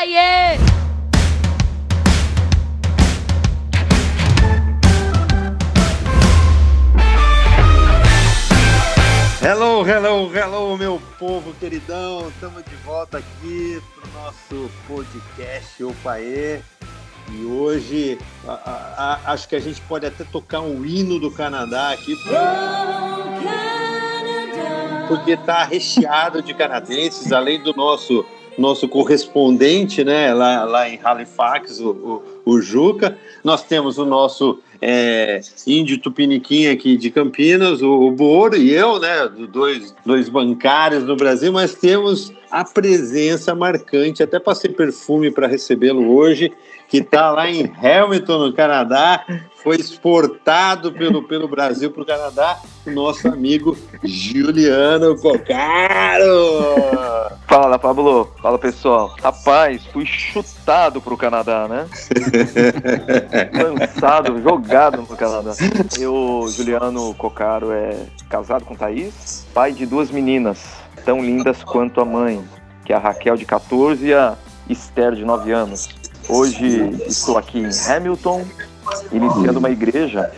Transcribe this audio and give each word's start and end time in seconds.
praia! 0.00 0.56
Hello, 9.42 9.86
hello, 9.86 10.34
hello, 10.34 10.78
meu 10.78 11.02
povo 11.18 11.52
queridão. 11.54 12.28
Estamos 12.30 12.64
de 12.64 12.76
volta 12.76 13.18
aqui 13.18 13.82
para 13.94 14.08
o 14.08 14.24
nosso 14.24 14.70
podcast 14.86 15.84
Opaê. 15.84 16.60
E 17.32 17.44
hoje 17.44 18.18
a, 18.46 18.52
a, 18.52 19.12
a, 19.12 19.32
acho 19.32 19.48
que 19.48 19.56
a 19.56 19.60
gente 19.60 19.80
pode 19.82 20.06
até 20.06 20.24
tocar 20.24 20.60
um 20.60 20.84
hino 20.84 21.18
do 21.18 21.30
Canadá 21.30 21.92
aqui. 21.92 22.16
Porque 25.08 25.32
está 25.32 25.64
recheado 25.64 26.40
de 26.40 26.54
canadenses, 26.54 27.32
além 27.32 27.62
do 27.62 27.74
nosso 27.74 28.24
nosso 28.58 28.88
correspondente, 28.88 30.04
né, 30.04 30.32
lá, 30.34 30.64
lá 30.64 30.88
em 30.88 30.98
Halifax, 31.02 31.80
o, 31.80 31.90
o, 32.44 32.52
o 32.52 32.60
Juca. 32.60 33.16
Nós 33.42 33.62
temos 33.62 33.98
o 33.98 34.04
nosso 34.04 34.60
é, 34.80 35.40
índio 35.66 35.98
tupiniquim 35.98 36.68
aqui 36.68 36.96
de 36.96 37.10
Campinas, 37.10 37.82
o, 37.82 37.90
o 37.90 38.10
Boro 38.10 38.56
e 38.56 38.72
eu, 38.72 38.98
né, 38.98 39.30
dois, 39.50 39.94
dois 40.04 40.28
bancários 40.28 41.04
no 41.04 41.16
Brasil, 41.16 41.52
mas 41.52 41.74
temos 41.74 42.32
a 42.50 42.64
presença 42.64 43.54
marcante, 43.54 44.22
até 44.22 44.38
passei 44.40 44.70
perfume 44.70 45.30
para 45.30 45.46
recebê-lo 45.46 46.14
hoje, 46.14 46.52
que 46.88 46.98
está 46.98 47.30
lá 47.30 47.48
em 47.48 47.70
Hamilton, 47.80 48.46
no 48.46 48.52
Canadá, 48.52 49.24
foi 49.62 49.76
exportado 49.76 50.92
pelo, 50.92 51.22
pelo 51.22 51.46
Brasil 51.46 51.90
para 51.90 52.02
o 52.02 52.06
Canadá, 52.06 52.58
o 52.86 52.90
nosso 52.90 53.28
amigo 53.28 53.76
Juliano 54.02 55.16
Cocaro. 55.18 56.26
Fala, 57.46 57.78
Pablo. 57.78 58.32
Fala, 58.40 58.58
pessoal. 58.58 59.14
Rapaz, 59.22 59.84
fui 59.86 60.06
chutado 60.06 61.00
para 61.00 61.12
o 61.12 61.16
Canadá, 61.16 61.68
né? 61.68 61.86
Lançado, 63.52 64.40
jogado 64.40 64.98
no 64.98 65.06
Canadá. 65.06 65.52
Eu, 65.98 66.46
Juliano 66.48 67.14
Cocaro, 67.14 67.70
é 67.72 68.06
casado 68.28 68.64
com 68.64 68.74
Thaís, 68.74 69.46
pai 69.52 69.72
de 69.72 69.84
duas 69.84 70.10
meninas, 70.10 70.64
tão 71.04 71.20
lindas 71.20 71.62
quanto 71.62 72.00
a 72.00 72.04
mãe, 72.04 72.42
que 72.84 72.92
é 72.92 72.96
a 72.96 72.98
Raquel, 72.98 73.36
de 73.36 73.44
14, 73.44 74.06
e 74.06 74.14
a 74.14 74.36
Esther, 74.68 75.14
de 75.14 75.24
9 75.24 75.52
anos. 75.52 75.88
Hoje 76.28 76.90
estou 77.06 77.36
aqui 77.36 77.58
em 77.58 77.90
Hamilton, 77.90 78.44
iniciando 79.12 79.58
uma 79.58 79.70
igreja 79.70 80.30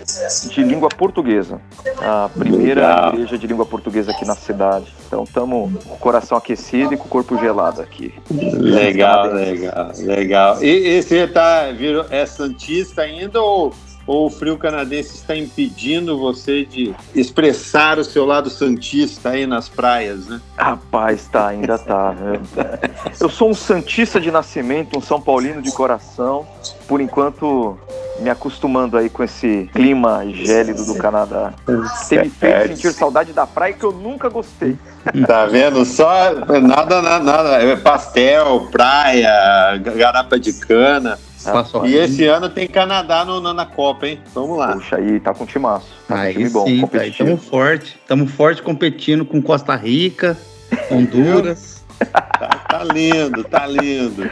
de 0.50 0.62
língua 0.62 0.88
portuguesa. 0.88 1.60
A 2.00 2.28
primeira 2.36 2.80
legal. 2.80 3.12
igreja 3.14 3.38
de 3.38 3.46
língua 3.46 3.66
portuguesa 3.66 4.12
aqui 4.12 4.24
na 4.24 4.34
cidade. 4.34 4.92
Então 5.06 5.24
estamos 5.24 5.82
com 5.84 5.94
o 5.94 5.98
coração 5.98 6.36
aquecido 6.36 6.94
e 6.94 6.96
com 6.96 7.04
o 7.04 7.08
corpo 7.08 7.38
gelado 7.38 7.80
aqui. 7.80 8.14
Legal, 8.30 9.32
legal, 9.32 9.92
legal. 9.98 10.62
E, 10.62 10.98
e 10.98 11.02
você 11.02 11.26
tá, 11.26 11.70
virou, 11.72 12.06
é 12.10 12.26
santista 12.26 13.02
ainda 13.02 13.40
ou 13.40 13.72
ou 14.06 14.26
o 14.26 14.30
frio 14.30 14.58
canadense 14.58 15.14
está 15.14 15.36
impedindo 15.36 16.18
você 16.18 16.64
de 16.64 16.94
expressar 17.14 17.98
o 17.98 18.04
seu 18.04 18.24
lado 18.24 18.50
santista 18.50 19.30
aí 19.30 19.46
nas 19.46 19.68
praias, 19.68 20.26
né? 20.26 20.40
Rapaz, 20.56 21.28
tá, 21.28 21.48
ainda 21.48 21.78
tá. 21.78 22.12
Né? 22.12 22.40
Eu 23.20 23.28
sou 23.28 23.50
um 23.50 23.54
santista 23.54 24.20
de 24.20 24.30
nascimento, 24.30 24.98
um 24.98 25.00
São 25.00 25.20
Paulino 25.20 25.62
de 25.62 25.70
coração. 25.72 26.46
Por 26.86 27.00
enquanto, 27.00 27.78
me 28.20 28.30
acostumando 28.30 28.96
aí 28.96 29.08
com 29.08 29.22
esse 29.22 29.68
clima 29.72 30.24
gélido 30.26 30.84
do 30.84 30.94
Canadá. 30.96 31.52
Tem 32.08 32.20
me 32.20 32.30
feito 32.30 32.68
sentir 32.68 32.92
saudade 32.92 33.32
da 33.32 33.46
praia 33.46 33.72
que 33.72 33.84
eu 33.84 33.92
nunca 33.92 34.28
gostei. 34.28 34.76
Tá 35.26 35.46
vendo? 35.46 35.84
Só 35.84 36.32
nada, 36.60 37.02
nada, 37.02 37.20
nada. 37.20 37.62
É 37.62 37.76
pastel, 37.76 38.68
praia, 38.70 39.76
garapa 39.78 40.38
de 40.38 40.52
cana. 40.52 41.18
Ah, 41.44 41.64
e 41.84 41.96
esse 41.96 42.24
ano 42.24 42.48
tem 42.48 42.68
Canadá 42.68 43.24
no, 43.24 43.40
na 43.52 43.66
Copa, 43.66 44.06
hein? 44.06 44.20
Vamos 44.32 44.56
lá. 44.56 44.74
Puxa, 44.74 44.96
aí 44.96 45.18
tá 45.18 45.34
com 45.34 45.44
timaço. 45.44 45.88
Tá 46.06 46.20
aí 46.20 46.34
time 46.34 46.50
bom, 46.50 46.64
sim, 46.64 46.86
tá, 46.86 47.04
estamos 47.04 47.44
forte. 47.44 47.98
Estamos 48.00 48.30
forte 48.30 48.62
competindo 48.62 49.24
com 49.24 49.42
Costa 49.42 49.74
Rica, 49.74 50.36
Honduras. 50.88 51.84
tá, 51.98 52.48
tá, 52.68 52.84
lindo, 52.84 53.42
tá 53.42 53.66
lindo. 53.66 54.30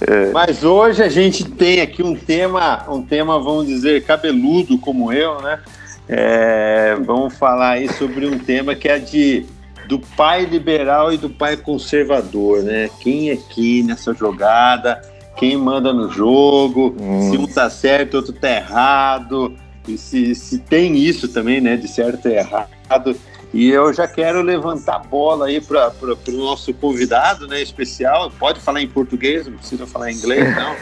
É. 0.00 0.30
Mas 0.32 0.64
hoje 0.64 1.02
a 1.02 1.08
gente 1.08 1.44
tem 1.44 1.80
aqui 1.80 2.02
um 2.02 2.14
tema, 2.14 2.84
um 2.88 3.02
tema, 3.02 3.38
vamos 3.38 3.66
dizer, 3.66 4.04
cabeludo 4.04 4.78
como 4.78 5.12
eu, 5.12 5.40
né? 5.40 5.60
É, 6.08 6.96
vamos 7.04 7.36
falar 7.36 7.70
aí 7.70 7.92
sobre 7.94 8.26
um 8.26 8.38
tema 8.38 8.74
que 8.74 8.88
é 8.88 8.98
de 8.98 9.44
do 9.88 10.00
pai 10.00 10.44
liberal 10.44 11.12
e 11.12 11.16
do 11.16 11.30
pai 11.30 11.56
conservador, 11.56 12.62
né? 12.62 12.90
Quem 13.00 13.30
aqui 13.30 13.82
nessa 13.82 14.12
jogada 14.12 15.00
quem 15.36 15.56
manda 15.56 15.92
no 15.92 16.10
jogo, 16.10 16.96
hum. 16.98 17.30
se 17.30 17.36
um 17.36 17.46
tá 17.46 17.68
certo, 17.68 18.14
outro 18.14 18.32
tá 18.32 18.50
errado, 18.50 19.54
e 19.86 19.96
se, 19.96 20.34
se 20.34 20.58
tem 20.58 20.96
isso 20.96 21.28
também, 21.28 21.60
né, 21.60 21.76
de 21.76 21.86
certo 21.86 22.26
e 22.28 22.32
errado. 22.32 23.14
E 23.56 23.70
eu 23.70 23.90
já 23.90 24.06
quero 24.06 24.42
levantar 24.42 24.96
a 24.96 24.98
bola 24.98 25.46
aí 25.46 25.62
para 25.62 25.90
o 26.28 26.32
nosso 26.32 26.74
convidado 26.74 27.48
né, 27.48 27.62
especial. 27.62 28.30
Pode 28.38 28.60
falar 28.60 28.82
em 28.82 28.86
português, 28.86 29.46
não 29.46 29.56
precisa 29.56 29.86
falar 29.86 30.10
em 30.10 30.14
inglês, 30.14 30.54
não. 30.54 30.76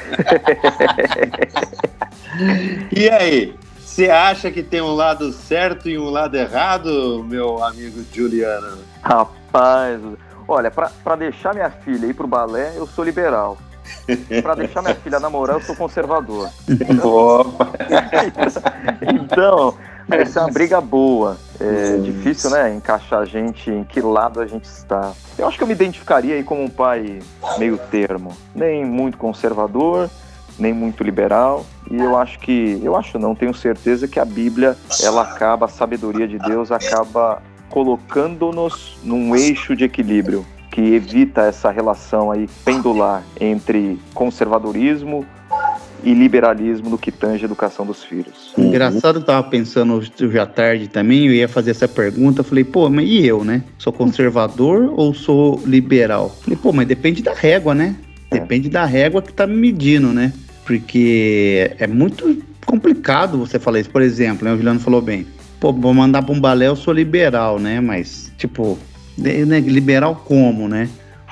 e 2.90 3.08
aí, 3.08 3.54
você 3.78 4.10
acha 4.10 4.50
que 4.50 4.60
tem 4.60 4.80
um 4.80 4.92
lado 4.92 5.32
certo 5.32 5.88
e 5.88 5.96
um 5.96 6.10
lado 6.10 6.36
errado, 6.36 7.24
meu 7.28 7.62
amigo 7.62 8.04
Juliano? 8.12 8.78
Rapaz, 9.00 10.00
olha, 10.48 10.68
para 10.68 11.14
deixar 11.16 11.54
minha 11.54 11.70
filha 11.70 12.06
ir 12.06 12.14
pro 12.14 12.26
balé, 12.26 12.72
eu 12.74 12.88
sou 12.88 13.04
liberal. 13.04 13.56
Para 14.42 14.56
deixar 14.56 14.82
minha 14.82 14.96
filha 14.96 15.20
namorar, 15.20 15.54
eu 15.54 15.62
sou 15.62 15.76
conservador. 15.76 16.50
Opa! 17.04 17.70
então, 19.14 19.78
essa 20.10 20.41
é 20.41 20.42
uma 20.42 20.50
briga 20.50 20.81
boa. 20.81 21.37
É 21.60 21.97
difícil, 21.98 22.50
né? 22.50 22.75
Encaixar 22.75 23.20
a 23.20 23.25
gente 23.25 23.70
em 23.70 23.84
que 23.84 24.00
lado 24.00 24.41
a 24.41 24.47
gente 24.47 24.65
está. 24.65 25.12
Eu 25.38 25.47
acho 25.47 25.56
que 25.56 25.62
eu 25.62 25.69
me 25.69 25.75
identificaria 25.75 26.34
aí 26.34 26.44
como 26.44 26.62
um 26.62 26.69
pai 26.69 27.20
meio 27.59 27.78
termo. 27.91 28.37
Nem 28.54 28.84
muito 28.84 29.16
conservador, 29.16 30.10
nem 30.59 30.72
muito 30.72 31.03
liberal. 31.03 31.64
E 31.91 31.97
eu 31.97 32.16
acho 32.16 32.38
que, 32.38 32.81
eu 32.82 32.97
acho 32.97 33.19
não, 33.19 33.34
tenho 33.34 33.54
certeza 33.54 34.09
que 34.09 34.19
a 34.19 34.25
Bíblia, 34.25 34.76
ela 35.03 35.22
acaba, 35.22 35.66
a 35.66 35.69
sabedoria 35.69 36.26
de 36.26 36.38
Deus 36.38 36.70
acaba 36.70 37.43
colocando-nos 37.70 38.98
num 39.03 39.34
eixo 39.34 39.75
de 39.75 39.84
equilíbrio 39.84 40.47
que 40.70 40.94
evita 40.94 41.43
essa 41.43 41.70
relação 41.70 42.32
aí 42.32 42.48
pendular 42.64 43.22
entre 43.41 43.97
conservadorismo 44.12 45.25
e 46.04 46.12
liberalismo 46.12 46.91
no 46.91 46.98
que 46.98 47.10
tange 47.10 47.44
a 47.44 47.47
educação 47.47 47.87
dos 47.87 48.04
filhos. 48.04 48.53
Engraçado, 48.56 49.19
eu 49.19 49.25
tava 49.25 49.48
pensando 49.48 49.94
hoje 49.94 50.12
à 50.38 50.47
tarde 50.47 50.88
também, 50.88 51.26
eu 51.26 51.32
ia 51.32 51.48
fazer 51.48 51.70
essa 51.70 51.88
pergunta, 51.88 52.42
falei, 52.42 52.62
pô, 52.62 52.88
mas 52.91 53.09
e 53.09 53.26
eu, 53.26 53.42
né? 53.42 53.62
Sou 53.78 53.92
conservador 53.92 54.93
ou 54.97 55.14
sou 55.14 55.60
liberal? 55.64 56.28
Falei, 56.43 56.59
pô, 56.60 56.72
mas 56.72 56.87
depende 56.87 57.22
da 57.22 57.32
régua, 57.32 57.75
né? 57.75 57.97
É. 58.31 58.38
Depende 58.38 58.69
é. 58.69 58.70
da 58.70 58.84
régua 58.84 59.22
que 59.22 59.32
tá 59.32 59.47
me 59.47 59.56
medindo, 59.56 60.09
né? 60.09 60.32
Porque 60.64 61.72
é 61.78 61.87
muito 61.87 62.43
complicado 62.66 63.38
você 63.38 63.59
falar 63.59 63.81
isso. 63.81 63.91
Por 63.91 64.03
exemplo, 64.03 64.44
né, 64.44 64.53
o 64.53 64.56
Juliano 64.56 64.81
falou 64.81 65.00
bem, 65.00 65.26
pô, 65.59 65.72
vou 65.72 65.94
mandar 65.94 66.22
pra 66.22 66.34
um 66.34 66.41
balé, 66.41 66.69
eu 66.69 66.76
sou 66.76 66.93
liberal, 66.93 67.59
né? 67.59 67.81
Mas, 67.81 68.31
tipo, 68.37 68.78
né, 69.16 69.60
liberal 69.60 70.22
como, 70.25 70.69
né? 70.69 70.88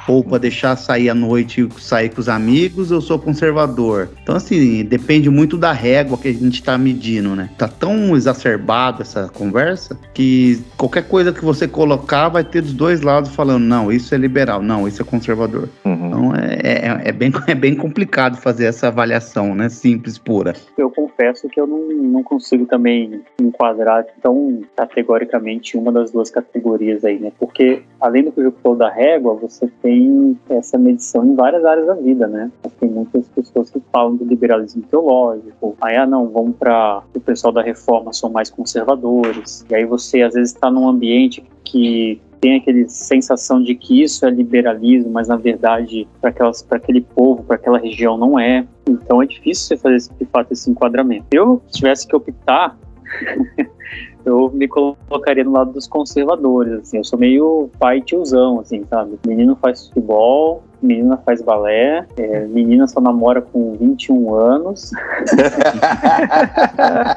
Ou 0.06 0.24
para 0.24 0.38
deixar 0.38 0.76
sair 0.76 1.08
à 1.08 1.14
noite 1.14 1.68
sair 1.78 2.08
com 2.08 2.20
os 2.20 2.28
amigos, 2.28 2.90
eu 2.90 3.00
sou 3.00 3.18
conservador. 3.18 4.08
Então, 4.22 4.36
assim, 4.36 4.84
depende 4.84 5.30
muito 5.30 5.56
da 5.56 5.72
régua 5.72 6.18
que 6.18 6.28
a 6.28 6.32
gente 6.32 6.54
está 6.54 6.76
medindo, 6.76 7.34
né? 7.36 7.50
Tá 7.56 7.68
tão 7.68 8.16
exacerbada 8.16 9.02
essa 9.02 9.28
conversa 9.28 9.98
que 10.14 10.60
qualquer 10.76 11.06
coisa 11.08 11.32
que 11.32 11.44
você 11.44 11.68
colocar 11.68 12.28
vai 12.28 12.44
ter 12.44 12.62
dos 12.62 12.72
dois 12.72 13.00
lados 13.00 13.34
falando, 13.34 13.62
não, 13.62 13.92
isso 13.92 14.14
é 14.14 14.18
liberal, 14.18 14.62
não, 14.62 14.86
isso 14.86 15.02
é 15.02 15.04
conservador. 15.04 15.68
Uhum. 15.84 16.06
Então, 16.06 16.34
é, 16.36 16.54
é, 16.62 17.08
é, 17.08 17.12
bem, 17.12 17.32
é 17.46 17.54
bem 17.54 17.74
complicado 17.74 18.36
fazer 18.36 18.66
essa 18.66 18.88
avaliação, 18.88 19.54
né? 19.54 19.68
Simples, 19.68 20.18
pura. 20.18 20.54
Eu 20.76 20.90
confesso 21.22 21.48
que 21.48 21.60
eu 21.60 21.66
não, 21.66 21.88
não 21.88 22.22
consigo 22.22 22.66
também 22.66 23.22
enquadrar 23.40 24.04
tão 24.20 24.62
categoricamente 24.74 25.76
uma 25.76 25.92
das 25.92 26.10
duas 26.10 26.30
categorias 26.30 27.04
aí, 27.04 27.18
né? 27.18 27.32
Porque, 27.38 27.82
além 28.00 28.24
do 28.24 28.32
que 28.32 28.40
eu 28.40 28.52
falou 28.62 28.76
da 28.76 28.90
régua, 28.90 29.34
você 29.34 29.68
tem 29.80 30.36
tem 30.48 30.56
essa 30.56 30.76
medição 30.76 31.24
em 31.24 31.34
várias 31.34 31.64
áreas 31.64 31.86
da 31.86 31.94
vida, 31.94 32.26
né? 32.26 32.50
Tem 32.80 32.88
muitas 32.88 33.28
pessoas 33.28 33.70
que 33.70 33.80
falam 33.92 34.16
do 34.16 34.24
liberalismo 34.24 34.82
teológico, 34.82 35.76
aí, 35.80 35.96
ah, 35.96 36.06
não, 36.06 36.28
vamos 36.28 36.56
para 36.56 37.02
o 37.14 37.20
pessoal 37.20 37.52
da 37.52 37.62
reforma 37.62 38.12
são 38.12 38.30
mais 38.30 38.50
conservadores, 38.50 39.64
e 39.70 39.74
aí 39.74 39.84
você 39.84 40.22
às 40.22 40.34
vezes 40.34 40.52
está 40.52 40.70
num 40.70 40.88
ambiente 40.88 41.44
que 41.64 42.20
tem 42.42 42.56
aquele 42.56 42.88
sensação 42.88 43.62
de 43.62 43.76
que 43.76 44.02
isso 44.02 44.26
é 44.26 44.30
liberalismo, 44.30 45.12
mas 45.12 45.28
na 45.28 45.36
verdade 45.36 46.08
para 46.20 46.32
aquele 46.72 47.00
povo, 47.00 47.44
para 47.44 47.54
aquela 47.54 47.78
região 47.78 48.18
não 48.18 48.38
é. 48.38 48.66
Então 48.86 49.22
é 49.22 49.26
difícil 49.26 49.68
você 49.68 49.76
fazer 49.76 50.12
de 50.18 50.24
fato 50.26 50.50
esse 50.50 50.68
enquadramento. 50.68 51.26
Eu 51.30 51.62
se 51.68 51.78
tivesse 51.78 52.06
que 52.06 52.16
optar 52.16 52.76
eu 54.26 54.50
me 54.50 54.66
colocaria 54.66 55.44
no 55.44 55.52
lado 55.52 55.72
dos 55.72 55.86
conservadores, 55.86 56.80
assim. 56.80 56.96
Eu 56.96 57.04
sou 57.04 57.16
meio 57.16 57.70
pai 57.78 58.00
tiozão, 58.00 58.58
assim, 58.58 58.84
sabe? 58.90 59.16
Menino 59.24 59.56
faz 59.62 59.86
futebol, 59.86 60.64
menina 60.82 61.16
faz 61.18 61.40
balé, 61.40 62.06
é, 62.16 62.40
menina 62.46 62.86
só 62.86 63.00
namora 63.00 63.40
com 63.40 63.76
21 63.76 64.34
anos. 64.34 64.90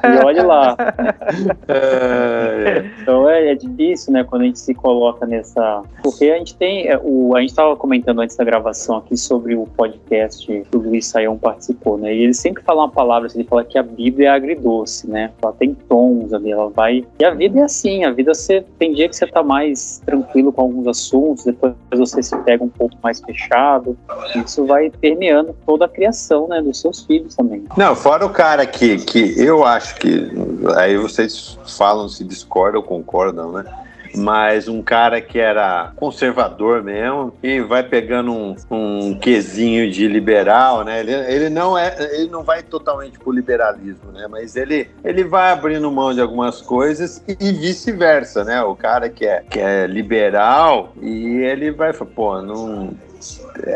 e 0.04 0.26
olhe 0.26 0.42
lá. 0.42 0.76
então 3.02 3.30
é, 3.30 3.52
é, 3.52 3.56
difícil, 3.56 4.14
né, 4.14 4.24
quando 4.24 4.44
a 4.44 4.46
gente 4.46 4.60
se 4.60 4.74
coloca 4.74 5.26
nessa. 5.26 5.82
Porque 6.04 6.26
a 6.26 6.38
gente 6.38 6.56
tem. 6.56 6.88
É, 6.88 7.00
o, 7.02 7.36
a 7.36 7.42
gente 7.42 7.50
estava 7.50 7.76
comentando 7.76 8.22
antes 8.22 8.36
da 8.36 8.44
gravação 8.44 8.98
aqui 8.98 9.18
sobre 9.18 9.56
o 9.56 9.66
podcast 9.66 10.46
que 10.46 10.78
o 10.78 10.80
Luiz 10.80 11.08
Saião 11.08 11.38
participou, 11.38 11.98
né? 11.98 12.14
E 12.14 12.24
ele 12.24 12.34
sempre 12.34 12.64
fala 12.64 12.84
uma 12.84 12.90
palavra, 12.90 13.28
assim, 13.28 13.40
ele 13.40 13.48
fala 13.48 13.64
que 13.64 13.78
a 13.78 13.84
Bíblia 13.84 14.30
é 14.30 14.32
agridoce, 14.32 15.10
né? 15.10 15.32
Ela 15.42 15.54
tem 15.54 15.74
tons 15.74 16.34
ali, 16.34 16.52
ela 16.52 16.70
vai. 16.70 17.06
E 17.20 17.26
a 17.26 17.32
vida 17.32 17.60
é 17.60 17.64
assim, 17.64 18.04
a 18.04 18.12
vida 18.12 18.34
você 18.34 18.64
tem 18.78 18.94
dia 18.94 19.10
que 19.10 19.16
você 19.16 19.28
tá 19.28 19.44
mais 19.44 20.02
tranquilo 20.06 20.52
com 20.52 20.62
alguns 20.62 20.88
assuntos, 20.88 21.46
depois 21.46 21.74
você 21.92 22.22
se 22.22 22.38
pega 22.40 22.64
um 22.64 22.70
pouco 22.70 22.96
mais 23.02 23.20
fechado. 23.22 23.55
Isso 24.36 24.66
vai 24.66 24.90
permeando 24.90 25.56
toda 25.66 25.86
a 25.86 25.90
criação, 25.90 26.48
né, 26.48 26.62
dos 26.62 26.80
seus 26.80 27.04
filhos 27.04 27.36
também. 27.36 27.64
Não, 27.78 27.96
fora 27.96 28.26
o 28.26 28.30
cara 28.30 28.66
que, 28.66 28.98
que 28.98 29.40
eu 29.42 29.64
acho 29.64 29.96
que 29.96 30.32
aí 30.76 30.98
vocês 30.98 31.58
falam 31.66 32.08
se 32.10 32.24
discordam 32.24 32.82
ou 32.82 32.88
concordam, 32.88 33.52
né? 33.52 33.66
mas 34.16 34.68
um 34.68 34.82
cara 34.82 35.22
que 35.22 35.40
era 35.40 35.92
conservador 35.96 36.82
mesmo 36.84 37.34
e 37.44 37.60
vai 37.62 37.84
pegando 37.84 38.32
um, 38.32 38.56
um 38.72 39.20
quesinho 39.20 39.92
de 39.92 40.08
liberal, 40.08 40.84
né? 40.84 41.02
Ele, 41.02 41.14
ele 41.14 41.50
não 41.50 41.78
é, 41.78 41.96
ele 42.14 42.30
não 42.30 42.44
vai 42.44 42.64
totalmente 42.64 43.20
pro 43.20 43.32
liberalismo, 43.32 44.12
né? 44.12 44.28
Mas 44.30 44.56
ele, 44.56 44.90
ele 45.04 45.24
vai 45.24 45.52
abrindo 45.52 45.92
mão 45.92 46.14
de 46.14 46.22
algumas 46.22 46.62
coisas 46.62 47.22
e, 47.28 47.38
e 47.40 47.52
vice-versa, 47.52 48.44
né? 48.44 48.62
O 48.64 48.76
cara 48.76 49.10
que 49.10 49.26
é, 49.26 49.44
que 49.50 49.60
é 49.60 49.86
liberal 49.86 50.94
e 51.02 51.38
ele 51.42 51.72
vai 51.72 51.94
pô, 51.94 52.42
não 52.42 52.94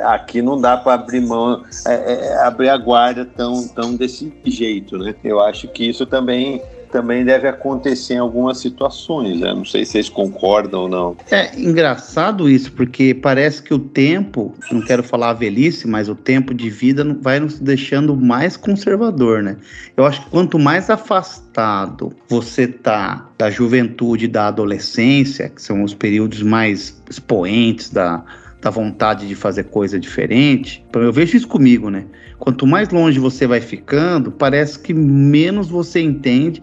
aqui 0.05 0.41
não 0.41 0.59
dá 0.59 0.77
para 0.77 0.93
abrir 0.93 1.21
mão, 1.21 1.63
é, 1.87 2.13
é, 2.13 2.37
abrir 2.43 2.69
a 2.69 2.77
guarda 2.77 3.25
tão, 3.25 3.67
tão 3.69 3.95
desse 3.95 4.31
jeito, 4.45 4.97
né? 4.97 5.15
Eu 5.23 5.39
acho 5.39 5.67
que 5.67 5.89
isso 5.89 6.05
também 6.05 6.61
também 6.91 7.23
deve 7.23 7.47
acontecer 7.47 8.15
em 8.15 8.17
algumas 8.17 8.57
situações. 8.57 9.39
Né? 9.39 9.53
Não 9.53 9.65
sei 9.65 9.85
se 9.85 9.93
vocês 9.93 10.09
concordam 10.09 10.81
ou 10.81 10.89
não. 10.89 11.17
É 11.31 11.57
engraçado 11.59 12.49
isso, 12.49 12.71
porque 12.71 13.13
parece 13.13 13.61
que 13.61 13.73
o 13.73 13.79
tempo, 13.79 14.53
não 14.71 14.81
quero 14.81 15.03
falar 15.03 15.29
a 15.29 15.33
velhice, 15.33 15.87
mas 15.87 16.09
o 16.09 16.15
tempo 16.15 16.53
de 16.53 16.69
vida 16.69 17.05
vai 17.21 17.39
nos 17.39 17.59
deixando 17.59 18.15
mais 18.15 18.57
conservador, 18.57 19.41
né? 19.43 19.57
Eu 19.95 20.05
acho 20.05 20.23
que 20.23 20.29
quanto 20.29 20.57
mais 20.57 20.89
afastado 20.89 22.11
você 22.27 22.67
tá 22.67 23.29
da 23.37 23.49
juventude, 23.49 24.27
da 24.27 24.47
adolescência, 24.47 25.49
que 25.49 25.61
são 25.61 25.83
os 25.83 25.93
períodos 25.93 26.41
mais 26.41 27.01
expoentes 27.09 27.89
da 27.89 28.23
da 28.61 28.69
vontade 28.69 29.27
de 29.27 29.35
fazer 29.35 29.65
coisa 29.65 29.99
diferente. 29.99 30.83
Eu 30.93 31.13
vejo 31.13 31.37
isso 31.37 31.47
comigo, 31.47 31.89
né? 31.89 32.05
Quanto 32.37 32.67
mais 32.67 32.89
longe 32.89 33.19
você 33.19 33.47
vai 33.47 33.61
ficando, 33.61 34.31
parece 34.31 34.79
que 34.79 34.93
menos 34.93 35.69
você 35.69 36.01
entende 36.01 36.61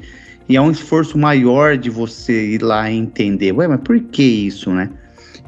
e 0.48 0.56
é 0.56 0.60
um 0.60 0.70
esforço 0.70 1.18
maior 1.18 1.76
de 1.76 1.90
você 1.90 2.54
ir 2.54 2.62
lá 2.62 2.90
entender. 2.90 3.52
Ué, 3.52 3.66
mas 3.66 3.80
por 3.80 3.98
que 3.98 4.22
isso, 4.22 4.70
né? 4.70 4.90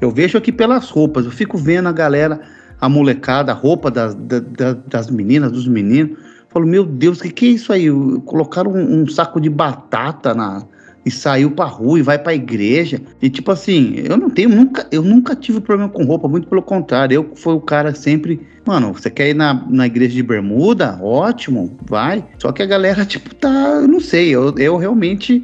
Eu 0.01 0.11
vejo 0.11 0.39
aqui 0.39 0.53
pelas 0.53 0.89
roupas, 0.91 1.25
eu 1.25 1.31
fico 1.31 1.59
vendo 1.59 1.89
a 1.89 1.93
galera, 1.93 2.41
a 2.81 2.89
molecada, 2.89 3.53
a 3.53 3.55
roupa 3.55 3.91
das, 3.91 4.15
das, 4.15 4.77
das 4.87 5.11
meninas, 5.11 5.53
dos 5.53 5.67
meninos. 5.67 6.17
Falo, 6.49 6.67
meu 6.67 6.85
Deus, 6.85 7.21
o 7.21 7.23
que, 7.25 7.31
que 7.31 7.47
é 7.47 7.51
isso 7.51 7.73
aí? 7.73 7.89
Colocaram 8.25 8.73
um, 8.73 9.03
um 9.03 9.07
saco 9.07 9.41
de 9.41 9.51
batata 9.51 10.35
na, 10.35 10.65
e 11.09 11.11
saiu 11.11 11.51
pra 11.51 11.65
rua 11.65 11.99
e 11.99 12.03
vai 12.03 12.19
pra 12.19 12.35
igreja. 12.35 13.01
E 13.21 13.31
tipo 13.31 13.51
assim, 13.51 13.95
eu 13.97 14.17
não 14.17 14.29
tenho, 14.29 14.51
nunca, 14.51 14.87
eu 14.93 15.03
nunca 15.03 15.35
tive 15.35 15.59
problema 15.59 15.91
com 15.91 16.05
roupa, 16.05 16.29
muito 16.29 16.47
pelo 16.47 16.63
contrário. 16.63 17.15
Eu 17.15 17.31
fui 17.35 17.55
o 17.55 17.61
cara 17.61 17.95
sempre, 17.95 18.47
mano, 18.67 18.93
você 18.93 19.09
quer 19.09 19.31
ir 19.31 19.35
na, 19.35 19.55
na 19.71 19.87
igreja 19.87 20.15
de 20.15 20.23
bermuda? 20.23 20.99
Ótimo, 21.03 21.77
vai. 21.89 22.25
Só 22.39 22.53
que 22.53 22.63
a 22.63 22.67
galera, 22.67 23.05
tipo, 23.07 23.35
tá, 23.35 23.81
eu 23.81 23.89
não 23.89 24.01
sei, 24.01 24.29
eu, 24.29 24.55
eu 24.59 24.77
realmente 24.77 25.43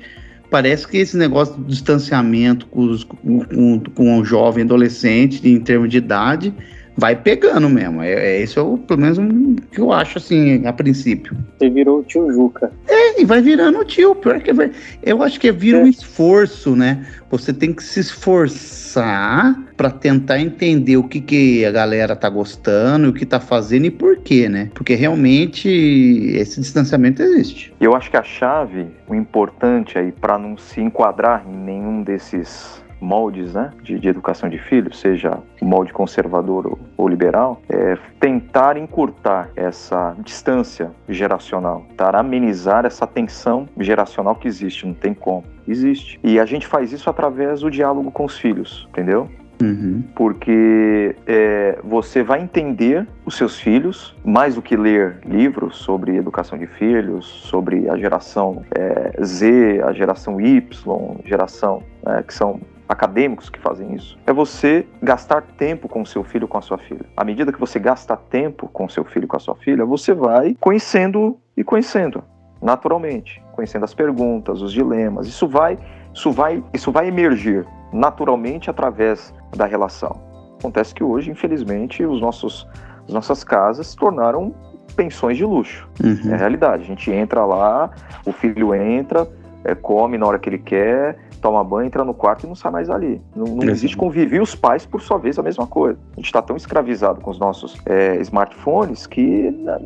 parece 0.51 0.87
que 0.87 0.99
esse 0.99 1.17
negócio 1.17 1.57
do 1.57 1.65
distanciamento 1.65 2.67
com, 2.67 2.83
os, 2.83 3.03
com, 3.03 3.81
com 3.95 4.19
o 4.19 4.25
jovem 4.25 4.65
adolescente 4.65 5.41
em 5.49 5.59
termos 5.59 5.89
de 5.89 5.97
idade 5.97 6.55
vai 6.97 7.17
pegando 7.17 7.69
mesmo. 7.69 8.03
É, 8.03 8.13
é 8.13 8.41
esse 8.41 8.59
é 8.59 8.63
o, 8.63 8.79
pelo 8.79 9.01
menos 9.01 9.19
um, 9.19 9.57
que 9.57 9.81
eu 9.81 9.93
acho 9.93 10.19
assim, 10.19 10.67
a 10.67 10.73
princípio. 10.73 11.37
Você 11.59 11.69
virou 11.69 12.01
o 12.01 12.03
tio 12.03 12.33
Juca. 12.33 12.73
É, 12.89 13.21
e 13.21 13.25
vai 13.25 13.41
virando 13.41 13.79
o 13.79 13.85
tio. 13.85 14.15
Pior 14.15 14.41
que 14.41 14.53
vai, 14.53 14.71
eu 15.03 15.23
acho 15.23 15.39
que 15.41 15.51
vira 15.51 15.79
é. 15.79 15.83
um 15.83 15.87
esforço, 15.87 16.77
né? 16.77 17.07
Você 17.31 17.53
tem 17.53 17.73
que 17.73 17.83
se 17.83 18.01
esforçar 18.01 19.61
para 19.77 19.91
tentar 19.91 20.39
entender 20.39 20.97
o 20.97 21.03
que, 21.03 21.21
que 21.21 21.65
a 21.65 21.73
galera 21.73 22.15
tá 22.15 22.29
gostando, 22.29 23.09
o 23.09 23.13
que 23.13 23.27
tá 23.27 23.41
fazendo 23.41 23.87
e 23.87 23.91
por 23.91 24.19
quê, 24.19 24.49
né? 24.49 24.71
Porque 24.73 24.95
realmente 24.95 25.69
esse 25.69 26.61
distanciamento 26.61 27.21
existe. 27.23 27.75
Eu 27.81 27.97
acho 27.97 28.09
que 28.09 28.17
a 28.17 28.23
chave, 28.23 28.87
o 29.09 29.15
importante 29.15 29.99
aí 29.99 30.13
para 30.13 30.39
não 30.39 30.57
se 30.57 30.81
enquadrar 30.81 31.45
em 31.49 31.57
nenhum 31.57 32.03
desses 32.03 32.84
moldes 33.01 33.55
né, 33.55 33.71
de, 33.83 33.99
de, 33.99 34.09
educação 34.09 34.49
de 34.49 34.59
filhos, 34.59 34.99
seja 34.99 35.39
o 35.61 35.65
molde 35.65 35.93
conservador 35.93 36.67
ou, 36.67 36.79
ou, 36.97 37.09
liberal, 37.09 37.61
é 37.69 37.97
tentar 38.19 38.77
encurtar 38.77 39.51
essa 39.57 40.15
distância 40.21 40.91
geracional, 41.09 41.85
tentar 41.89 42.17
amenizar 42.17 42.85
essa 42.85 43.07
tensão 43.07 43.69
geracional 43.79 44.35
que 44.35 44.49
existe, 44.49 44.87
não 44.87 44.95
tem 44.95 45.15
como. 45.15 45.45
Existe. 45.67 46.21
E 46.23 46.39
a 46.39 46.45
gente 46.45 46.67
faz 46.67 46.93
isso 46.93 47.09
através 47.09 47.61
do 47.61 47.71
diálogo 47.71 48.11
com 48.11 48.25
os 48.25 48.39
filhos, 48.39 48.87
entendeu? 48.91 49.29
Uhum. 49.63 50.03
Porque 50.15 51.15
é, 51.27 51.79
você 51.83 52.23
vai 52.23 52.43
entender 52.43 53.07
os 53.25 53.37
seus 53.37 53.59
filhos, 53.59 54.15
mais 54.25 54.55
do 54.55 54.63
que 54.63 54.77
ler 54.77 55.19
livros 55.25 55.77
sobre 55.77 56.17
educação 56.17 56.59
de 56.59 56.67
filhos, 56.67 57.27
sobre 57.27 57.89
a 57.89 57.97
geração 57.97 58.65
é, 58.77 59.23
Z, 59.23 59.83
a 59.85 59.93
geração 59.93 60.41
Y, 60.41 61.21
geração 61.25 61.83
é, 62.07 62.23
que 62.23 62.35
são 62.35 62.61
acadêmicos 62.89 63.49
que 63.49 63.59
fazem 63.59 63.95
isso, 63.95 64.19
é 64.27 64.33
você 64.33 64.87
gastar 65.03 65.43
tempo 65.43 65.89
com 65.89 66.03
o 66.03 66.07
seu 66.07 66.23
filho, 66.23 66.47
com 66.47 66.59
a 66.59 66.61
sua 66.61 66.79
filha. 66.79 67.05
À 67.17 67.25
medida 67.25 67.53
que 67.53 67.61
você 67.61 67.79
gasta 67.79 68.17
tempo 68.17 68.69
com 68.69 68.85
o 68.85 68.91
seu 68.91 69.05
filho, 69.05 69.27
com 69.27 69.37
a 69.37 69.41
sua 69.41 69.55
filha, 69.57 69.85
você 69.85 70.13
vai 70.13 70.57
conhecendo 70.61 71.39
e 71.57 71.65
conhecendo, 71.65 72.23
naturalmente, 72.61 73.43
conhecendo 73.53 73.85
as 73.85 73.95
perguntas, 73.95 74.61
os 74.61 74.73
dilemas. 74.73 75.27
Isso 75.27 75.49
vai, 75.49 75.79
isso 76.13 76.31
vai, 76.31 76.63
isso 76.73 76.93
vai 76.93 77.09
emergir 77.09 77.67
naturalmente 77.93 78.69
através 78.69 79.33
da 79.57 79.65
relação. 79.65 80.21
Acontece 80.59 80.95
que 80.95 81.05
hoje, 81.05 81.31
infelizmente, 81.31 82.05
os 82.05 82.21
nossos, 82.21 82.67
as 83.07 83.15
nossas 83.15 83.45
casas 83.45 83.89
se 83.89 83.97
tornaram 83.97 84.55
pensões 84.97 85.37
de 85.37 85.45
luxo. 85.45 85.89
Uhum. 86.03 86.31
É 86.31 86.35
a 86.35 86.37
realidade. 86.37 86.83
A 86.83 86.87
gente 86.87 87.11
entra 87.11 87.45
lá, 87.45 87.91
o 88.25 88.33
filho 88.33 88.75
entra, 88.75 89.29
é, 89.65 89.75
come 89.75 90.19
na 90.19 90.27
hora 90.27 90.39
que 90.39 90.49
ele 90.49 90.59
quer, 90.59 91.19
toma 91.45 91.63
banho, 91.63 91.87
entra 91.87 92.03
no 92.03 92.15
quarto 92.15 92.45
e 92.45 92.47
não 92.47 92.55
sai 92.55 92.73
mais 92.73 92.89
ali. 92.89 93.21
Não, 93.37 93.45
não 93.45 93.69
existe 93.69 93.95
convívio. 93.95 94.39
E 94.39 94.41
os 94.41 94.55
pais, 94.55 94.87
por 94.87 95.03
sua 95.03 95.19
vez, 95.19 95.39
a 95.39 95.43
mesma 95.43 95.67
coisa. 95.67 95.99
A 96.13 96.17
gente 96.17 96.25
está 96.25 96.41
tão 96.41 96.57
escravizado 96.57 97.21
com 97.21 97.31
os 97.31 97.39
nossos 97.39 97.77
é, 97.85 98.17
smartphones 98.23 99.07
que 99.07 99.51
né, 99.51 99.79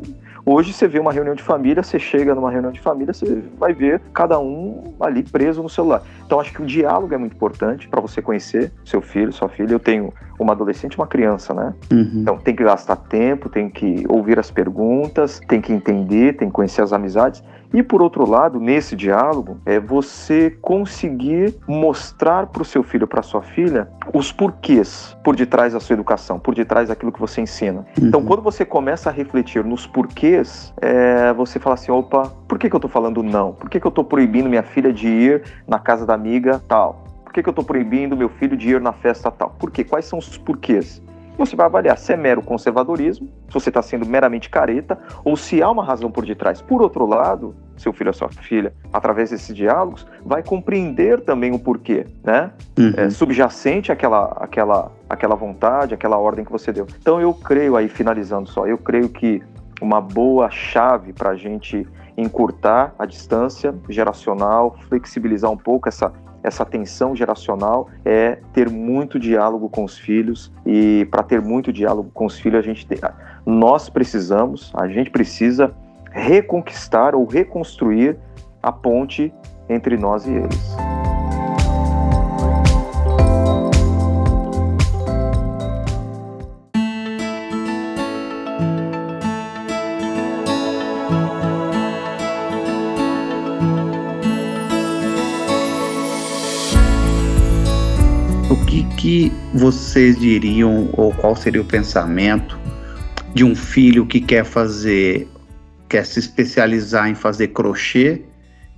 hoje 0.45 0.71
você 0.71 0.87
vê 0.87 0.99
uma 0.99 1.11
reunião 1.11 1.35
de 1.35 1.43
família, 1.43 1.83
você 1.83 1.99
chega 1.99 2.33
numa 2.33 2.49
reunião 2.49 2.71
de 2.71 2.79
família, 2.79 3.13
você 3.13 3.43
vai 3.57 3.73
ver 3.73 3.99
cada 4.13 4.39
um 4.39 4.95
ali 5.01 5.21
preso 5.21 5.61
no 5.61 5.67
celular. 5.67 6.01
Então 6.25 6.39
acho 6.39 6.53
que 6.53 6.61
o 6.61 6.65
diálogo 6.65 7.13
é 7.13 7.17
muito 7.17 7.35
importante 7.35 7.89
para 7.89 7.99
você 7.99 8.21
conhecer 8.21 8.71
seu 8.85 9.01
filho, 9.01 9.33
sua 9.33 9.49
filha. 9.49 9.73
Eu 9.73 9.79
tenho 9.79 10.13
uma 10.39 10.53
adolescente 10.53 10.93
e 10.93 10.97
uma 10.97 11.07
criança, 11.07 11.53
né? 11.53 11.73
Uhum. 11.91 12.21
Então 12.21 12.37
tem 12.37 12.55
que 12.55 12.63
gastar 12.63 12.95
tempo, 12.95 13.49
tem 13.49 13.69
que 13.69 14.05
ouvir 14.07 14.39
as 14.39 14.49
perguntas, 14.49 15.41
tem 15.45 15.59
que 15.59 15.73
entender, 15.73 16.37
tem 16.37 16.47
que 16.47 16.53
conhecer 16.53 16.81
as 16.81 16.93
amizades. 16.93 17.43
E 17.73 17.83
por 17.83 18.01
outro 18.01 18.27
lado, 18.27 18.59
nesse 18.59 18.95
diálogo, 18.95 19.59
é 19.65 19.79
você 19.79 20.49
conseguir 20.61 21.55
mostrar 21.67 22.47
para 22.47 22.61
o 22.61 22.65
seu 22.65 22.81
filho, 22.81 23.07
para 23.07 23.21
sua 23.21 23.41
filha, 23.41 23.87
os 24.13 24.31
porquês 24.31 25.15
por 25.23 25.35
detrás 25.35 25.73
da 25.73 25.79
sua 25.79 25.93
educação, 25.93 26.39
por 26.39 26.55
detrás 26.55 26.89
daquilo 26.89 27.11
que 27.11 27.19
você 27.19 27.41
ensina. 27.41 27.85
Uhum. 27.99 28.07
Então, 28.07 28.25
quando 28.25 28.41
você 28.41 28.65
começa 28.65 29.09
a 29.09 29.13
refletir 29.13 29.63
nos 29.63 29.85
porquês, 29.85 30.73
é, 30.81 31.31
você 31.33 31.59
fala 31.59 31.75
assim: 31.75 31.91
opa, 31.91 32.33
por 32.47 32.57
que, 32.57 32.69
que 32.69 32.75
eu 32.75 32.79
estou 32.79 32.89
falando 32.89 33.21
não? 33.21 33.53
Por 33.53 33.69
que, 33.69 33.79
que 33.79 33.85
eu 33.85 33.89
estou 33.89 34.03
proibindo 34.03 34.49
minha 34.49 34.63
filha 34.63 34.91
de 34.91 35.07
ir 35.07 35.43
na 35.67 35.77
casa 35.77 36.05
da 36.05 36.13
amiga 36.13 36.61
tal? 36.67 37.03
Por 37.23 37.33
que, 37.33 37.43
que 37.43 37.49
eu 37.49 37.51
estou 37.51 37.63
proibindo 37.63 38.17
meu 38.17 38.29
filho 38.29 38.57
de 38.57 38.69
ir 38.69 38.81
na 38.81 38.91
festa 38.91 39.29
tal? 39.29 39.51
Por 39.59 39.69
quê? 39.69 39.83
Quais 39.83 40.05
são 40.05 40.17
os 40.17 40.35
porquês? 40.35 40.99
Você 41.39 41.55
vai 41.55 41.65
avaliar 41.65 41.97
se 41.97 42.13
é 42.13 42.17
mero 42.17 42.41
conservadorismo, 42.41 43.29
se 43.47 43.53
você 43.53 43.69
está 43.69 43.81
sendo 43.81 44.05
meramente 44.05 44.49
careta, 44.49 44.99
ou 45.23 45.35
se 45.35 45.61
há 45.61 45.69
uma 45.69 45.83
razão 45.83 46.11
por 46.11 46.25
detrás. 46.25 46.61
Por 46.61 46.81
outro 46.81 47.05
lado, 47.05 47.55
seu 47.77 47.93
filho 47.93 48.09
ou 48.09 48.13
sua 48.13 48.29
filha, 48.29 48.73
através 48.91 49.31
desses 49.31 49.55
diálogos, 49.55 50.05
vai 50.23 50.43
compreender 50.43 51.21
também 51.21 51.51
o 51.51 51.59
porquê, 51.59 52.05
né? 52.23 52.51
Uhum. 52.77 52.93
É, 52.95 53.09
subjacente 53.09 53.91
àquela, 53.91 54.25
àquela, 54.39 54.91
àquela 55.09 55.35
vontade, 55.35 55.93
àquela 55.93 56.17
ordem 56.17 56.43
que 56.43 56.51
você 56.51 56.71
deu. 56.71 56.85
Então 56.99 57.19
eu 57.19 57.33
creio 57.33 57.75
aí, 57.75 57.87
finalizando 57.87 58.49
só, 58.49 58.67
eu 58.67 58.77
creio 58.77 59.09
que 59.09 59.41
uma 59.81 60.01
boa 60.01 60.49
chave 60.49 61.13
para 61.13 61.29
a 61.31 61.35
gente 61.35 61.87
encurtar 62.17 62.93
a 62.99 63.05
distância 63.05 63.73
geracional, 63.87 64.75
flexibilizar 64.89 65.49
um 65.49 65.57
pouco 65.57 65.87
essa 65.87 66.11
essa 66.43 66.65
tensão 66.65 67.15
geracional 67.15 67.89
é 68.05 68.39
ter 68.53 68.69
muito 68.69 69.19
diálogo 69.19 69.69
com 69.69 69.83
os 69.83 69.97
filhos 69.97 70.51
e 70.65 71.07
para 71.11 71.23
ter 71.23 71.41
muito 71.41 71.71
diálogo 71.71 72.09
com 72.13 72.25
os 72.25 72.39
filhos 72.39 72.59
a 72.59 72.61
gente 72.61 72.85
tem, 72.87 72.97
nós 73.45 73.89
precisamos, 73.89 74.71
a 74.75 74.87
gente 74.87 75.09
precisa 75.09 75.73
reconquistar 76.11 77.15
ou 77.15 77.25
reconstruir 77.25 78.17
a 78.61 78.71
ponte 78.71 79.33
entre 79.69 79.97
nós 79.97 80.25
e 80.25 80.31
eles. 80.31 80.75
Que 98.69 99.31
vocês 99.53 100.19
diriam, 100.19 100.89
ou 100.93 101.11
qual 101.11 101.35
seria 101.35 101.61
o 101.61 101.65
pensamento 101.65 102.57
de 103.33 103.43
um 103.43 103.55
filho 103.55 104.05
que 104.05 104.19
quer 104.19 104.45
fazer, 104.45 105.27
quer 105.87 106.05
se 106.05 106.19
especializar 106.19 107.09
em 107.09 107.15
fazer 107.15 107.47
crochê 107.47 108.21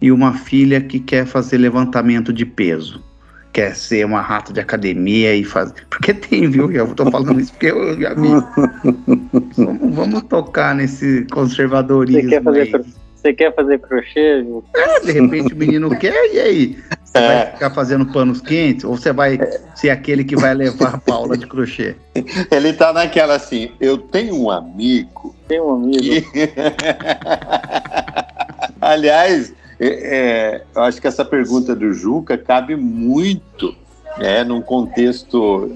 e 0.02 0.12
uma 0.12 0.34
filha 0.34 0.80
que 0.80 1.00
quer 1.00 1.26
fazer 1.26 1.58
levantamento 1.58 2.32
de 2.32 2.46
peso? 2.46 3.04
Quer 3.52 3.76
ser 3.76 4.06
uma 4.06 4.22
rata 4.22 4.54
de 4.54 4.62
academia 4.62 5.36
e 5.36 5.44
fazer. 5.44 5.86
Porque 5.90 6.14
tem, 6.14 6.50
viu? 6.50 6.72
Eu 6.72 6.96
tô 6.96 7.12
falando 7.12 7.38
isso 7.38 7.52
porque 7.52 7.68
eu 7.68 8.00
já 8.00 8.14
vi. 8.14 8.30
vamos, 9.58 9.94
vamos 9.96 10.22
tocar 10.24 10.74
nesse 10.74 11.28
conservadorismo. 11.30 12.30
Você 12.30 12.30
quer 12.30 12.44
fazer, 12.44 12.62
aí. 12.62 12.86
Você 13.14 13.34
quer 13.34 13.56
fazer 13.56 13.80
crochê? 13.80 14.46
É, 14.74 15.00
de 15.02 15.12
repente 15.12 15.54
o 15.54 15.58
menino 15.58 15.90
quer, 16.00 16.34
e 16.34 16.40
aí? 16.40 16.78
Você 17.12 17.18
é. 17.18 17.28
vai 17.28 17.46
ficar 17.54 17.70
fazendo 17.72 18.06
panos 18.06 18.40
quentes 18.40 18.86
ou 18.86 18.96
você 18.96 19.12
vai 19.12 19.38
ser 19.76 19.90
aquele 19.90 20.24
que 20.24 20.38
vai 20.38 20.54
levar 20.54 20.96
a 20.96 20.98
Paula 20.98 21.38
de 21.38 21.46
crochê? 21.46 21.98
Ele 22.50 22.72
tá 22.72 22.94
naquela 22.94 23.36
assim, 23.36 23.72
eu 23.82 23.98
tenho 23.98 24.36
um 24.36 24.50
amigo. 24.50 25.36
Tem 25.46 25.60
um 25.60 25.76
amigo. 25.76 26.02
Que... 26.02 26.24
Aliás, 28.80 29.54
é, 29.78 29.88
é, 29.88 30.64
eu 30.74 30.84
acho 30.84 31.02
que 31.02 31.08
essa 31.08 31.26
pergunta 31.26 31.76
do 31.76 31.94
Juca 31.94 32.38
cabe 32.38 32.78
muito 32.78 33.76
né, 34.18 34.46
num 34.46 34.62
contexto 34.62 35.70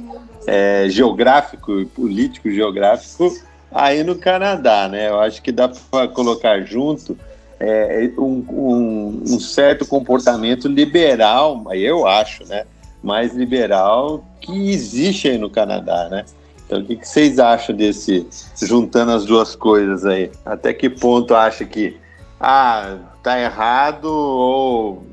é, 0.48 0.86
geográfico, 0.88 1.86
político 1.88 2.50
geográfico 2.50 3.30
aí 3.72 4.06
no 4.06 4.15
Canadá, 4.15 4.88
né? 4.88 5.10
Eu 5.10 5.20
acho 5.20 5.42
que 5.42 5.51
dá 5.51 5.68
para 5.68 6.08
colocar 6.08 6.62
junto 6.62 7.18
é, 7.60 8.10
um, 8.18 8.46
um, 8.50 9.24
um, 9.24 9.40
certo 9.40 9.86
comportamento 9.86 10.68
liberal, 10.68 11.66
eu 11.74 12.08
acho, 12.08 12.46
né? 12.48 12.66
Mais 13.04 13.34
liberal 13.34 14.26
que 14.42 14.72
existe 14.72 15.28
aí 15.28 15.38
no 15.38 15.50
Canadá, 15.50 16.10
né? 16.10 16.26
Então, 16.66 16.80
o 16.80 16.86
que, 16.86 16.98
vocês 17.06 17.40
acham 17.40 17.76
desse, 17.76 18.28
juntando 18.62 19.12
as 19.12 19.26
duas 19.26 19.56
coisas 19.56 20.06
aí? 20.06 20.32
Até 20.44 20.74
que 20.74 20.90
ponto 20.90 21.36
acha 21.36 21.64
que, 21.64 21.98
ah, 22.40 22.98
tá 23.22 23.40
errado 23.40 24.06
ou 24.06 25.06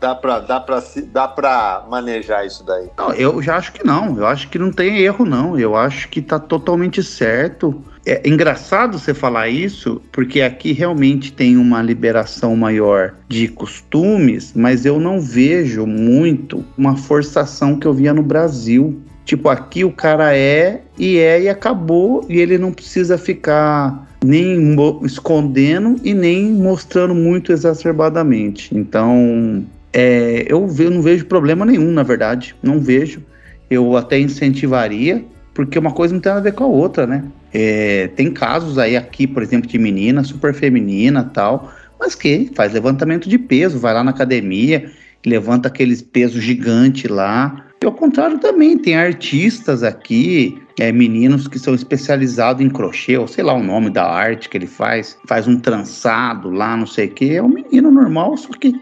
dá 0.00 0.14
para 0.14 0.40
dá 0.40 0.60
pra, 0.60 0.82
dá 1.12 1.28
pra 1.28 1.84
manejar 1.88 2.46
isso 2.46 2.64
daí? 2.64 2.88
Não, 2.96 3.12
eu 3.12 3.40
já 3.42 3.56
acho 3.56 3.72
que 3.72 3.86
não. 3.86 4.16
Eu 4.16 4.26
acho 4.26 4.48
que 4.48 4.58
não 4.58 4.72
tem 4.72 4.98
erro, 4.98 5.24
não. 5.24 5.58
Eu 5.58 5.76
acho 5.76 6.08
que 6.08 6.20
tá 6.20 6.38
totalmente 6.38 7.02
certo. 7.02 7.82
É 8.06 8.20
engraçado 8.28 8.98
você 8.98 9.14
falar 9.14 9.48
isso, 9.48 10.00
porque 10.12 10.42
aqui 10.42 10.72
realmente 10.72 11.32
tem 11.32 11.56
uma 11.56 11.80
liberação 11.80 12.54
maior 12.54 13.14
de 13.28 13.48
costumes, 13.48 14.52
mas 14.54 14.84
eu 14.84 15.00
não 15.00 15.18
vejo 15.20 15.86
muito 15.86 16.62
uma 16.76 16.96
forçação 16.96 17.78
que 17.78 17.86
eu 17.86 17.94
via 17.94 18.12
no 18.12 18.22
Brasil. 18.22 19.00
Tipo, 19.24 19.48
aqui 19.48 19.84
o 19.84 19.90
cara 19.90 20.36
é 20.36 20.82
e 20.98 21.16
é 21.16 21.42
e 21.42 21.48
acabou, 21.48 22.26
e 22.28 22.38
ele 22.38 22.58
não 22.58 22.72
precisa 22.72 23.16
ficar 23.16 24.06
nem 24.22 24.76
escondendo 25.02 25.96
e 26.04 26.12
nem 26.12 26.50
mostrando 26.52 27.14
muito 27.14 27.52
exacerbadamente. 27.52 28.76
Então, 28.76 29.64
é, 29.92 30.44
eu, 30.46 30.68
eu 30.78 30.90
não 30.90 31.00
vejo 31.00 31.24
problema 31.24 31.64
nenhum, 31.64 31.90
na 31.90 32.02
verdade. 32.02 32.54
Não 32.62 32.80
vejo. 32.80 33.22
Eu 33.70 33.96
até 33.96 34.18
incentivaria, 34.18 35.24
porque 35.54 35.78
uma 35.78 35.92
coisa 35.92 36.12
não 36.12 36.20
tem 36.20 36.30
nada 36.30 36.40
a 36.40 36.50
ver 36.50 36.52
com 36.52 36.64
a 36.64 36.66
outra, 36.66 37.06
né? 37.06 37.24
É, 37.56 38.08
tem 38.16 38.32
casos 38.32 38.78
aí 38.78 38.96
aqui, 38.96 39.28
por 39.28 39.40
exemplo, 39.40 39.70
de 39.70 39.78
menina 39.78 40.24
super 40.24 40.52
feminina 40.52 41.30
tal, 41.32 41.72
mas 42.00 42.16
que 42.16 42.50
faz 42.52 42.72
levantamento 42.72 43.28
de 43.28 43.38
peso, 43.38 43.78
vai 43.78 43.94
lá 43.94 44.02
na 44.02 44.10
academia, 44.10 44.90
levanta 45.24 45.68
aqueles 45.68 46.02
pesos 46.02 46.42
gigantes 46.42 47.08
lá. 47.08 47.64
E 47.80 47.86
ao 47.86 47.92
contrário 47.92 48.38
também, 48.38 48.76
tem 48.76 48.96
artistas 48.96 49.84
aqui, 49.84 50.60
é, 50.80 50.90
meninos 50.90 51.46
que 51.46 51.58
são 51.58 51.76
especializados 51.76 52.60
em 52.60 52.68
crochê, 52.68 53.16
ou 53.16 53.28
sei 53.28 53.44
lá 53.44 53.54
o 53.54 53.62
nome 53.62 53.88
da 53.88 54.04
arte 54.04 54.48
que 54.48 54.58
ele 54.58 54.66
faz, 54.66 55.16
faz 55.28 55.46
um 55.46 55.60
trançado 55.60 56.50
lá, 56.50 56.76
não 56.76 56.86
sei 56.86 57.06
o 57.06 57.10
que. 57.10 57.36
É 57.36 57.42
um 57.42 57.48
menino 57.48 57.88
normal, 57.88 58.36
só 58.36 58.48
que 58.52 58.74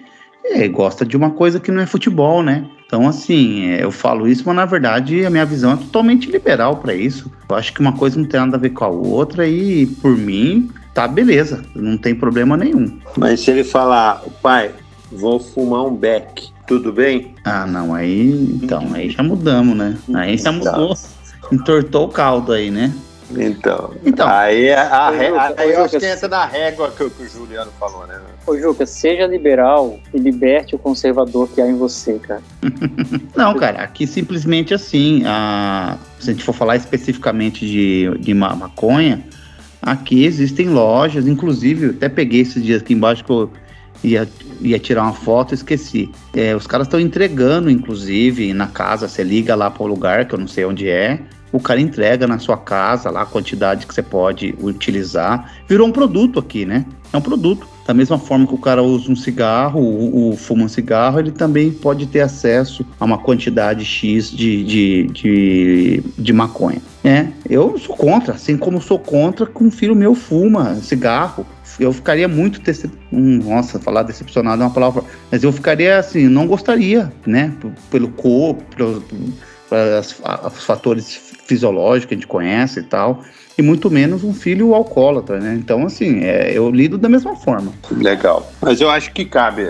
é, 0.47 0.67
gosta 0.67 1.05
de 1.05 1.15
uma 1.15 1.31
coisa 1.31 1.61
que 1.61 1.71
não 1.71 1.83
é 1.83 1.87
futebol, 1.87 2.43
né? 2.43 2.67
Então, 2.93 3.09
assim, 3.09 3.71
é, 3.71 3.83
eu 3.83 3.91
falo 3.91 4.29
isso, 4.29 4.43
mas 4.45 4.55
na 4.55 4.67
verdade 4.67 5.25
a 5.25 5.31
minha 5.31 5.47
visão 5.47 5.73
é 5.73 5.77
totalmente 5.77 6.31
liberal 6.31 6.77
para 6.77 6.95
isso. 6.95 7.33
Eu 7.49 7.57
acho 7.57 7.73
que 7.73 7.81
uma 7.81 7.95
coisa 7.95 8.21
não 8.21 8.27
tem 8.27 8.39
nada 8.39 8.59
a 8.59 8.61
ver 8.61 8.69
com 8.69 8.85
a 8.85 8.89
outra 8.89 9.49
e, 9.49 9.87
por 9.87 10.15
mim, 10.15 10.71
tá 10.93 11.09
beleza, 11.09 11.63
não 11.75 11.97
tem 11.97 12.15
problema 12.15 12.55
nenhum. 12.55 12.99
Mas 13.17 13.41
se 13.41 13.51
ele 13.51 13.65
falar, 13.65 14.23
pai, 14.43 14.73
vou 15.11 15.41
fumar 15.41 15.87
um 15.87 15.97
beck, 15.97 16.51
tudo 16.67 16.93
bem? 16.93 17.35
Ah, 17.47 17.67
não, 17.67 17.95
aí 17.95 18.59
então, 18.63 18.87
aí 18.93 19.09
já 19.09 19.23
mudamos, 19.23 19.75
né? 19.75 19.97
Aí 20.13 20.37
já 20.37 20.53
mudou, 20.53 20.95
entortou 21.51 22.05
o 22.05 22.11
caldo 22.11 22.53
aí, 22.53 22.71
né? 22.71 22.93
Então, 23.37 23.95
então 24.05 24.29
aí, 24.29 24.71
a, 24.73 24.83
a, 24.83 25.09
a, 25.09 25.55
aí 25.57 25.73
eu 25.73 25.85
acho 25.85 25.99
que 25.99 26.07
entra 26.07 26.29
na 26.29 26.45
régua 26.45 26.91
que, 26.91 27.09
que, 27.11 27.23
o 27.23 27.29
Juliano 27.29 27.71
falou, 27.79 28.07
né? 28.07 28.21
Ô, 28.47 28.57
Juca, 28.57 28.85
seja 28.87 29.27
liberal 29.27 29.99
e 30.13 30.19
liberte 30.19 30.75
o 30.75 30.79
conservador 30.79 31.49
que 31.49 31.61
há 31.61 31.67
em 31.67 31.77
você, 31.77 32.19
cara. 32.19 32.43
Não, 33.37 33.55
cara, 33.55 33.83
aqui 33.83 34.07
simplesmente 34.07 34.75
assim, 34.75 35.23
a, 35.27 35.97
se 36.19 36.31
a 36.31 36.33
gente 36.33 36.45
for 36.45 36.53
falar 36.53 36.77
especificamente 36.77 37.67
de, 37.67 38.11
de 38.19 38.35
maconha, 38.35 39.25
aqui 39.81 40.25
existem 40.25 40.69
lojas, 40.69 41.27
inclusive, 41.27 41.87
eu 41.87 41.91
até 41.91 42.09
peguei 42.09 42.41
esses 42.43 42.63
dias 42.63 42.83
aqui 42.83 42.95
embaixo 42.95 43.25
que 43.25 43.31
eu 43.31 43.51
ia, 44.05 44.29
ia 44.61 44.79
tirar 44.79 45.03
uma 45.03 45.13
foto, 45.13 45.55
esqueci. 45.55 46.11
É, 46.35 46.55
os 46.55 46.67
caras 46.67 46.87
estão 46.87 47.01
entregando, 47.01 47.71
inclusive, 47.71 48.53
na 48.53 48.67
casa, 48.67 49.09
você 49.09 49.23
liga 49.23 49.55
lá 49.55 49.71
para 49.71 49.83
o 49.83 49.87
lugar, 49.87 50.27
que 50.27 50.35
eu 50.35 50.39
não 50.39 50.49
sei 50.49 50.65
onde 50.65 50.89
é, 50.89 51.21
o 51.53 51.61
cara 51.61 51.81
entrega 51.81 52.27
na 52.27 52.39
sua 52.39 52.57
casa 52.57 53.11
lá 53.11 53.23
a 53.23 53.27
quantidade 53.27 53.87
que 53.87 53.95
você 53.95 54.03
pode 54.03 54.55
utilizar. 54.61 55.53
Virou 55.69 55.87
um 55.87 55.93
produto 55.93 56.39
aqui, 56.39 56.65
né? 56.65 56.87
É 57.13 57.17
um 57.17 57.21
produto. 57.21 57.69
Da 57.87 57.93
mesma 57.93 58.17
forma 58.17 58.47
que 58.47 58.55
o 58.55 58.59
cara 58.59 58.83
usa 58.83 59.11
um 59.11 59.17
cigarro, 59.17 59.81
o, 59.81 60.31
o 60.31 60.37
fuma 60.37 60.65
um 60.65 60.69
cigarro, 60.69 61.19
ele 61.19 61.33
também 61.33 61.73
pode 61.73 62.07
ter 62.07 62.21
acesso 62.21 62.87
a 62.99 63.05
uma 63.05 63.19
quantidade 63.19 63.85
X 63.85 64.31
de, 64.31 64.63
de, 64.65 65.07
de, 65.09 66.03
de 66.17 66.33
maconha. 66.33 66.81
É, 67.05 67.27
eu 67.51 67.77
sou 67.79 67.97
contra, 67.97 68.35
assim 68.35 68.57
como 68.57 68.81
sou 68.81 69.01
contra 69.01 69.47
que 69.47 69.63
um 69.65 69.71
filho 69.71 69.97
meu 69.97 70.15
fuma 70.15 70.77
cigarro. 70.77 71.45
Eu 71.81 71.93
ficaria 71.93 72.29
muito 72.29 72.61
hum, 73.11 73.41
nossa, 73.45 73.81
falar 73.81 74.05
decepcionado 74.05 74.63
é 74.63 74.67
uma 74.67 74.73
palavra, 74.73 75.03
mas 75.31 75.43
eu 75.43 75.51
ficaria 75.51 75.99
assim, 75.99 76.29
não 76.29 76.47
gostaria, 76.47 77.13
né? 77.27 77.53
Pelo 77.91 78.09
corpo, 78.09 78.63
pelo, 78.77 79.03
os 79.73 80.65
fatores 80.65 81.15
fisiológicos 81.47 82.07
que 82.07 82.15
a 82.15 82.17
gente 82.17 82.27
conhece 82.27 82.81
e 82.81 82.83
tal, 82.83 83.23
e 83.57 83.63
muito 83.63 83.91
menos 83.91 84.25
um 84.25 84.33
filho 84.33 84.75
alcoólatra, 84.75 85.39
né? 85.39 85.55
Então, 85.55 85.85
assim, 85.85 86.21
é, 86.25 86.57
eu 86.57 86.71
lido 86.71 86.97
da 86.97 87.09
mesma 87.09 87.37
forma. 87.37 87.73
Legal. 87.91 88.51
Mas 88.61 88.81
eu 88.81 88.89
acho 88.91 89.13
que 89.13 89.25
cabe. 89.25 89.67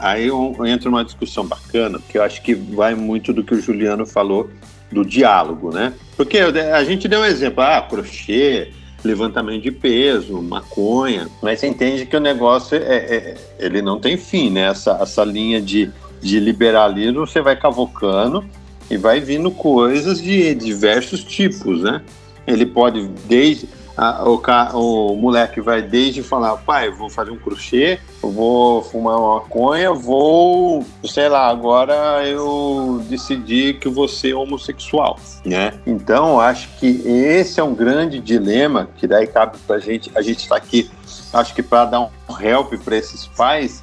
Aí 0.00 0.28
eu 0.28 0.54
entro 0.66 0.90
numa 0.90 1.04
discussão 1.04 1.46
bacana, 1.46 1.98
porque 1.98 2.18
eu 2.18 2.22
acho 2.22 2.42
que 2.42 2.54
vai 2.54 2.94
muito 2.94 3.32
do 3.32 3.42
que 3.42 3.54
o 3.54 3.60
Juliano 3.60 4.06
falou 4.06 4.50
do 4.90 5.04
diálogo, 5.04 5.72
né? 5.72 5.94
Porque 6.16 6.38
a 6.38 6.84
gente 6.84 7.08
deu 7.08 7.20
um 7.20 7.24
exemplo, 7.24 7.62
ah, 7.62 7.80
crochê, 7.80 8.70
levantamento 9.02 9.62
de 9.62 9.70
peso, 9.70 10.40
maconha, 10.42 11.28
mas 11.42 11.60
você 11.60 11.66
entende 11.66 12.04
que 12.04 12.16
o 12.16 12.20
negócio 12.20 12.76
é, 12.76 12.80
é 12.80 13.34
ele 13.58 13.80
não 13.80 13.98
tem 13.98 14.18
fim, 14.18 14.50
né? 14.50 14.68
Essa, 14.68 14.98
essa 15.00 15.24
linha 15.24 15.62
de, 15.62 15.90
de 16.20 16.38
liberalismo 16.38 17.26
você 17.26 17.40
vai 17.40 17.56
cavocando 17.56 18.44
e 18.92 18.96
vai 18.98 19.20
vindo 19.20 19.50
coisas 19.50 20.20
de 20.20 20.54
diversos 20.54 21.24
tipos, 21.24 21.82
né? 21.82 22.02
Ele 22.46 22.66
pode 22.66 23.08
desde 23.26 23.66
a, 23.96 24.24
o, 24.28 25.12
o 25.12 25.16
moleque 25.16 25.60
vai 25.60 25.80
desde 25.80 26.22
falar, 26.22 26.56
pai, 26.58 26.90
vou 26.90 27.08
fazer 27.08 27.30
um 27.30 27.36
crochê, 27.36 27.98
vou 28.20 28.82
fumar 28.82 29.18
uma 29.18 29.34
maconha, 29.34 29.92
vou, 29.92 30.84
sei 31.04 31.28
lá, 31.28 31.48
agora 31.48 32.26
eu 32.26 33.02
decidi 33.08 33.74
que 33.74 33.88
vou 33.88 34.08
ser 34.08 34.34
homossexual, 34.34 35.18
né? 35.44 35.74
Então, 35.86 36.40
acho 36.40 36.68
que 36.78 37.02
esse 37.06 37.60
é 37.60 37.62
um 37.62 37.74
grande 37.74 38.18
dilema 38.18 38.88
que 38.96 39.06
daí 39.06 39.26
cabe 39.26 39.56
pra 39.66 39.78
gente, 39.78 40.10
a 40.14 40.22
gente 40.22 40.40
está 40.40 40.56
aqui, 40.56 40.90
acho 41.32 41.54
que 41.54 41.62
para 41.62 41.86
dar 41.86 42.00
um 42.00 42.10
help 42.40 42.74
para 42.84 42.96
esses 42.96 43.26
pais 43.26 43.82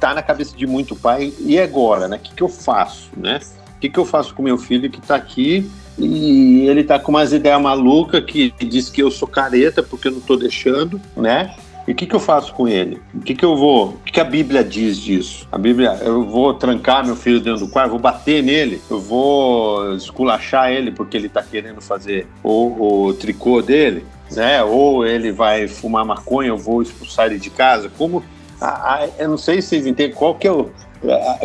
está 0.00 0.14
na 0.14 0.22
cabeça 0.22 0.56
de 0.56 0.66
muito 0.66 0.96
pai. 0.96 1.32
E 1.38 1.58
agora, 1.60 2.08
né? 2.08 2.16
O 2.16 2.18
que, 2.18 2.34
que 2.34 2.42
eu 2.42 2.48
faço, 2.48 3.10
né? 3.16 3.38
O 3.80 3.80
que, 3.80 3.88
que 3.88 3.98
eu 3.98 4.04
faço 4.04 4.34
com 4.34 4.42
meu 4.42 4.58
filho 4.58 4.90
que 4.90 4.98
está 4.98 5.16
aqui 5.16 5.66
e 5.98 6.68
ele 6.68 6.82
está 6.82 6.98
com 6.98 7.12
umas 7.12 7.32
ideias 7.32 7.58
malucas 7.62 8.22
que 8.22 8.52
diz 8.60 8.90
que 8.90 9.02
eu 9.02 9.10
sou 9.10 9.26
careta 9.26 9.82
porque 9.82 10.08
eu 10.08 10.12
não 10.12 10.18
estou 10.18 10.36
deixando, 10.36 11.00
né? 11.16 11.54
E 11.88 11.92
o 11.92 11.94
que, 11.94 12.04
que 12.04 12.14
eu 12.14 12.20
faço 12.20 12.52
com 12.52 12.68
ele? 12.68 13.00
O 13.14 13.20
que, 13.20 13.34
que 13.34 13.42
eu 13.42 13.56
vou. 13.56 13.88
O 13.88 13.98
que, 14.04 14.12
que 14.12 14.20
a 14.20 14.24
Bíblia 14.24 14.62
diz 14.62 14.98
disso? 14.98 15.48
A 15.50 15.56
Bíblia, 15.56 15.98
eu 16.02 16.22
vou 16.24 16.52
trancar 16.52 17.06
meu 17.06 17.16
filho 17.16 17.40
dentro 17.40 17.64
do 17.66 17.72
quarto, 17.72 17.92
vou 17.92 17.98
bater 17.98 18.42
nele, 18.42 18.82
eu 18.90 19.00
vou 19.00 19.94
esculachar 19.94 20.70
ele 20.70 20.90
porque 20.90 21.16
ele 21.16 21.28
está 21.28 21.42
querendo 21.42 21.80
fazer 21.80 22.26
o, 22.44 23.06
o 23.06 23.14
tricô 23.14 23.62
dele, 23.62 24.04
né? 24.30 24.62
Ou 24.62 25.06
ele 25.06 25.32
vai 25.32 25.66
fumar 25.68 26.04
maconha, 26.04 26.50
eu 26.50 26.58
vou 26.58 26.82
expulsar 26.82 27.26
ele 27.26 27.38
de 27.38 27.48
casa. 27.48 27.90
Como. 27.96 28.22
Ah, 28.60 29.08
eu 29.18 29.26
não 29.26 29.38
sei 29.38 29.62
se 29.62 29.68
vocês 29.68 29.86
entendem 29.86 30.14
qual 30.14 30.34
que 30.34 30.46
é 30.46 30.52
o. 30.52 30.70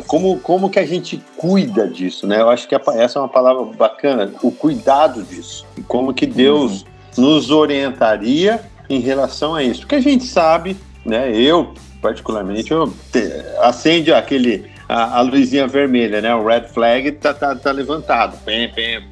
Como, 0.07 0.39
como 0.39 0.69
que 0.69 0.79
a 0.79 0.85
gente 0.85 1.21
cuida 1.37 1.87
disso, 1.87 2.27
né? 2.27 2.41
Eu 2.41 2.49
acho 2.49 2.67
que 2.67 2.75
essa 2.75 3.19
é 3.19 3.21
uma 3.21 3.29
palavra 3.29 3.63
bacana, 3.65 4.31
o 4.43 4.51
cuidado 4.51 5.23
disso. 5.23 5.65
Como 5.87 6.13
que 6.13 6.25
Deus 6.25 6.85
uhum. 7.17 7.23
nos 7.23 7.51
orientaria 7.51 8.61
em 8.89 8.99
relação 8.99 9.55
a 9.55 9.63
isso. 9.63 9.81
Porque 9.81 9.95
a 9.95 10.01
gente 10.01 10.25
sabe, 10.25 10.75
né? 11.05 11.31
Eu, 11.33 11.73
particularmente, 12.01 12.71
eu 12.71 12.93
te, 13.11 13.19
acende 13.61 14.13
aquele 14.13 14.69
a, 14.89 15.19
a, 15.19 15.21
luzinha 15.21 15.67
vermelha, 15.67 16.21
né? 16.21 16.35
O 16.35 16.45
red 16.45 16.63
flag 16.63 17.11
tá, 17.13 17.33
tá, 17.33 17.55
tá 17.55 17.71
levantado. 17.71 18.37
Bem, 18.45 18.71
bem, 18.73 19.07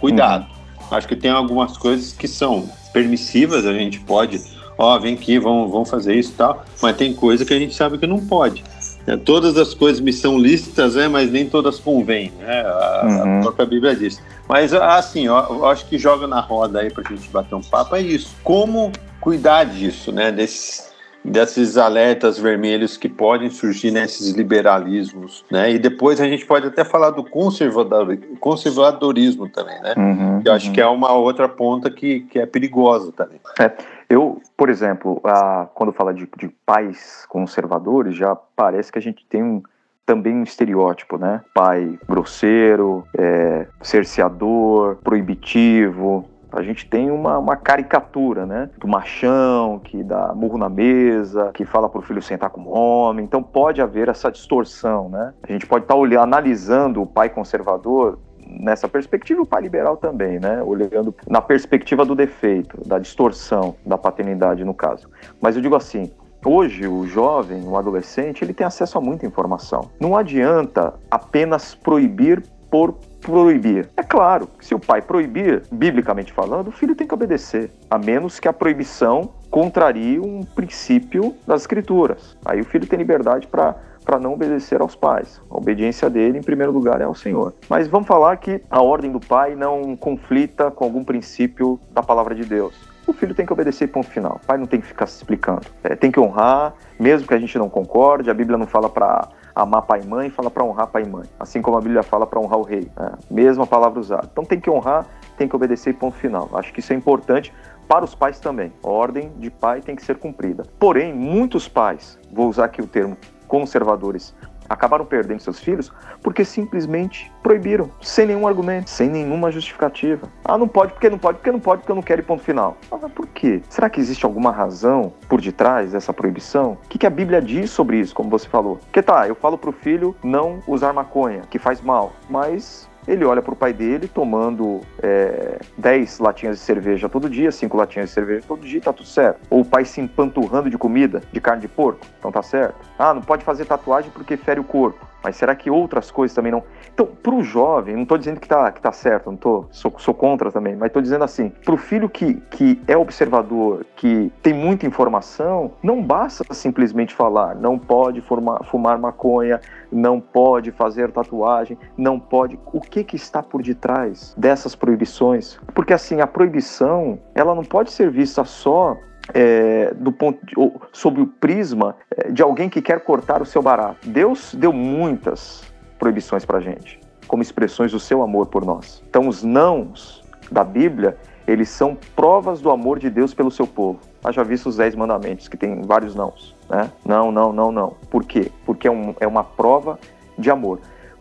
cuidado. 0.00 0.46
Uhum. 0.50 0.96
Acho 0.96 1.08
que 1.08 1.16
tem 1.16 1.30
algumas 1.30 1.76
coisas 1.76 2.12
que 2.12 2.28
são 2.28 2.68
permissivas, 2.92 3.66
a 3.66 3.72
gente 3.72 4.00
pode, 4.00 4.40
ó, 4.78 4.98
vem 4.98 5.14
aqui, 5.14 5.38
vamos, 5.38 5.70
vamos 5.70 5.90
fazer 5.90 6.14
isso 6.14 6.32
e 6.32 6.34
tal, 6.34 6.64
mas 6.80 6.96
tem 6.96 7.12
coisa 7.12 7.44
que 7.44 7.52
a 7.52 7.58
gente 7.58 7.74
sabe 7.74 7.98
que 7.98 8.06
não 8.06 8.24
pode. 8.24 8.64
É, 9.06 9.16
todas 9.16 9.56
as 9.56 9.72
coisas 9.72 10.00
me 10.00 10.12
são 10.12 10.36
lícitas, 10.36 10.96
né, 10.96 11.06
mas 11.06 11.30
nem 11.30 11.48
todas 11.48 11.78
convêm, 11.78 12.32
né? 12.38 12.62
A, 12.62 13.02
uhum. 13.04 13.38
a 13.38 13.42
própria 13.42 13.66
Bíblia 13.66 13.94
diz. 13.94 14.20
Mas 14.48 14.74
assim, 14.74 15.28
ó, 15.28 15.46
eu 15.48 15.66
acho 15.66 15.86
que 15.86 15.96
joga 15.96 16.26
na 16.26 16.40
roda 16.40 16.80
aí 16.80 16.90
para 16.90 17.04
a 17.06 17.14
gente 17.14 17.28
bater 17.28 17.54
um 17.54 17.62
papo 17.62 17.94
é 17.94 18.00
isso. 18.00 18.34
Como 18.42 18.90
cuidar 19.20 19.64
disso, 19.64 20.10
né? 20.10 20.32
Desses, 20.32 20.88
desses 21.26 21.76
alertas 21.76 22.38
vermelhos 22.38 22.96
que 22.96 23.08
podem 23.08 23.50
surgir 23.50 23.90
nesses 23.90 24.30
liberalismos, 24.30 25.44
né? 25.50 25.72
E 25.72 25.78
depois 25.78 26.20
a 26.20 26.24
gente 26.24 26.46
pode 26.46 26.66
até 26.66 26.84
falar 26.84 27.10
do 27.10 27.24
conservador, 27.24 28.16
conservadorismo 28.40 29.48
também, 29.48 29.80
né? 29.82 29.94
Uhum, 29.96 30.42
eu 30.44 30.52
acho 30.52 30.68
uhum. 30.68 30.72
que 30.72 30.80
é 30.80 30.86
uma 30.86 31.12
outra 31.12 31.48
ponta 31.48 31.90
que, 31.90 32.20
que 32.20 32.38
é 32.38 32.46
perigosa 32.46 33.12
também. 33.12 33.40
É. 33.60 33.72
Eu, 34.08 34.40
por 34.56 34.70
exemplo, 34.70 35.20
a, 35.24 35.66
quando 35.74 35.92
fala 35.92 36.14
de, 36.14 36.28
de 36.38 36.48
pais 36.64 37.26
conservadores, 37.28 38.14
já 38.14 38.36
parece 38.36 38.92
que 38.92 38.98
a 38.98 39.02
gente 39.02 39.26
tem 39.28 39.42
um 39.42 39.62
também 40.06 40.36
um 40.36 40.44
estereótipo, 40.44 41.18
né? 41.18 41.40
Pai 41.52 41.98
grosseiro, 42.08 43.04
é, 43.18 43.66
cerceador, 43.82 44.96
proibitivo, 45.02 46.24
a 46.56 46.62
gente 46.62 46.88
tem 46.88 47.10
uma, 47.10 47.38
uma 47.38 47.56
caricatura, 47.56 48.46
né? 48.46 48.70
Do 48.78 48.88
machão 48.88 49.78
que 49.78 50.02
dá 50.02 50.32
murro 50.34 50.56
na 50.56 50.68
mesa, 50.68 51.50
que 51.52 51.64
fala 51.64 51.88
pro 51.88 52.00
filho 52.00 52.22
sentar 52.22 52.50
como 52.50 52.70
homem. 52.70 53.24
Então 53.24 53.42
pode 53.42 53.82
haver 53.82 54.08
essa 54.08 54.30
distorção, 54.30 55.08
né? 55.08 55.34
A 55.42 55.52
gente 55.52 55.66
pode 55.66 55.84
estar 55.84 55.94
tá 55.94 56.00
olhando, 56.00 56.22
analisando 56.22 57.02
o 57.02 57.06
pai 57.06 57.28
conservador 57.28 58.18
nessa 58.46 58.88
perspectiva, 58.88 59.42
o 59.42 59.46
pai 59.46 59.60
liberal 59.62 59.96
também, 59.96 60.38
né? 60.38 60.62
Olhando 60.62 61.14
na 61.28 61.42
perspectiva 61.42 62.04
do 62.04 62.14
defeito, 62.14 62.80
da 62.86 62.98
distorção 62.98 63.74
da 63.84 63.98
paternidade, 63.98 64.64
no 64.64 64.72
caso. 64.72 65.10
Mas 65.40 65.56
eu 65.56 65.62
digo 65.62 65.76
assim, 65.76 66.10
Hoje, 66.44 66.86
o 66.86 67.04
jovem, 67.08 67.66
o 67.66 67.76
adolescente, 67.76 68.44
ele 68.44 68.54
tem 68.54 68.64
acesso 68.64 68.96
a 68.96 69.00
muita 69.00 69.26
informação. 69.26 69.90
Não 69.98 70.16
adianta 70.16 70.94
apenas 71.10 71.74
proibir 71.74 72.40
por 72.70 72.94
proibir. 73.26 73.88
É 73.96 74.04
claro 74.04 74.48
se 74.60 74.72
o 74.72 74.78
pai 74.78 75.02
proibir, 75.02 75.64
biblicamente 75.72 76.32
falando, 76.32 76.68
o 76.68 76.72
filho 76.72 76.94
tem 76.94 77.06
que 77.06 77.12
obedecer, 77.12 77.72
a 77.90 77.98
menos 77.98 78.38
que 78.38 78.46
a 78.46 78.52
proibição 78.52 79.30
contrarie 79.50 80.20
um 80.20 80.44
princípio 80.44 81.34
das 81.44 81.62
escrituras. 81.62 82.36
Aí 82.44 82.60
o 82.60 82.64
filho 82.64 82.86
tem 82.86 82.98
liberdade 82.98 83.48
para 83.48 83.74
para 84.04 84.20
não 84.20 84.34
obedecer 84.34 84.80
aos 84.80 84.94
pais. 84.94 85.40
A 85.50 85.56
obediência 85.56 86.08
dele, 86.08 86.38
em 86.38 86.40
primeiro 86.40 86.70
lugar, 86.70 87.00
é 87.00 87.04
ao 87.04 87.14
Senhor. 87.14 87.52
Mas 87.68 87.88
vamos 87.88 88.06
falar 88.06 88.36
que 88.36 88.62
a 88.70 88.80
ordem 88.80 89.10
do 89.10 89.18
pai 89.18 89.56
não 89.56 89.96
conflita 89.96 90.70
com 90.70 90.84
algum 90.84 91.02
princípio 91.02 91.80
da 91.90 92.04
palavra 92.04 92.32
de 92.32 92.44
Deus. 92.44 92.72
O 93.04 93.12
filho 93.12 93.34
tem 93.34 93.44
que 93.44 93.52
obedecer, 93.52 93.88
ponto 93.88 94.06
final. 94.06 94.40
O 94.40 94.46
pai 94.46 94.58
não 94.58 94.66
tem 94.66 94.80
que 94.80 94.86
ficar 94.86 95.08
se 95.08 95.16
explicando. 95.16 95.66
É, 95.82 95.96
tem 95.96 96.12
que 96.12 96.20
honrar, 96.20 96.74
mesmo 97.00 97.26
que 97.26 97.34
a 97.34 97.38
gente 97.38 97.58
não 97.58 97.68
concorde. 97.68 98.30
A 98.30 98.34
Bíblia 98.34 98.56
não 98.56 98.66
fala 98.68 98.88
para 98.88 99.28
amar 99.56 99.82
pai 99.82 100.02
e 100.02 100.06
mãe, 100.06 100.28
fala 100.28 100.50
para 100.50 100.62
honrar 100.62 100.86
pai 100.88 101.02
e 101.02 101.08
mãe. 101.08 101.24
Assim 101.40 101.62
como 101.62 101.78
a 101.78 101.80
Bíblia 101.80 102.02
fala 102.02 102.26
para 102.26 102.38
honrar 102.38 102.58
o 102.58 102.62
rei. 102.62 102.90
Né? 102.94 103.12
Mesma 103.30 103.66
palavra 103.66 103.98
usada. 103.98 104.28
Então 104.30 104.44
tem 104.44 104.60
que 104.60 104.68
honrar, 104.68 105.06
tem 105.38 105.48
que 105.48 105.56
obedecer 105.56 105.94
ponto 105.94 106.16
final. 106.16 106.50
Acho 106.52 106.72
que 106.74 106.80
isso 106.80 106.92
é 106.92 106.96
importante 106.96 107.52
para 107.88 108.04
os 108.04 108.14
pais 108.14 108.38
também. 108.38 108.70
A 108.84 108.88
ordem 108.88 109.32
de 109.38 109.50
pai 109.50 109.80
tem 109.80 109.96
que 109.96 110.04
ser 110.04 110.18
cumprida. 110.18 110.64
Porém, 110.78 111.14
muitos 111.14 111.66
pais, 111.66 112.18
vou 112.30 112.48
usar 112.48 112.66
aqui 112.66 112.82
o 112.82 112.86
termo 112.86 113.16
conservadores, 113.48 114.34
acabaram 114.68 115.04
perdendo 115.04 115.40
seus 115.40 115.58
filhos 115.60 115.92
porque 116.22 116.44
simplesmente 116.44 117.32
proibiram, 117.42 117.90
sem 118.00 118.26
nenhum 118.26 118.46
argumento, 118.46 118.90
sem 118.90 119.08
nenhuma 119.08 119.50
justificativa. 119.50 120.28
Ah, 120.44 120.58
não 120.58 120.68
pode 120.68 120.92
porque 120.92 121.08
não 121.08 121.18
pode, 121.18 121.38
porque 121.38 121.52
não 121.52 121.60
pode, 121.60 121.80
porque 121.80 121.92
eu 121.92 121.96
não 121.96 122.02
quero 122.02 122.20
e 122.20 122.24
ponto 122.24 122.42
final. 122.42 122.76
Ah, 122.90 122.98
mas 123.00 123.12
por 123.12 123.26
quê? 123.28 123.62
Será 123.68 123.88
que 123.88 124.00
existe 124.00 124.24
alguma 124.24 124.50
razão 124.50 125.12
por 125.28 125.40
detrás 125.40 125.92
dessa 125.92 126.12
proibição? 126.12 126.72
O 126.84 126.88
que, 126.88 126.98
que 126.98 127.06
a 127.06 127.10
Bíblia 127.10 127.40
diz 127.40 127.70
sobre 127.70 127.98
isso, 127.98 128.14
como 128.14 128.30
você 128.30 128.48
falou? 128.48 128.80
Que 128.92 129.02
tá, 129.02 129.28
eu 129.28 129.34
falo 129.34 129.58
pro 129.58 129.72
filho 129.72 130.14
não 130.22 130.60
usar 130.66 130.92
maconha, 130.92 131.42
que 131.50 131.58
faz 131.58 131.80
mal, 131.80 132.12
mas 132.28 132.88
ele 133.06 133.24
olha 133.24 133.42
para 133.42 133.52
o 133.52 133.56
pai 133.56 133.72
dele 133.72 134.08
tomando 134.08 134.80
é, 135.02 135.58
10 135.78 136.18
latinhas 136.18 136.56
de 136.56 136.62
cerveja 136.62 137.08
todo 137.08 137.28
dia, 137.28 137.52
5 137.52 137.76
latinhas 137.76 138.08
de 138.08 138.14
cerveja 138.14 138.44
todo 138.46 138.66
dia, 138.66 138.80
tá 138.80 138.92
tudo 138.92 139.08
certo. 139.08 139.40
Ou 139.50 139.60
o 139.60 139.64
pai 139.64 139.84
se 139.84 140.00
empanturrando 140.00 140.68
de 140.68 140.78
comida, 140.78 141.22
de 141.32 141.40
carne 141.40 141.62
de 141.62 141.68
porco, 141.68 142.06
então 142.18 142.32
tá 142.32 142.42
certo. 142.42 142.76
Ah, 142.98 143.14
não 143.14 143.22
pode 143.22 143.44
fazer 143.44 143.64
tatuagem 143.64 144.10
porque 144.10 144.36
fere 144.36 144.60
o 144.60 144.64
corpo. 144.64 145.06
Mas 145.26 145.34
será 145.34 145.56
que 145.56 145.68
outras 145.68 146.08
coisas 146.08 146.32
também 146.32 146.52
não? 146.52 146.62
Então, 146.94 147.04
para 147.04 147.34
o 147.34 147.42
jovem, 147.42 147.96
não 147.96 148.04
estou 148.04 148.16
dizendo 148.16 148.38
que 148.38 148.46
está 148.46 148.70
que 148.70 148.80
tá 148.80 148.92
certo, 148.92 149.28
não 149.28 149.36
tô, 149.36 149.64
sou, 149.72 149.92
sou 149.98 150.14
contra 150.14 150.52
também, 150.52 150.76
mas 150.76 150.86
estou 150.86 151.02
dizendo 151.02 151.24
assim, 151.24 151.48
para 151.64 151.74
o 151.74 151.76
filho 151.76 152.08
que, 152.08 152.34
que 152.48 152.80
é 152.86 152.96
observador, 152.96 153.84
que 153.96 154.32
tem 154.40 154.54
muita 154.54 154.86
informação, 154.86 155.72
não 155.82 156.00
basta 156.00 156.44
simplesmente 156.54 157.12
falar, 157.12 157.56
não 157.56 157.76
pode 157.76 158.20
formar, 158.20 158.62
fumar 158.66 159.00
maconha, 159.00 159.60
não 159.90 160.20
pode 160.20 160.70
fazer 160.70 161.10
tatuagem, 161.10 161.76
não 161.98 162.20
pode. 162.20 162.56
O 162.72 162.80
que, 162.80 163.02
que 163.02 163.16
está 163.16 163.42
por 163.42 163.62
detrás 163.62 164.32
dessas 164.38 164.76
proibições? 164.76 165.58
Porque 165.74 165.92
assim, 165.92 166.20
a 166.20 166.26
proibição, 166.28 167.18
ela 167.34 167.52
não 167.52 167.64
pode 167.64 167.90
ser 167.90 168.12
vista 168.12 168.44
só 168.44 168.96
é, 169.34 169.92
do 169.94 170.12
ponto 170.12 170.44
de, 170.44 170.54
sob 170.92 171.20
o 171.20 171.26
prisma 171.26 171.96
é, 172.10 172.30
de 172.30 172.42
alguém 172.42 172.68
que 172.68 172.80
quer 172.80 173.00
cortar 173.00 173.42
o 173.42 173.46
seu 173.46 173.62
barato. 173.62 174.08
Deus 174.08 174.54
deu 174.54 174.72
muitas 174.72 175.64
proibições 175.98 176.44
para 176.44 176.60
gente, 176.60 177.00
como 177.26 177.42
expressões 177.42 177.92
do 177.92 178.00
seu 178.00 178.22
amor 178.22 178.46
por 178.46 178.64
nós. 178.64 179.02
Então, 179.08 179.28
os 179.28 179.42
nãos 179.42 180.22
da 180.50 180.62
Bíblia, 180.62 181.16
eles 181.46 181.68
são 181.68 181.96
provas 182.14 182.60
do 182.60 182.70
amor 182.70 182.98
de 182.98 183.10
Deus 183.10 183.34
pelo 183.34 183.50
seu 183.50 183.66
povo. 183.66 184.00
Haja 184.22 184.42
visto 184.44 184.68
os 184.68 184.76
dez 184.76 184.94
mandamentos, 184.94 185.48
que 185.48 185.56
tem 185.56 185.82
vários 185.82 186.14
nãos. 186.14 186.56
Né? 186.68 186.90
Não, 187.04 187.30
não, 187.30 187.52
não, 187.52 187.72
não. 187.72 187.96
Por 188.10 188.24
quê? 188.24 188.50
Porque 188.64 188.88
é, 188.88 188.90
um, 188.90 189.14
é 189.20 189.26
uma 189.26 189.44
prova 189.44 189.98
de 190.38 190.50
amor. 190.50 190.80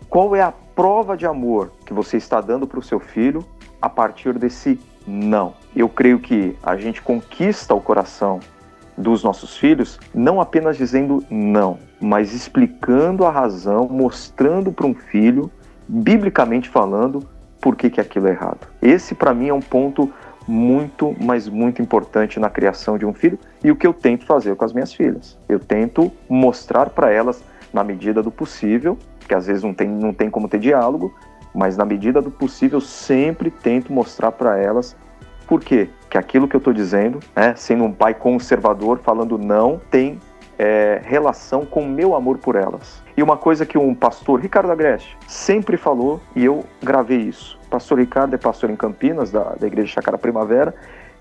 Qual 0.09 0.35
é 0.35 0.41
a 0.41 0.51
prova 0.51 1.15
de 1.15 1.25
amor 1.25 1.71
que 1.85 1.93
você 1.93 2.17
está 2.17 2.41
dando 2.41 2.67
para 2.67 2.79
o 2.79 2.83
seu 2.83 2.99
filho 2.99 3.45
a 3.81 3.89
partir 3.89 4.37
desse 4.37 4.79
não. 5.07 5.53
Eu 5.75 5.89
creio 5.89 6.19
que 6.19 6.55
a 6.63 6.75
gente 6.75 7.01
conquista 7.01 7.73
o 7.73 7.81
coração 7.81 8.39
dos 8.97 9.23
nossos 9.23 9.57
filhos 9.57 9.99
não 10.13 10.39
apenas 10.39 10.77
dizendo 10.77 11.23
não, 11.29 11.77
mas 11.99 12.33
explicando 12.33 13.25
a 13.25 13.31
razão, 13.31 13.87
mostrando 13.89 14.71
para 14.71 14.87
um 14.87 14.93
filho, 14.93 15.51
biblicamente 15.87 16.69
falando, 16.69 17.27
por 17.59 17.75
que, 17.75 17.89
que 17.89 17.99
aquilo 17.99 18.27
é 18.27 18.31
errado. 18.31 18.67
Esse, 18.81 19.15
para 19.15 19.33
mim, 19.33 19.49
é 19.49 19.53
um 19.53 19.59
ponto 19.59 20.11
muito, 20.47 21.15
mas 21.19 21.47
muito 21.47 21.81
importante 21.81 22.39
na 22.39 22.49
criação 22.49 22.97
de 22.97 23.05
um 23.05 23.13
filho 23.13 23.39
e 23.63 23.71
o 23.71 23.75
que 23.75 23.87
eu 23.87 23.93
tento 23.93 24.25
fazer 24.25 24.55
com 24.55 24.63
as 24.63 24.73
minhas 24.73 24.93
filhas. 24.93 25.37
Eu 25.49 25.59
tento 25.59 26.11
mostrar 26.29 26.89
para 26.91 27.11
elas, 27.11 27.43
na 27.73 27.83
medida 27.83 28.21
do 28.21 28.31
possível, 28.31 28.97
que 29.27 29.33
às 29.33 29.47
vezes 29.47 29.63
não 29.63 29.73
tem, 29.73 29.87
não 29.87 30.13
tem 30.13 30.29
como 30.29 30.47
ter 30.47 30.59
diálogo, 30.59 31.13
mas 31.55 31.77
na 31.77 31.85
medida 31.85 32.21
do 32.21 32.29
possível 32.29 32.81
sempre 32.81 33.49
tento 33.49 33.91
mostrar 33.91 34.31
para 34.31 34.59
elas 34.59 34.95
por 35.47 35.61
quê? 35.61 35.89
Que 36.09 36.17
aquilo 36.17 36.47
que 36.47 36.55
eu 36.55 36.59
estou 36.59 36.73
dizendo, 36.73 37.19
né, 37.35 37.53
sendo 37.55 37.83
um 37.83 37.91
pai 37.91 38.13
conservador, 38.13 38.99
falando 38.99 39.37
não, 39.37 39.79
tem 39.91 40.19
é, 40.57 40.99
relação 41.03 41.65
com 41.65 41.81
o 41.81 41.87
meu 41.87 42.15
amor 42.15 42.37
por 42.37 42.55
elas. 42.55 43.03
E 43.15 43.21
uma 43.21 43.37
coisa 43.37 43.65
que 43.65 43.77
um 43.77 43.93
pastor, 43.93 44.39
Ricardo 44.39 44.71
Agreste, 44.71 45.15
sempre 45.27 45.77
falou, 45.77 46.19
e 46.35 46.43
eu 46.43 46.63
gravei 46.81 47.19
isso. 47.19 47.59
Pastor 47.69 47.99
Ricardo 47.99 48.33
é 48.33 48.37
pastor 48.37 48.69
em 48.69 48.75
Campinas, 48.75 49.31
da, 49.31 49.55
da 49.55 49.67
Igreja 49.67 49.93
Chácara 49.93 50.17
Primavera, 50.17 50.73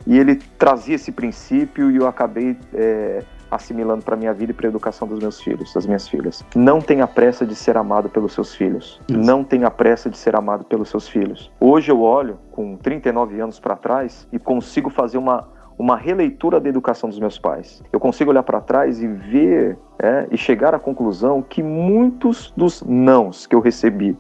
e 0.07 0.18
ele 0.18 0.37
trazia 0.59 0.94
esse 0.94 1.12
princípio 1.12 1.90
e 1.90 1.97
eu 1.97 2.07
acabei 2.07 2.57
é, 2.75 3.23
assimilando 3.55 4.05
para 4.05 4.17
minha 4.17 4.33
vida 4.33 4.53
e 4.53 4.55
para 4.55 4.67
a 4.67 4.71
educação 4.71 5.07
dos 5.07 5.19
meus 5.19 5.40
filhos, 5.40 5.73
das 5.73 5.87
minhas 5.87 6.09
filhas. 6.09 6.45
Não 6.55 6.81
tenha 6.81 7.07
pressa 7.07 7.47
de 7.47 7.55
ser 7.55 7.77
amado 7.77 8.09
pelos 8.09 8.33
seus 8.33 8.55
filhos. 8.55 9.01
Não 9.09 9.45
tenha 9.45 9.71
pressa 9.71 10.11
de 10.11 10.19
ser 10.19 10.35
amado 10.37 10.64
pelos 10.64 10.88
seus 10.88 11.09
filhos. 11.09 11.51
Hoje 11.61 11.90
eu 11.90 12.01
olho 12.01 12.38
com 12.51 12.77
39 12.77 13.40
anos 13.40 13.61
para 13.61 13.77
trás 13.77 14.27
e 14.33 14.38
consigo 14.38 14.90
fazer 14.90 15.19
uma 15.19 15.53
uma 15.77 15.97
releitura 15.97 16.61
da 16.61 16.69
educação 16.69 17.09
dos 17.09 17.19
meus 17.19 17.37
pais. 17.37 17.83
Eu 17.93 17.99
consigo 17.99 18.31
olhar 18.31 18.45
para 18.45 18.61
trás 18.61 19.03
e 19.03 19.09
ver 19.09 19.77
é, 19.99 20.27
e 20.31 20.37
chegar 20.37 20.75
à 20.75 20.79
conclusão 20.79 21.43
que 21.43 21.62
muitos 21.62 22.53
dos 22.57 22.83
nãos 22.83 23.47
que 23.47 23.55
eu 23.55 23.61
recebi 23.61 24.17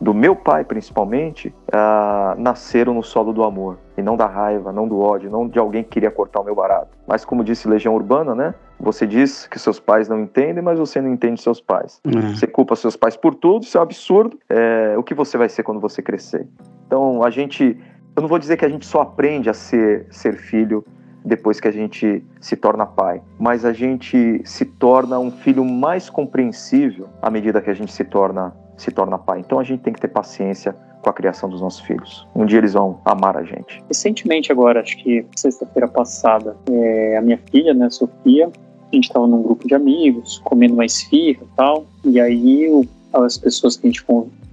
do 0.00 0.12
meu 0.12 0.34
pai 0.34 0.64
principalmente, 0.64 1.54
uh, 1.68 2.40
nasceram 2.40 2.94
no 2.94 3.02
solo 3.02 3.32
do 3.32 3.42
amor 3.42 3.78
e 3.96 4.02
não 4.02 4.16
da 4.16 4.26
raiva, 4.26 4.72
não 4.72 4.88
do 4.88 5.00
ódio, 5.00 5.30
não 5.30 5.48
de 5.48 5.58
alguém 5.58 5.82
que 5.82 5.90
queria 5.90 6.10
cortar 6.10 6.40
o 6.40 6.44
meu 6.44 6.54
barato. 6.54 6.88
Mas 7.06 7.24
como 7.24 7.44
disse 7.44 7.68
Legião 7.68 7.94
Urbana, 7.94 8.34
né? 8.34 8.54
Você 8.78 9.06
diz 9.06 9.46
que 9.46 9.58
seus 9.58 9.78
pais 9.78 10.08
não 10.08 10.20
entendem, 10.20 10.62
mas 10.62 10.78
você 10.78 11.00
não 11.00 11.12
entende 11.12 11.40
seus 11.40 11.60
pais. 11.60 12.00
Uhum. 12.04 12.34
Você 12.34 12.46
culpa 12.46 12.74
seus 12.76 12.96
pais 12.96 13.16
por 13.16 13.34
tudo, 13.34 13.62
isso 13.62 13.78
é 13.78 13.80
um 13.80 13.84
absurdo. 13.84 14.38
É, 14.48 14.94
o 14.98 15.02
que 15.02 15.14
você 15.14 15.38
vai 15.38 15.48
ser 15.48 15.62
quando 15.62 15.80
você 15.80 16.02
crescer? 16.02 16.46
Então 16.86 17.22
a 17.22 17.30
gente, 17.30 17.78
eu 18.16 18.20
não 18.20 18.28
vou 18.28 18.38
dizer 18.38 18.56
que 18.56 18.64
a 18.64 18.68
gente 18.68 18.84
só 18.84 19.02
aprende 19.02 19.48
a 19.48 19.54
ser 19.54 20.06
ser 20.10 20.36
filho 20.36 20.84
depois 21.24 21.58
que 21.58 21.66
a 21.66 21.72
gente 21.72 22.22
se 22.38 22.54
torna 22.54 22.84
pai, 22.84 23.22
mas 23.38 23.64
a 23.64 23.72
gente 23.72 24.42
se 24.44 24.66
torna 24.66 25.18
um 25.18 25.30
filho 25.30 25.64
mais 25.64 26.10
compreensível 26.10 27.08
à 27.22 27.30
medida 27.30 27.62
que 27.62 27.70
a 27.70 27.74
gente 27.74 27.92
se 27.92 28.04
torna 28.04 28.54
se 28.76 28.90
torna 28.90 29.18
pai. 29.18 29.40
Então 29.40 29.58
a 29.58 29.64
gente 29.64 29.80
tem 29.80 29.92
que 29.92 30.00
ter 30.00 30.08
paciência 30.08 30.74
com 31.02 31.10
a 31.10 31.12
criação 31.12 31.48
dos 31.48 31.60
nossos 31.60 31.80
filhos. 31.80 32.26
Um 32.34 32.46
dia 32.46 32.58
eles 32.58 32.72
vão 32.72 32.98
amar 33.04 33.36
a 33.36 33.44
gente. 33.44 33.82
Recentemente 33.88 34.50
agora, 34.50 34.80
acho 34.80 34.96
que 34.96 35.24
sexta-feira 35.36 35.86
passada, 35.86 36.56
é, 36.70 37.16
a 37.18 37.22
minha 37.22 37.38
filha, 37.50 37.74
né, 37.74 37.90
Sofia, 37.90 38.46
a 38.46 38.94
gente 38.94 39.04
estava 39.04 39.26
num 39.26 39.42
grupo 39.42 39.68
de 39.68 39.74
amigos, 39.74 40.40
comendo 40.44 40.74
uma 40.74 40.84
esfirra 40.84 41.42
e 41.42 41.56
tal, 41.56 41.84
e 42.04 42.20
aí 42.20 42.68
o, 42.70 42.86
as 43.12 43.36
pessoas 43.36 43.76
que 43.76 43.86
a 43.86 43.90
gente 43.90 44.04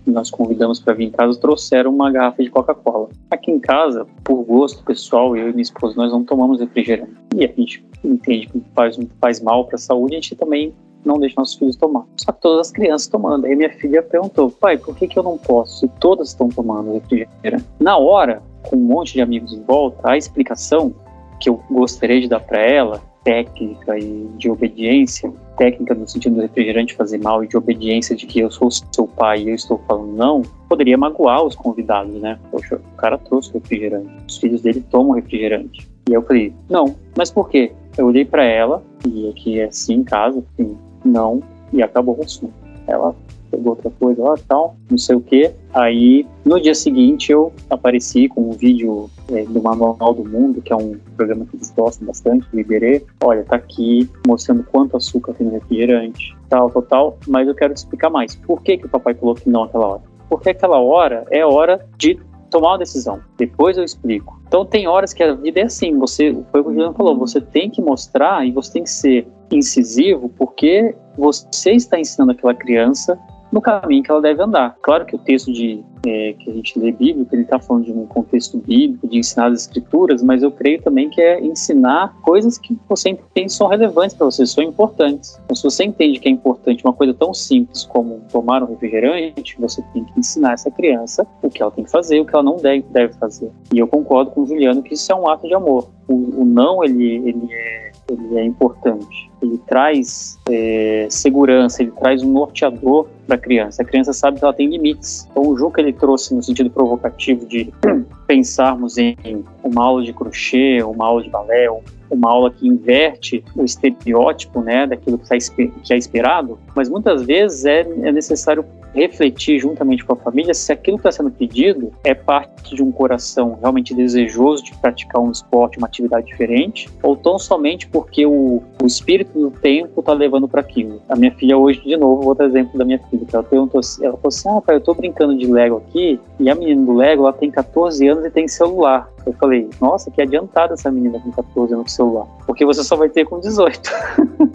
nós 0.06 0.32
convidamos 0.32 0.80
para 0.80 0.94
vir 0.94 1.06
em 1.06 1.12
casa 1.12 1.40
trouxeram 1.40 1.92
uma 1.92 2.12
garrafa 2.12 2.44
de 2.44 2.50
Coca-Cola. 2.50 3.10
Aqui 3.30 3.52
em 3.52 3.60
casa, 3.60 4.06
por 4.24 4.44
gosto 4.44 4.84
pessoal, 4.84 5.38
eu 5.38 5.50
e 5.50 5.52
minha 5.52 5.62
esposa, 5.62 5.96
nós 5.96 6.12
não 6.12 6.24
tomamos 6.24 6.60
refrigerante. 6.60 7.14
E 7.36 7.46
a 7.46 7.48
gente 7.48 7.86
entende 8.04 8.48
que 8.48 8.64
faz, 8.74 8.98
faz 9.20 9.40
mal 9.40 9.66
para 9.66 9.76
a 9.76 9.80
saúde, 9.80 10.16
a 10.16 10.20
gente 10.20 10.36
também 10.36 10.74
não 11.06 11.20
deixa 11.20 11.36
nossos 11.38 11.56
filhos 11.56 11.76
tomar. 11.76 12.06
Só 12.18 12.32
que 12.32 12.42
todas 12.42 12.68
as 12.68 12.72
crianças 12.72 13.08
tomando. 13.08 13.46
Aí 13.46 13.56
minha 13.56 13.72
filha 13.72 14.02
perguntou, 14.02 14.50
pai, 14.50 14.78
por 14.78 14.96
que, 14.96 15.08
que 15.08 15.18
eu 15.18 15.24
não 15.24 15.38
posso 15.38 15.80
se 15.80 15.88
todas 16.00 16.30
estão 16.30 16.50
tomando 16.50 16.94
refrigerante? 16.94 17.66
Na 17.80 17.98
hora, 17.98 18.42
com 18.64 18.76
um 18.76 18.80
monte 18.80 19.14
de 19.14 19.22
amigos 19.22 19.54
em 19.54 19.62
volta, 19.64 20.10
a 20.10 20.18
explicação 20.18 20.94
que 21.40 21.50
eu 21.50 21.62
gostaria 21.70 22.22
de 22.22 22.28
dar 22.28 22.40
para 22.40 22.62
ela, 22.62 23.02
técnica 23.24 23.98
e 23.98 24.30
de 24.38 24.50
obediência, 24.50 25.32
técnica 25.58 25.94
no 25.94 26.08
sentido 26.08 26.36
do 26.36 26.42
refrigerante 26.42 26.96
fazer 26.96 27.20
mal 27.20 27.44
e 27.44 27.48
de 27.48 27.58
obediência 27.58 28.16
de 28.16 28.26
que 28.26 28.40
eu 28.40 28.50
sou 28.50 28.70
seu 28.72 29.08
pai 29.08 29.44
e 29.44 29.50
eu 29.50 29.56
estou 29.56 29.80
falando 29.88 30.14
não, 30.14 30.42
poderia 30.68 30.98
magoar 30.98 31.44
os 31.44 31.56
convidados, 31.56 32.14
né? 32.16 32.40
Poxa, 32.50 32.76
o 32.76 32.98
cara 32.98 33.18
trouxe 33.18 33.54
refrigerante, 33.54 34.10
os 34.28 34.38
filhos 34.38 34.62
dele 34.62 34.84
tomam 34.90 35.14
refrigerante. 35.14 35.88
E 36.10 36.14
eu 36.14 36.22
falei, 36.24 36.54
não, 36.70 36.96
mas 37.16 37.32
por 37.32 37.50
quê? 37.50 37.72
Eu 37.98 38.08
olhei 38.08 38.26
para 38.26 38.44
ela, 38.44 38.84
e 39.08 39.30
aqui 39.30 39.60
é 39.60 39.66
assim 39.66 39.96
em 39.96 40.04
casa, 40.04 40.44
assim, 40.54 40.78
não, 41.04 41.42
e 41.72 41.82
acabou 41.82 42.18
o 42.18 42.24
assunto. 42.24 42.54
Ela 42.88 43.16
pegou 43.52 43.72
outra 43.72 43.92
coisa 44.00 44.24
lá 44.24 44.36
tal, 44.48 44.76
não 44.90 44.98
sei 44.98 45.16
o 45.16 45.22
que. 45.22 45.52
Aí, 45.74 46.26
no 46.46 46.60
dia 46.60 46.74
seguinte, 46.74 47.32
eu 47.32 47.52
apareci 47.70 48.28
com 48.30 48.50
um 48.50 48.52
vídeo 48.52 49.10
é, 49.30 49.44
do 49.44 49.62
Manual 49.62 50.14
do 50.14 50.24
Mundo, 50.24 50.62
que 50.62 50.72
é 50.72 50.76
um 50.76 50.96
programa 51.16 51.46
que 51.46 51.58
eles 51.58 51.72
gostam 51.76 52.08
bastante, 52.08 52.48
do 52.52 52.60
Iberê. 52.60 53.04
Olha, 53.24 53.44
tá 53.44 53.58
aqui 53.58 54.10
mostrando 54.26 54.64
quanto 54.64 54.98
açúcar 54.98 55.34
tem 55.34 55.46
no 55.46 55.54
refrigerante, 55.54 56.36
tal, 56.50 56.72
tal, 56.72 56.82
tal. 56.82 57.18
Mas 57.28 57.48
eu 57.48 57.54
quero 57.54 57.74
te 57.74 57.78
explicar 57.78 58.10
mais. 58.10 58.36
Por 58.36 58.62
que, 58.62 58.78
que 58.78 58.86
o 58.86 58.90
papai 58.90 59.14
falou 59.14 59.36
que 59.36 59.50
não 59.50 59.64
aquela 59.64 59.88
hora? 59.88 60.02
Porque 60.30 60.50
aquela 60.50 60.80
hora 60.80 61.26
é 61.30 61.46
hora 61.46 61.86
de 61.98 62.18
tomar 62.52 62.74
uma 62.74 62.78
decisão. 62.78 63.20
Depois 63.38 63.78
eu 63.78 63.84
explico. 63.84 64.40
Então 64.48 64.66
tem 64.66 64.88
horas 64.88 65.14
que 65.14 65.24
a 65.24 65.34
vida 65.34 65.62
é 65.62 65.64
assim, 65.64 65.98
você, 65.98 66.38
foi 66.52 66.62
o 66.62 66.64
que 66.66 66.70
o 66.70 66.74
Juliano 66.74 66.94
falou, 66.94 67.18
você 67.18 67.42
tem 67.42 67.70
que 67.70 67.82
mostrar 67.82 68.46
e 68.46 68.52
você 68.52 68.74
tem 68.74 68.84
que 68.84 68.90
ser 68.90 69.28
incisivo 69.52 70.30
porque 70.30 70.96
você 71.18 71.72
está 71.72 72.00
ensinando 72.00 72.34
aquela 72.34 72.54
criança 72.54 73.18
no 73.52 73.62
caminho 73.62 74.04
que 74.04 74.12
ela 74.12 74.22
deve 74.22 74.42
andar. 74.42 74.76
Claro 74.82 75.06
que 75.06 75.16
o 75.16 75.20
texto 75.20 75.52
de, 75.52 75.84
é, 76.06 76.34
que 76.34 76.50
a 76.50 76.54
gente 76.54 76.80
lê 76.80 76.92
bíblico, 76.92 77.34
ele 77.36 77.44
está 77.44 77.60
falando 77.60 77.86
de 77.86 77.92
um 77.92 78.06
contexto 78.06 78.58
bíblico, 78.58 79.08
de 79.08 79.18
ensinar 79.18 79.48
as 79.48 79.62
escrituras, 79.62 80.24
mas 80.24 80.42
eu 80.42 80.52
creio 80.52 80.82
também 80.82 81.10
que 81.10 81.22
é 81.22 81.44
ensinar 81.44 82.16
coisas 82.22 82.58
que 82.58 82.78
você 82.88 83.10
entende 83.10 83.52
são 83.52 83.68
relevantes 83.68 84.16
para 84.16 84.26
você, 84.26 84.46
são 84.46 84.64
importantes. 84.64 85.40
Então, 85.44 85.56
se 85.56 85.64
você 85.64 85.84
entende 85.84 86.20
que 86.20 86.28
é 86.28 86.32
importante 86.32 86.84
uma 86.86 86.94
coisa 86.94 87.14
tão 87.14 87.34
simples 87.34 87.84
como 87.84 88.22
tomar 88.32 88.64
um 88.64 88.68
refrigerante, 88.68 89.58
você 89.60 89.82
tem 89.94 90.04
que 90.06 90.20
ensinar 90.20 90.54
essa 90.54 90.72
criança 90.72 91.28
o 91.42 91.50
que 91.50 91.62
ela 91.62 91.72
tem 91.72 91.84
que 91.84 91.92
fazer, 91.92 92.20
o 92.20 92.26
que 92.26 92.34
ela 92.34 92.44
não 92.44 92.58
deve, 92.58 92.86
deve 92.92 93.14
fazer. 93.14 93.52
E 93.74 93.80
eu 93.80 93.88
concordo 93.88 94.32
com 94.32 94.42
o 94.42 94.46
Juliano 94.46 94.82
que 94.82 94.94
isso 94.94 95.12
é 95.12 95.16
um 95.16 95.28
ato 95.28 95.48
de 95.48 95.54
amor. 95.54 95.90
O, 96.08 96.42
o 96.42 96.46
não, 96.46 96.84
ele, 96.84 97.16
ele 97.28 97.48
é 97.52 97.90
ele 98.12 98.38
é 98.38 98.43
importante. 98.43 99.32
Ele 99.41 99.58
traz 99.67 100.39
é, 100.50 101.08
segurança, 101.10 101.82
ele 101.82 101.91
traz 101.91 102.21
um 102.21 102.32
norteador 102.32 103.08
para 103.26 103.36
a 103.36 103.39
criança. 103.39 103.82
A 103.82 103.86
criança 103.86 104.13
sabe 104.13 104.38
que 104.38 104.43
ela 104.43 104.54
tem 104.54 104.69
limites. 104.69 105.28
Então, 105.32 105.47
o 105.47 105.58
jogo 105.58 105.74
que 105.74 105.82
ele 105.82 105.93
trouxe 105.93 106.36
no 106.36 106.43
sentido 106.43 106.69
provocativo 106.69 107.45
de 107.45 107.74
pensarmos 108.28 108.97
em 108.97 109.15
uma 109.63 109.84
aula 109.84 110.04
de 110.04 110.13
crochê, 110.13 110.84
uma 110.84 111.06
aula 111.06 111.24
de 111.24 111.30
balé, 111.30 111.67
uma 112.10 112.30
aula 112.30 112.52
que 112.52 112.67
inverte 112.67 113.43
o 113.56 113.63
estereótipo 113.63 114.62
né, 114.62 114.86
daquilo 114.86 115.17
que, 115.17 115.28
tá, 115.28 115.38
que 115.38 115.93
é 115.93 115.97
esperado, 115.97 116.60
mas 116.76 116.89
muitas 116.89 117.24
vezes 117.24 117.65
é, 117.65 117.82
é 117.82 118.12
necessário 118.12 118.65
refletir 118.93 119.60
juntamente 119.60 120.04
com 120.04 120.13
a 120.13 120.15
família 120.15 120.54
se 120.54 120.71
aquilo 120.71 120.97
que 120.97 121.08
está 121.08 121.12
sendo 121.12 121.32
pedido 121.32 121.91
é 122.04 122.13
parte 122.13 122.75
de 122.75 122.84
um 122.84 122.91
coração 122.91 123.58
realmente 123.60 123.93
desejoso 123.93 124.63
de 124.63 124.75
praticar 124.75 125.21
um 125.21 125.32
esporte, 125.32 125.77
uma 125.77 125.88
atividade 125.88 126.27
diferente, 126.27 126.89
ou 127.01 127.15
tão 127.15 127.39
somente 127.39 127.88
porque 127.88 128.25
o, 128.25 128.62
o 128.82 128.86
espírito 128.86 129.39
do 129.39 129.51
tempo 129.51 129.99
está 129.99 130.13
levando 130.13 130.47
para 130.47 130.62
aquilo. 130.62 131.01
A 131.10 131.15
minha 131.15 131.32
filha 131.32 131.58
hoje, 131.58 131.82
de 131.82 131.97
novo, 131.97 132.27
outro 132.27 132.45
exemplo 132.45 132.77
da 132.77 132.86
minha 132.86 132.99
filha, 133.10 133.25
ela 133.32 133.43
perguntou 133.43 133.80
assim, 133.80 134.06
ela 134.06 134.17
falou 134.17 134.27
assim, 134.27 134.49
ah, 134.49 134.62
pai, 134.62 134.75
eu 134.75 134.80
estou 134.80 134.95
brincando 134.95 135.38
de 135.38 135.47
Lego 135.47 135.77
aqui, 135.77 136.19
e 136.39 136.49
a 136.49 136.56
menina 136.56 136.86
do 136.86 136.93
Lego, 136.93 137.23
ela 137.23 137.34
tem 137.34 137.49
14 137.49 138.08
anos 138.08 138.25
e 138.25 138.30
tem 138.30 138.47
celular. 138.47 139.10
Eu 139.25 139.34
falei, 139.34 139.69
nossa, 139.80 140.10
que 140.10 140.21
adiantada 140.21 140.73
essa 140.73 140.91
menina 140.91 141.19
com 141.19 141.32
14 141.32 141.73
anos 141.73 141.86
com 141.86 141.89
celular, 141.89 142.25
porque 142.45 142.65
você 142.65 142.84
só 142.84 142.95
vai 142.95 143.10
ter 143.10 143.25
com 143.25 143.39
18. 143.39 143.91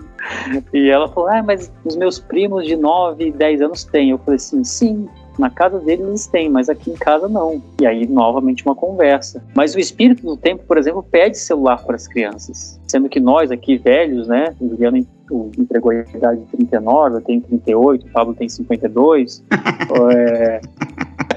e 0.72 0.88
ela 0.88 1.08
falou: 1.08 1.30
Ah, 1.30 1.42
mas 1.42 1.72
os 1.84 1.96
meus 1.96 2.18
primos 2.18 2.66
de 2.66 2.76
9, 2.76 3.32
10 3.32 3.62
anos 3.62 3.84
têm. 3.84 4.10
Eu 4.10 4.18
falei 4.18 4.36
assim: 4.36 4.64
sim, 4.64 5.08
na 5.38 5.50
casa 5.50 5.78
deles 5.78 6.06
eles 6.06 6.26
têm, 6.26 6.48
mas 6.48 6.68
aqui 6.68 6.90
em 6.90 6.94
casa 6.94 7.28
não. 7.28 7.62
E 7.80 7.86
aí, 7.86 8.06
novamente, 8.06 8.64
uma 8.64 8.74
conversa. 8.74 9.42
Mas 9.54 9.74
o 9.74 9.78
espírito 9.78 10.22
do 10.22 10.36
tempo, 10.36 10.64
por 10.66 10.78
exemplo, 10.78 11.02
pede 11.02 11.38
celular 11.38 11.78
para 11.84 11.96
as 11.96 12.06
crianças. 12.06 12.80
Sendo 12.86 13.08
que 13.08 13.20
nós 13.20 13.50
aqui, 13.50 13.76
velhos, 13.76 14.28
né? 14.28 14.54
O 14.60 14.68
Juliano 14.68 15.06
entregou 15.58 15.90
a 15.90 15.96
idade 15.96 16.40
de 16.40 16.46
39, 16.46 17.16
eu 17.16 17.20
tenho 17.20 17.40
38, 17.42 18.06
o 18.06 18.10
Pablo 18.10 18.34
tem 18.34 18.48
52. 18.48 19.44
é, 20.14 20.60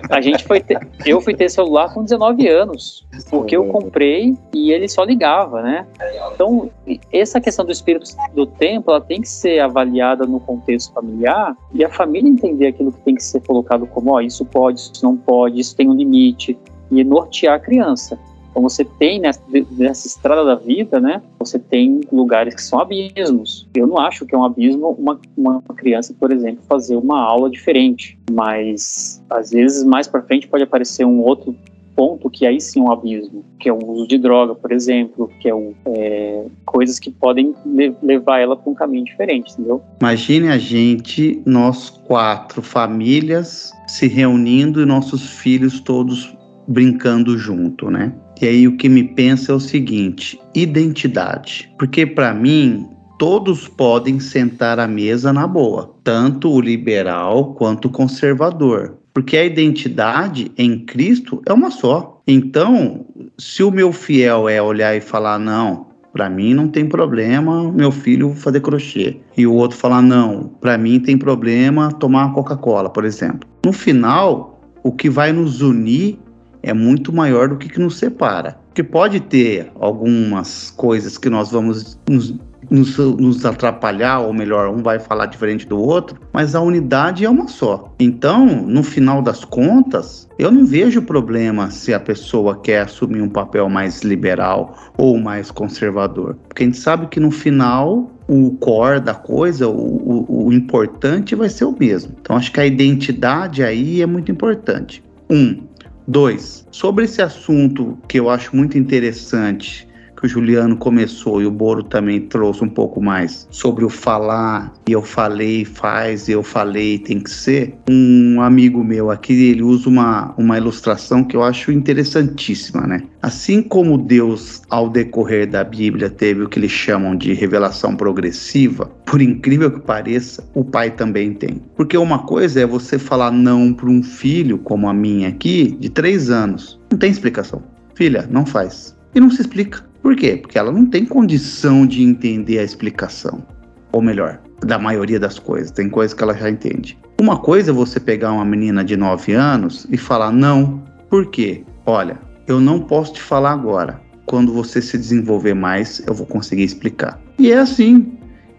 a 0.10 0.20
gente 0.22 0.44
foi 0.44 0.60
ter, 0.60 0.80
eu 1.06 1.22
fui 1.22 1.36
ter 1.36 1.50
celular 1.50 1.94
com 1.94 2.04
19 2.04 2.48
anos, 2.48 3.06
porque 3.30 3.56
eu 3.56 3.66
comprei 3.66 4.36
e 4.54 4.72
ele 4.72 4.88
só 4.88 5.04
ligava, 5.04 5.62
né? 5.62 5.86
Então, 6.34 6.70
essa 7.14 7.40
questão 7.40 7.64
do 7.64 7.72
espírito 7.72 8.10
do 8.34 8.48
tempo, 8.48 8.90
ela 8.90 9.02
tem 9.02 9.22
que 9.22 9.30
ser 9.30 9.60
avaliada 9.60 10.26
no 10.26 10.40
contexto 10.40 10.92
familiar 10.94 11.56
e 11.74 11.86
a 11.86 11.90
família 11.90 12.28
entender 12.28 12.68
aquilo 12.68 12.92
que 12.92 13.02
tem 13.02 13.16
que 13.16 13.24
ser 13.24 13.42
colocado 13.42 13.86
como, 13.86 14.12
ó, 14.12 14.20
isso 14.20 14.44
pode, 14.44 14.80
isso 14.80 15.04
não 15.04 15.16
pode, 15.16 15.60
isso 15.60 15.76
tem 15.76 15.88
um 15.88 15.94
limite 15.94 16.58
e 16.92 17.04
nortear 17.04 17.56
a 17.56 17.60
criança. 17.60 18.18
Então 18.50 18.62
você 18.62 18.84
tem 18.84 19.20
nessa, 19.20 19.42
nessa, 19.72 20.08
estrada 20.08 20.44
da 20.44 20.56
vida, 20.56 21.00
né? 21.00 21.22
Você 21.40 21.60
tem 21.60 22.02
lugares 22.12 22.56
que 22.56 22.62
são 22.62 22.80
abismos. 22.80 23.68
Eu 23.76 23.88
não 23.88 23.98
acho 23.98 24.26
que 24.26 24.34
é 24.34 24.38
um 24.38 24.44
abismo 24.44 24.90
uma, 25.00 25.20
uma 25.38 25.62
criança, 25.76 26.14
por 26.20 26.32
exemplo, 26.32 26.64
fazer 26.68 26.96
uma 26.96 27.22
aula 27.22 27.50
diferente, 27.50 28.18
mas 28.32 29.24
às 29.30 29.52
vezes 29.52 29.84
mais 29.84 30.08
para 30.08 30.22
frente 30.24 30.48
pode 30.48 30.64
aparecer 30.64 31.06
um 31.06 31.22
outro 31.22 31.56
ponto 32.00 32.30
que 32.30 32.46
aí 32.46 32.62
sim 32.62 32.80
é 32.80 32.84
um 32.84 32.92
abismo, 32.94 33.44
que 33.60 33.68
é 33.68 33.74
o 33.74 33.86
uso 33.86 34.08
de 34.08 34.18
droga, 34.18 34.56
por 34.56 34.72
exemplo, 34.72 35.30
que 35.42 35.50
é, 35.50 35.54
um, 35.54 35.74
é 35.86 36.46
coisas 36.66 36.98
que 36.98 37.12
podem 37.12 37.54
levar 38.02 38.40
ela 38.40 38.56
para 38.56 38.72
um 38.72 38.74
caminho 38.74 39.04
diferente, 39.04 39.52
entendeu? 39.52 39.82
Imagine 40.00 40.48
a 40.48 40.58
gente, 40.58 41.42
nós 41.46 41.90
quatro 41.90 42.62
famílias 42.62 43.74
se 43.86 44.08
reunindo 44.08 44.82
e 44.82 44.86
nossos 44.86 45.30
filhos 45.30 45.82
todos 45.82 46.34
brincando 46.70 47.38
junto, 47.38 47.90
né? 47.90 48.14
E 48.40 48.48
aí 48.48 48.68
o 48.68 48.78
que 48.78 48.88
me 48.88 49.04
pensa 49.04 49.52
é 49.52 49.56
o 49.56 49.60
seguinte: 49.60 50.40
identidade. 50.56 51.70
Porque 51.78 52.06
para 52.06 52.34
mim, 52.34 52.88
todos 53.18 53.68
podem 53.68 54.20
sentar 54.20 54.80
à 54.80 54.88
mesa 54.88 55.34
na 55.34 55.46
boa, 55.46 55.94
tanto 56.04 56.50
o 56.50 56.62
liberal 56.62 57.54
quanto 57.56 57.86
o 57.86 57.92
conservador. 57.92 58.98
Porque 59.14 59.36
a 59.36 59.44
identidade 59.44 60.52
em 60.58 60.86
Cristo 60.86 61.42
é 61.46 61.52
uma 61.52 61.72
só. 61.72 62.22
Então, 62.26 63.06
se 63.38 63.64
o 63.64 63.72
meu 63.72 63.92
fiel 63.92 64.48
é 64.48 64.62
olhar 64.62 64.96
e 64.96 65.02
falar, 65.02 65.40
não, 65.40 65.88
para 66.14 66.30
mim 66.30 66.54
não 66.54 66.68
tem 66.68 66.88
problema 66.88 67.72
meu 67.72 67.92
filho 67.92 68.34
fazer 68.36 68.62
crochê. 68.62 69.18
E 69.36 69.46
o 69.46 69.54
outro 69.54 69.78
falar, 69.78 70.02
não, 70.02 70.52
para 70.62 70.78
mim 70.78 71.00
tem 71.00 71.18
problema 71.18 71.92
tomar 71.92 72.32
Coca-Cola, 72.34 72.90
por 72.90 73.04
exemplo. 73.04 73.50
No 73.66 73.74
final, 73.74 74.62
o 74.84 74.92
que 74.92 75.10
vai 75.10 75.34
nos 75.34 75.62
unir 75.62 76.20
é 76.62 76.74
muito 76.74 77.14
maior 77.14 77.50
do 77.50 77.58
que, 77.58 77.70
que 77.70 77.80
nos 77.80 77.98
separa. 77.98 78.58
Porque 78.68 78.84
pode 78.84 79.20
ter 79.20 79.72
algumas 79.80 80.72
coisas 80.72 81.18
que 81.18 81.30
nós 81.30 81.52
vamos 81.52 81.98
nos 82.08 82.36
nos, 82.70 82.98
nos, 82.98 83.46
atrapalhar, 83.46 84.20
ou 84.20 84.34
melhor, 84.34 84.70
um 84.70 84.84
vai 84.84 85.00
falar 85.00 85.26
diferente 85.26 85.66
do 85.66 85.80
outro, 85.80 86.20
mas 86.32 86.56
a 86.56 86.62
unidade 86.62 87.26
é 87.26 87.30
uma 87.30 87.48
só. 87.48 87.94
Então, 88.00 88.46
no 88.46 88.84
final 88.84 89.22
das 89.22 89.44
contas, 89.44 90.28
eu 90.38 90.52
não 90.52 90.66
vejo 90.66 91.02
problema 91.02 91.72
se 91.72 91.94
a 91.94 92.00
pessoa 92.00 92.60
quer 92.60 92.82
assumir 92.82 93.22
um 93.22 93.30
papel 93.30 93.68
mais 93.70 94.02
liberal 94.02 94.78
ou 94.98 95.18
mais 95.18 95.50
conservador, 95.50 96.36
porque 96.48 96.64
a 96.64 96.66
gente 96.66 96.78
sabe 96.78 97.08
que 97.08 97.20
no 97.20 97.32
final 97.32 98.12
o 98.28 98.52
core 98.52 99.00
da 99.00 99.16
coisa, 99.16 99.68
o, 99.68 100.26
o, 100.28 100.46
o 100.48 100.54
importante 100.54 101.34
vai 101.34 101.50
ser 101.50 101.66
o 101.66 101.76
mesmo. 101.78 102.14
Então, 102.22 102.36
acho 102.36 102.52
que 102.52 102.60
a 102.60 102.66
identidade 102.66 103.64
aí 103.64 104.04
é 104.04 104.06
muito 104.06 104.32
importante. 104.32 105.04
Um. 105.28 105.69
Dois, 106.10 106.66
sobre 106.72 107.06
esse 107.06 107.22
assunto 107.22 107.96
que 108.08 108.20
eu 108.20 108.32
acho 108.32 108.56
muito 108.56 108.76
interessante 108.80 109.88
que 110.20 110.26
o 110.26 110.30
Juliano 110.30 110.76
começou 110.76 111.42
e 111.42 111.46
o 111.46 111.52
Boro 111.52 111.82
também 111.82 112.20
trouxe 112.20 112.64
um 112.64 112.70
pouco 112.70 113.02
mais 113.02 113.48
sobre 113.50 113.86
o 113.86 113.90
falar 113.90 114.74
e 114.88 114.92
eu 114.92 115.02
falei, 115.02 115.64
faz, 115.64 116.28
eu 116.28 116.44
falei, 116.44 117.00
tem 117.00 117.22
que 117.22 117.30
ser. 117.30 117.74
Um 117.90 118.42
amigo 118.42 118.84
meu 118.84 119.10
aqui, 119.10 119.52
ele 119.52 119.64
usa 119.64 119.88
uma, 119.88 120.34
uma 120.38 120.58
ilustração 120.58 121.24
que 121.24 121.38
eu 121.38 121.44
acho 121.44 121.72
interessantíssima, 121.72 122.86
né? 122.86 123.04
Assim 123.22 123.62
como 123.62 123.98
Deus, 123.98 124.62
ao 124.70 124.90
decorrer 124.90 125.50
da 125.50 125.64
Bíblia, 125.64 126.10
teve 126.10 126.44
o 126.44 126.50
que 126.50 126.60
eles 126.60 126.72
chamam 126.72 127.16
de 127.16 127.34
revelação 127.34 127.96
progressiva, 127.96 128.86
por 129.06 129.22
incrível 129.22 129.72
que 129.72 129.80
pareça, 129.80 130.44
o 130.54 130.64
pai 130.64 130.92
também 130.92 131.34
tem. 131.34 131.62
Porque 131.76 131.98
uma 131.98 132.20
coisa 132.20 132.62
é 132.62 132.66
você 132.66 133.00
falar 133.00 133.32
não 133.32 133.74
para 133.74 133.90
um 133.90 134.04
filho, 134.04 134.58
como 134.58 134.90
a 134.90 134.94
minha 134.94 135.30
aqui, 135.30 135.78
de 135.80 135.90
três 135.90 136.30
anos. 136.30 136.80
Não 136.92 136.98
tem 136.98 137.10
explicação. 137.10 137.64
Filha, 137.96 138.28
não 138.30 138.46
faz. 138.46 138.98
E 139.16 139.20
não 139.20 139.30
se 139.30 139.42
explica. 139.42 139.89
Por 140.02 140.16
quê? 140.16 140.38
Porque 140.38 140.58
ela 140.58 140.72
não 140.72 140.86
tem 140.86 141.06
condição 141.06 141.86
de 141.86 142.04
entender 142.04 142.60
a 142.60 142.64
explicação. 142.64 143.44
Ou 143.92 144.02
melhor, 144.02 144.40
da 144.62 144.78
maioria 144.78 145.20
das 145.20 145.40
coisas. 145.40 145.72
Tem 145.72 145.90
coisas 145.90 146.14
que 146.14 146.24
ela 146.24 146.34
já 146.34 146.50
entende. 146.50 146.98
Uma 147.20 147.38
coisa 147.38 147.72
é 147.72 147.74
você 147.74 148.00
pegar 148.00 148.32
uma 148.32 148.46
menina 148.46 148.84
de 148.84 148.96
9 148.96 149.34
anos 149.34 149.86
e 149.90 149.98
falar 149.98 150.32
não. 150.32 150.84
Por 151.10 151.26
quê? 151.28 151.64
Olha, 151.86 152.20
eu 152.48 152.60
não 152.60 152.80
posso 152.80 153.14
te 153.14 153.22
falar 153.22 153.52
agora. 153.52 154.00
Quando 154.26 154.54
você 154.54 154.82
se 154.82 154.98
desenvolver 154.98 155.56
mais, 155.56 156.02
eu 156.08 156.14
vou 156.14 156.26
conseguir 156.26 156.64
explicar. 156.64 157.20
E 157.38 157.52
é 157.52 157.58
assim. 157.58 158.14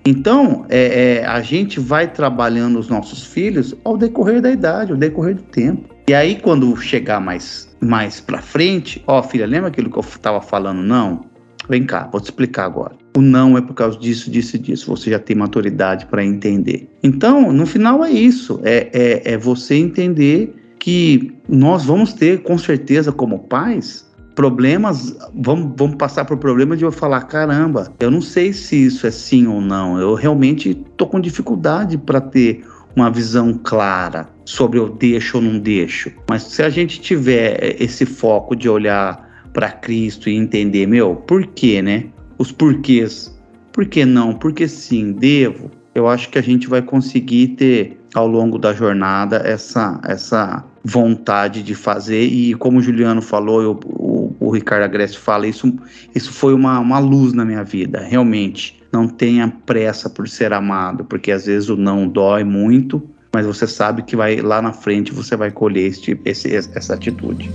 Então, 0.04 0.64
é, 0.68 1.20
é, 1.20 1.26
a 1.26 1.40
gente 1.42 1.78
vai 1.78 2.08
trabalhando 2.08 2.78
os 2.78 2.88
nossos 2.88 3.24
filhos 3.24 3.74
ao 3.84 3.96
decorrer 3.96 4.40
da 4.40 4.50
idade, 4.50 4.92
ao 4.92 4.98
decorrer 4.98 5.36
do 5.36 5.42
tempo. 5.42 5.94
E 6.08 6.14
aí, 6.14 6.40
quando 6.40 6.74
chegar 6.76 7.20
mais, 7.20 7.68
mais 7.80 8.20
pra 8.20 8.42
frente, 8.42 9.02
ó, 9.06 9.22
filha, 9.22 9.46
lembra 9.46 9.68
aquilo 9.68 9.90
que 9.90 9.98
eu 9.98 10.02
estava 10.02 10.40
falando? 10.40 10.82
Não. 10.82 11.29
Vem 11.68 11.84
cá, 11.84 12.08
vou 12.10 12.20
te 12.20 12.24
explicar 12.24 12.64
agora. 12.64 12.96
O 13.16 13.20
não 13.20 13.56
é 13.56 13.60
por 13.60 13.74
causa 13.74 13.98
disso, 13.98 14.30
disso 14.30 14.56
e 14.56 14.58
disso. 14.58 14.86
Você 14.86 15.10
já 15.10 15.18
tem 15.18 15.36
maturidade 15.36 16.06
para 16.06 16.24
entender. 16.24 16.88
Então, 17.02 17.52
no 17.52 17.66
final 17.66 18.04
é 18.04 18.10
isso. 18.10 18.60
É, 18.62 18.88
é, 18.92 19.32
é 19.34 19.38
você 19.38 19.74
entender 19.74 20.54
que 20.78 21.32
nós 21.48 21.84
vamos 21.84 22.12
ter, 22.12 22.42
com 22.42 22.56
certeza, 22.56 23.12
como 23.12 23.40
pais, 23.40 24.10
problemas, 24.34 25.16
vamos, 25.34 25.74
vamos 25.76 25.96
passar 25.96 26.24
por 26.24 26.38
problemas 26.38 26.78
de 26.78 26.84
eu 26.84 26.90
falar, 26.90 27.22
caramba, 27.22 27.92
eu 28.00 28.10
não 28.10 28.22
sei 28.22 28.52
se 28.52 28.86
isso 28.86 29.06
é 29.06 29.10
sim 29.10 29.46
ou 29.46 29.60
não. 29.60 30.00
Eu 30.00 30.14
realmente 30.14 30.74
tô 30.96 31.06
com 31.06 31.20
dificuldade 31.20 31.98
para 31.98 32.20
ter 32.20 32.64
uma 32.96 33.10
visão 33.10 33.54
clara 33.62 34.28
sobre 34.44 34.78
eu 34.78 34.88
deixo 34.88 35.36
ou 35.36 35.42
não 35.42 35.58
deixo. 35.58 36.10
Mas 36.28 36.42
se 36.44 36.62
a 36.62 36.70
gente 36.70 37.00
tiver 37.00 37.76
esse 37.80 38.04
foco 38.06 38.56
de 38.56 38.68
olhar 38.68 39.29
para 39.52 39.70
Cristo 39.70 40.28
e 40.28 40.36
entender, 40.36 40.86
meu, 40.86 41.16
por 41.16 41.46
quê, 41.46 41.82
né? 41.82 42.06
Os 42.38 42.52
porquês. 42.52 43.36
Por 43.72 43.86
que 43.86 44.04
não? 44.04 44.34
Porque 44.34 44.66
sim, 44.66 45.12
devo. 45.12 45.70
Eu 45.94 46.08
acho 46.08 46.28
que 46.30 46.38
a 46.38 46.42
gente 46.42 46.68
vai 46.68 46.82
conseguir 46.82 47.48
ter 47.48 48.00
ao 48.14 48.26
longo 48.26 48.58
da 48.58 48.72
jornada 48.72 49.36
essa 49.44 50.00
essa 50.04 50.64
vontade 50.82 51.62
de 51.62 51.74
fazer 51.74 52.24
e 52.24 52.54
como 52.54 52.78
o 52.78 52.82
Juliano 52.82 53.20
falou, 53.20 53.62
eu, 53.62 53.80
o, 53.84 54.34
o 54.40 54.50
Ricardo 54.50 54.84
Agreste 54.84 55.18
fala, 55.18 55.46
isso, 55.46 55.72
isso 56.14 56.32
foi 56.32 56.54
uma, 56.54 56.78
uma 56.78 56.98
luz 56.98 57.32
na 57.32 57.44
minha 57.44 57.62
vida, 57.62 58.00
realmente. 58.00 58.80
Não 58.92 59.06
tenha 59.06 59.52
pressa 59.66 60.08
por 60.08 60.28
ser 60.28 60.52
amado, 60.52 61.04
porque 61.04 61.30
às 61.30 61.46
vezes 61.46 61.68
o 61.68 61.76
não 61.76 62.08
dói 62.08 62.44
muito, 62.44 63.02
mas 63.32 63.46
você 63.46 63.66
sabe 63.66 64.02
que 64.02 64.16
vai 64.16 64.40
lá 64.40 64.60
na 64.60 64.72
frente 64.72 65.12
você 65.12 65.36
vai 65.36 65.50
colher 65.50 65.86
esse, 65.86 66.18
esse, 66.24 66.54
essa 66.56 66.94
atitude. 66.94 67.50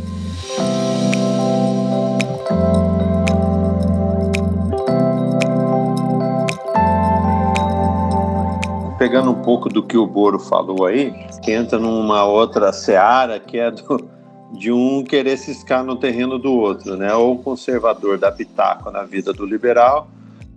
Pegando 9.05 9.29
um 9.29 9.43
pouco 9.43 9.69
do 9.69 9.83
que 9.83 9.95
o 9.95 10.07
Boro 10.07 10.39
falou 10.39 10.83
aí, 10.83 11.13
que 11.43 11.51
entra 11.51 11.77
numa 11.77 12.25
outra 12.25 12.73
seara 12.73 13.39
que 13.39 13.59
é 13.59 13.69
do, 13.69 14.09
de 14.53 14.71
um 14.71 15.03
querer 15.03 15.37
ciscar 15.37 15.83
no 15.83 15.95
terreno 15.95 16.39
do 16.39 16.51
outro, 16.51 16.97
né? 16.97 17.13
Ou 17.13 17.35
o 17.35 17.37
conservador 17.37 18.17
da 18.17 18.31
pitaco 18.31 18.89
na 18.89 19.03
vida 19.03 19.31
do 19.31 19.45
liberal, 19.45 20.07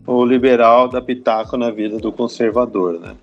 ou 0.07 0.23
o 0.23 0.25
liberal 0.25 0.89
da 0.89 1.03
pitaco 1.03 1.59
na 1.59 1.71
vida 1.71 1.99
do 1.99 2.11
conservador, 2.11 2.99
né? 2.99 3.15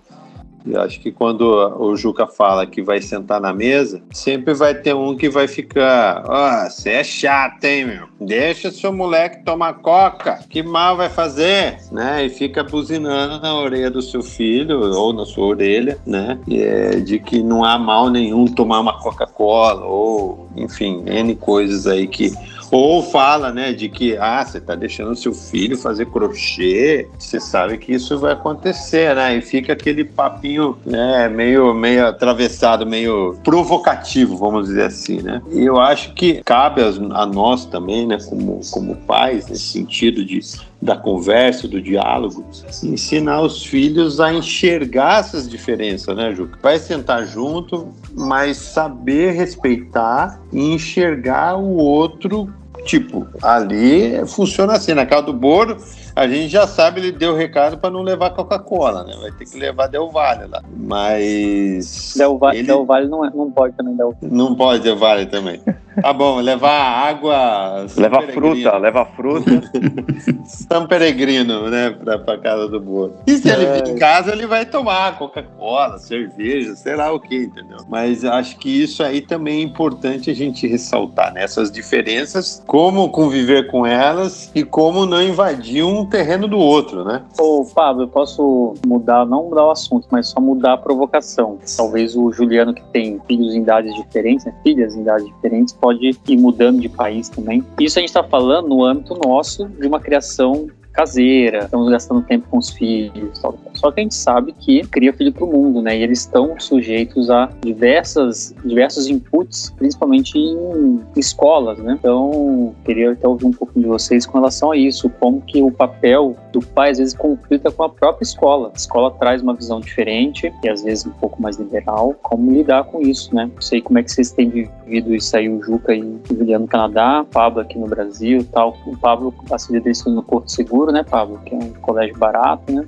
Eu 0.66 0.82
acho 0.82 1.00
que 1.00 1.12
quando 1.12 1.44
o 1.80 1.96
Juca 1.96 2.26
fala 2.26 2.66
que 2.66 2.82
vai 2.82 3.02
sentar 3.02 3.40
na 3.40 3.54
mesa, 3.54 4.02
sempre 4.12 4.54
vai 4.54 4.74
ter 4.74 4.96
um 4.96 5.16
que 5.16 5.30
vai 5.30 5.48
ficar, 5.48 6.24
ó, 6.28 6.66
oh, 6.66 6.70
você 6.70 6.90
é 6.92 7.04
chato, 7.04 7.64
hein, 7.66 7.86
meu? 7.86 8.08
Deixa 8.20 8.72
seu 8.72 8.92
moleque 8.92 9.44
tomar 9.44 9.74
coca, 9.76 10.40
que 10.50 10.64
mal 10.64 10.98
vai 10.98 11.10
fazer, 11.10 11.78
né? 11.92 12.26
E 12.26 12.30
fica 12.30 12.64
buzinando 12.64 13.40
na 13.40 13.56
orelha 13.56 13.92
do 13.92 14.02
seu 14.02 14.24
filho 14.24 14.80
ou 14.96 15.14
na 15.14 15.26
sua 15.26 15.46
orelha, 15.46 15.98
né? 16.06 16.40
E 16.48 16.62
é 16.62 17.00
de 17.00 17.20
que 17.20 17.44
não 17.44 17.64
há 17.64 17.78
mal 17.78 18.10
nenhum 18.10 18.46
tomar 18.46 18.80
uma 18.80 19.00
Coca-Cola 19.00 19.86
ou, 19.86 20.48
enfim, 20.56 21.04
N 21.06 21.36
coisas 21.36 21.86
aí 21.86 22.08
que 22.08 22.34
ou 22.72 23.04
fala, 23.04 23.52
né, 23.52 23.74
de 23.74 23.90
que, 23.90 24.18
ah, 24.18 24.44
você 24.44 24.60
tá 24.60 24.76
deixando 24.76 25.16
seu 25.16 25.34
filho 25.34 25.78
fazer 25.78 26.06
crochê, 26.08 27.08
você 27.18 27.40
sabe 27.40 27.78
que 27.78 27.94
isso 27.94 28.18
vai 28.18 28.34
acontecer, 28.34 29.16
né? 29.16 29.38
E 29.38 29.42
fica 29.42 29.74
aquele 29.74 30.04
papinho, 30.04 30.78
né, 30.86 31.30
meio, 31.30 31.74
meio 31.74 32.08
atravessado, 32.08 32.86
meio 32.86 33.38
provocativo, 33.44 34.38
vamos 34.38 34.68
dizer 34.68 34.86
assim, 34.86 35.22
né? 35.22 35.42
E 35.52 35.64
eu 35.64 35.80
acho 35.80 36.14
que 36.14 36.42
cabe 36.44 36.82
a 36.82 37.26
nós 37.26 37.66
também, 37.66 38.08
né, 38.08 38.18
como, 38.28 38.62
como 38.72 38.96
pais, 38.96 39.48
nesse 39.48 39.72
sentido 39.72 40.24
de 40.24 40.40
da 40.86 40.96
conversa, 40.96 41.68
do 41.68 41.82
diálogo, 41.82 42.46
ensinar 42.84 43.42
os 43.42 43.66
filhos 43.66 44.20
a 44.20 44.32
enxergar 44.32 45.20
essas 45.20 45.50
diferenças, 45.50 46.16
né, 46.16 46.34
Juca? 46.34 46.58
Vai 46.62 46.78
sentar 46.78 47.26
junto, 47.26 47.90
mas 48.14 48.58
saber 48.58 49.32
respeitar 49.32 50.40
e 50.54 50.74
enxergar 50.74 51.58
o 51.58 51.76
outro. 51.76 52.54
Tipo, 52.86 53.28
ali 53.42 54.26
funciona 54.28 54.74
assim, 54.74 54.94
na 54.94 55.08
casa 55.08 55.24
do 55.24 55.34
Boro, 55.34 55.78
a 56.16 56.28
gente 56.28 56.48
já 56.48 56.66
sabe, 56.66 57.02
ele 57.02 57.12
deu 57.12 57.34
o 57.34 57.36
recado 57.36 57.78
para 57.78 57.90
não 57.90 58.02
levar 58.02 58.30
Coca-Cola, 58.30 59.04
né? 59.04 59.14
Vai 59.22 59.32
ter 59.32 59.46
que 59.46 59.58
levar 59.58 59.88
Del 59.88 60.10
Valle 60.10 60.48
lá. 60.48 60.64
Mas. 60.76 62.14
Del, 62.16 62.38
Va 62.38 62.56
ele... 62.56 62.68
Del 62.68 62.86
Valle 62.86 63.10
não, 63.10 63.26
é, 63.26 63.32
não 63.32 63.52
pode 63.52 63.76
também, 63.76 63.96
Del 63.96 64.16
Não 64.22 64.56
pode 64.56 64.84
Del 64.84 64.98
Valle 64.98 65.26
também. 65.26 65.60
Tá 66.02 66.14
bom, 66.14 66.40
levar 66.40 66.72
água. 66.72 67.86
Leva 67.98 68.22
fruta, 68.22 68.78
leva 68.78 69.06
fruta. 69.06 69.62
São 70.46 70.88
Peregrino, 70.88 71.70
né? 71.70 71.90
Pra, 71.92 72.20
pra 72.20 72.38
casa 72.38 72.68
do 72.68 72.80
Boa. 72.80 73.14
E 73.26 73.38
se 73.38 73.50
é. 73.50 73.54
ele 73.54 73.66
vir 73.66 73.88
em 73.90 73.96
casa, 73.96 74.32
ele 74.32 74.46
vai 74.46 74.66
tomar 74.66 75.18
Coca-Cola, 75.18 75.98
cerveja, 75.98 76.76
sei 76.76 76.96
lá 76.96 77.12
o 77.12 77.20
que, 77.20 77.36
entendeu? 77.36 77.78
Mas 77.90 78.24
acho 78.24 78.58
que 78.58 78.84
isso 78.84 79.04
aí 79.04 79.22
também 79.22 79.60
é 79.60 79.64
importante 79.64 80.30
a 80.30 80.34
gente 80.34 80.68
ressaltar, 80.68 81.34
né? 81.34 81.44
Essas 81.44 81.72
diferenças, 81.72 82.64
como 82.68 83.10
conviver 83.10 83.68
com 83.68 83.86
elas 83.86 84.52
e 84.54 84.64
como 84.64 85.06
não 85.06 85.22
invadir 85.22 85.84
um 85.84 86.05
terreno 86.06 86.48
do 86.48 86.58
outro, 86.58 87.04
né? 87.04 87.24
Ô, 87.40 87.66
Pablo, 87.66 88.04
eu 88.04 88.08
posso 88.08 88.76
mudar, 88.86 89.26
não 89.26 89.50
mudar 89.50 89.66
o 89.66 89.72
assunto, 89.72 90.08
mas 90.12 90.28
só 90.28 90.40
mudar 90.40 90.74
a 90.74 90.78
provocação. 90.78 91.58
Talvez 91.76 92.16
o 92.16 92.32
Juliano, 92.32 92.74
que 92.74 92.84
tem 92.86 93.20
filhos 93.28 93.54
em 93.54 93.62
idades 93.62 93.94
diferentes, 93.96 94.46
né? 94.46 94.54
filhas 94.64 94.96
em 94.96 95.02
idades 95.02 95.26
diferentes, 95.28 95.74
pode 95.74 96.18
ir 96.28 96.38
mudando 96.38 96.80
de 96.80 96.90
país 96.90 97.30
também. 97.30 97.64
Isso 97.80 98.00
a 98.00 98.02
gente 98.02 98.10
está 98.10 98.24
falando 98.24 98.70
no 98.70 98.84
âmbito 98.84 99.16
nosso 99.16 99.68
de 99.68 99.88
uma 99.88 100.00
criação 100.00 100.68
caseira, 100.96 101.66
estamos 101.66 101.90
gastando 101.90 102.22
tempo 102.22 102.48
com 102.50 102.58
os 102.58 102.70
filhos. 102.72 103.40
Tal. 103.40 103.58
Só 103.74 103.92
que 103.92 104.00
a 104.00 104.04
gente 104.04 104.16
sabe 104.16 104.54
que 104.54 104.82
cria 104.88 105.14
filho 105.14 105.34
para 105.34 105.44
o 105.44 105.52
mundo, 105.52 105.82
né? 105.82 105.98
E 105.98 106.04
eles 106.04 106.22
estão 106.22 106.60
sujeitos 106.60 107.30
a 107.30 107.50
diversas, 107.62 108.56
diversos 108.64 109.08
inputs, 109.08 109.74
principalmente 109.78 110.38
em 110.38 111.02
escolas, 111.16 111.78
né? 111.80 111.98
Então, 112.00 112.74
queria 112.86 113.12
até 113.12 113.28
ouvir 113.28 113.46
um 113.46 113.52
pouquinho 113.52 113.84
de 113.84 113.90
vocês 113.90 114.26
com 114.26 114.38
relação 114.38 114.72
a 114.72 114.78
isso, 114.78 115.10
como 115.20 115.42
que 115.42 115.62
o 115.62 115.72
papel 115.72 116.36
do 116.52 116.60
pai 116.60 116.92
às 116.92 116.98
vezes 116.98 117.14
conflita 117.14 117.72
com 117.72 117.84
a 117.84 117.90
própria 117.90 118.24
escola. 118.24 118.72
A 118.74 118.78
escola 118.78 119.12
traz 119.12 119.42
uma 119.42 119.54
visão 119.54 119.80
diferente 119.80 120.52
e 120.64 120.70
às 120.70 120.84
vezes 120.84 121.06
um 121.06 121.12
pouco 121.12 121.42
mais 121.42 121.58
liberal. 121.58 122.16
Como 122.22 122.52
lidar 122.52 122.86
com 122.86 123.02
isso, 123.02 123.36
né? 123.36 123.50
Não 123.54 123.62
sei 123.62 123.82
como 123.82 124.00
é 124.00 124.04
que 124.04 124.12
vocês 124.12 124.32
têm 124.32 124.50
vivido 124.50 125.14
isso 125.14 125.36
aí, 125.36 125.50
o 125.50 125.62
Juca 125.62 125.94
e 125.94 126.02
o 126.02 126.22
Juliano 126.30 126.66
no 126.66 126.68
Canadá, 126.68 127.22
o 127.22 127.26
Pablo 127.26 127.62
aqui 127.62 127.78
no 127.78 127.88
Brasil 127.88 128.46
tal. 128.52 128.78
O 128.86 128.98
Pablo, 128.98 129.34
a 129.52 129.72
dele 129.72 129.92
no 130.08 130.24
Porto 130.24 130.52
Seguro, 130.52 130.85
né, 130.92 131.04
Pablo? 131.04 131.40
Que 131.46 131.56
é 131.56 131.58
um 131.58 131.74
colégio 131.74 132.18
barato, 132.18 132.72
né? 132.72 132.86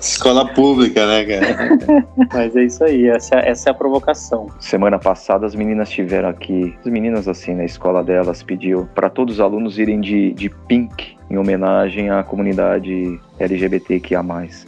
Escola 0.00 0.46
pública, 0.54 1.06
né, 1.06 1.24
cara? 1.24 2.06
Mas 2.32 2.56
é 2.56 2.64
isso 2.64 2.84
aí, 2.84 3.08
essa, 3.08 3.36
essa 3.36 3.70
é 3.70 3.72
a 3.72 3.74
provocação. 3.74 4.46
Semana 4.60 4.98
passada 4.98 5.46
as 5.46 5.54
meninas 5.54 5.90
tiveram 5.90 6.28
aqui, 6.28 6.76
as 6.80 6.86
meninas 6.86 7.28
assim, 7.28 7.54
na 7.54 7.64
escola 7.64 8.02
delas 8.02 8.42
pediu 8.42 8.88
para 8.94 9.08
todos 9.10 9.36
os 9.36 9.40
alunos 9.40 9.78
irem 9.78 10.00
de, 10.00 10.32
de 10.32 10.48
pink 10.48 11.15
em 11.30 11.36
homenagem 11.36 12.10
à 12.10 12.22
comunidade 12.22 13.20
LGBTQIA+. 13.38 14.24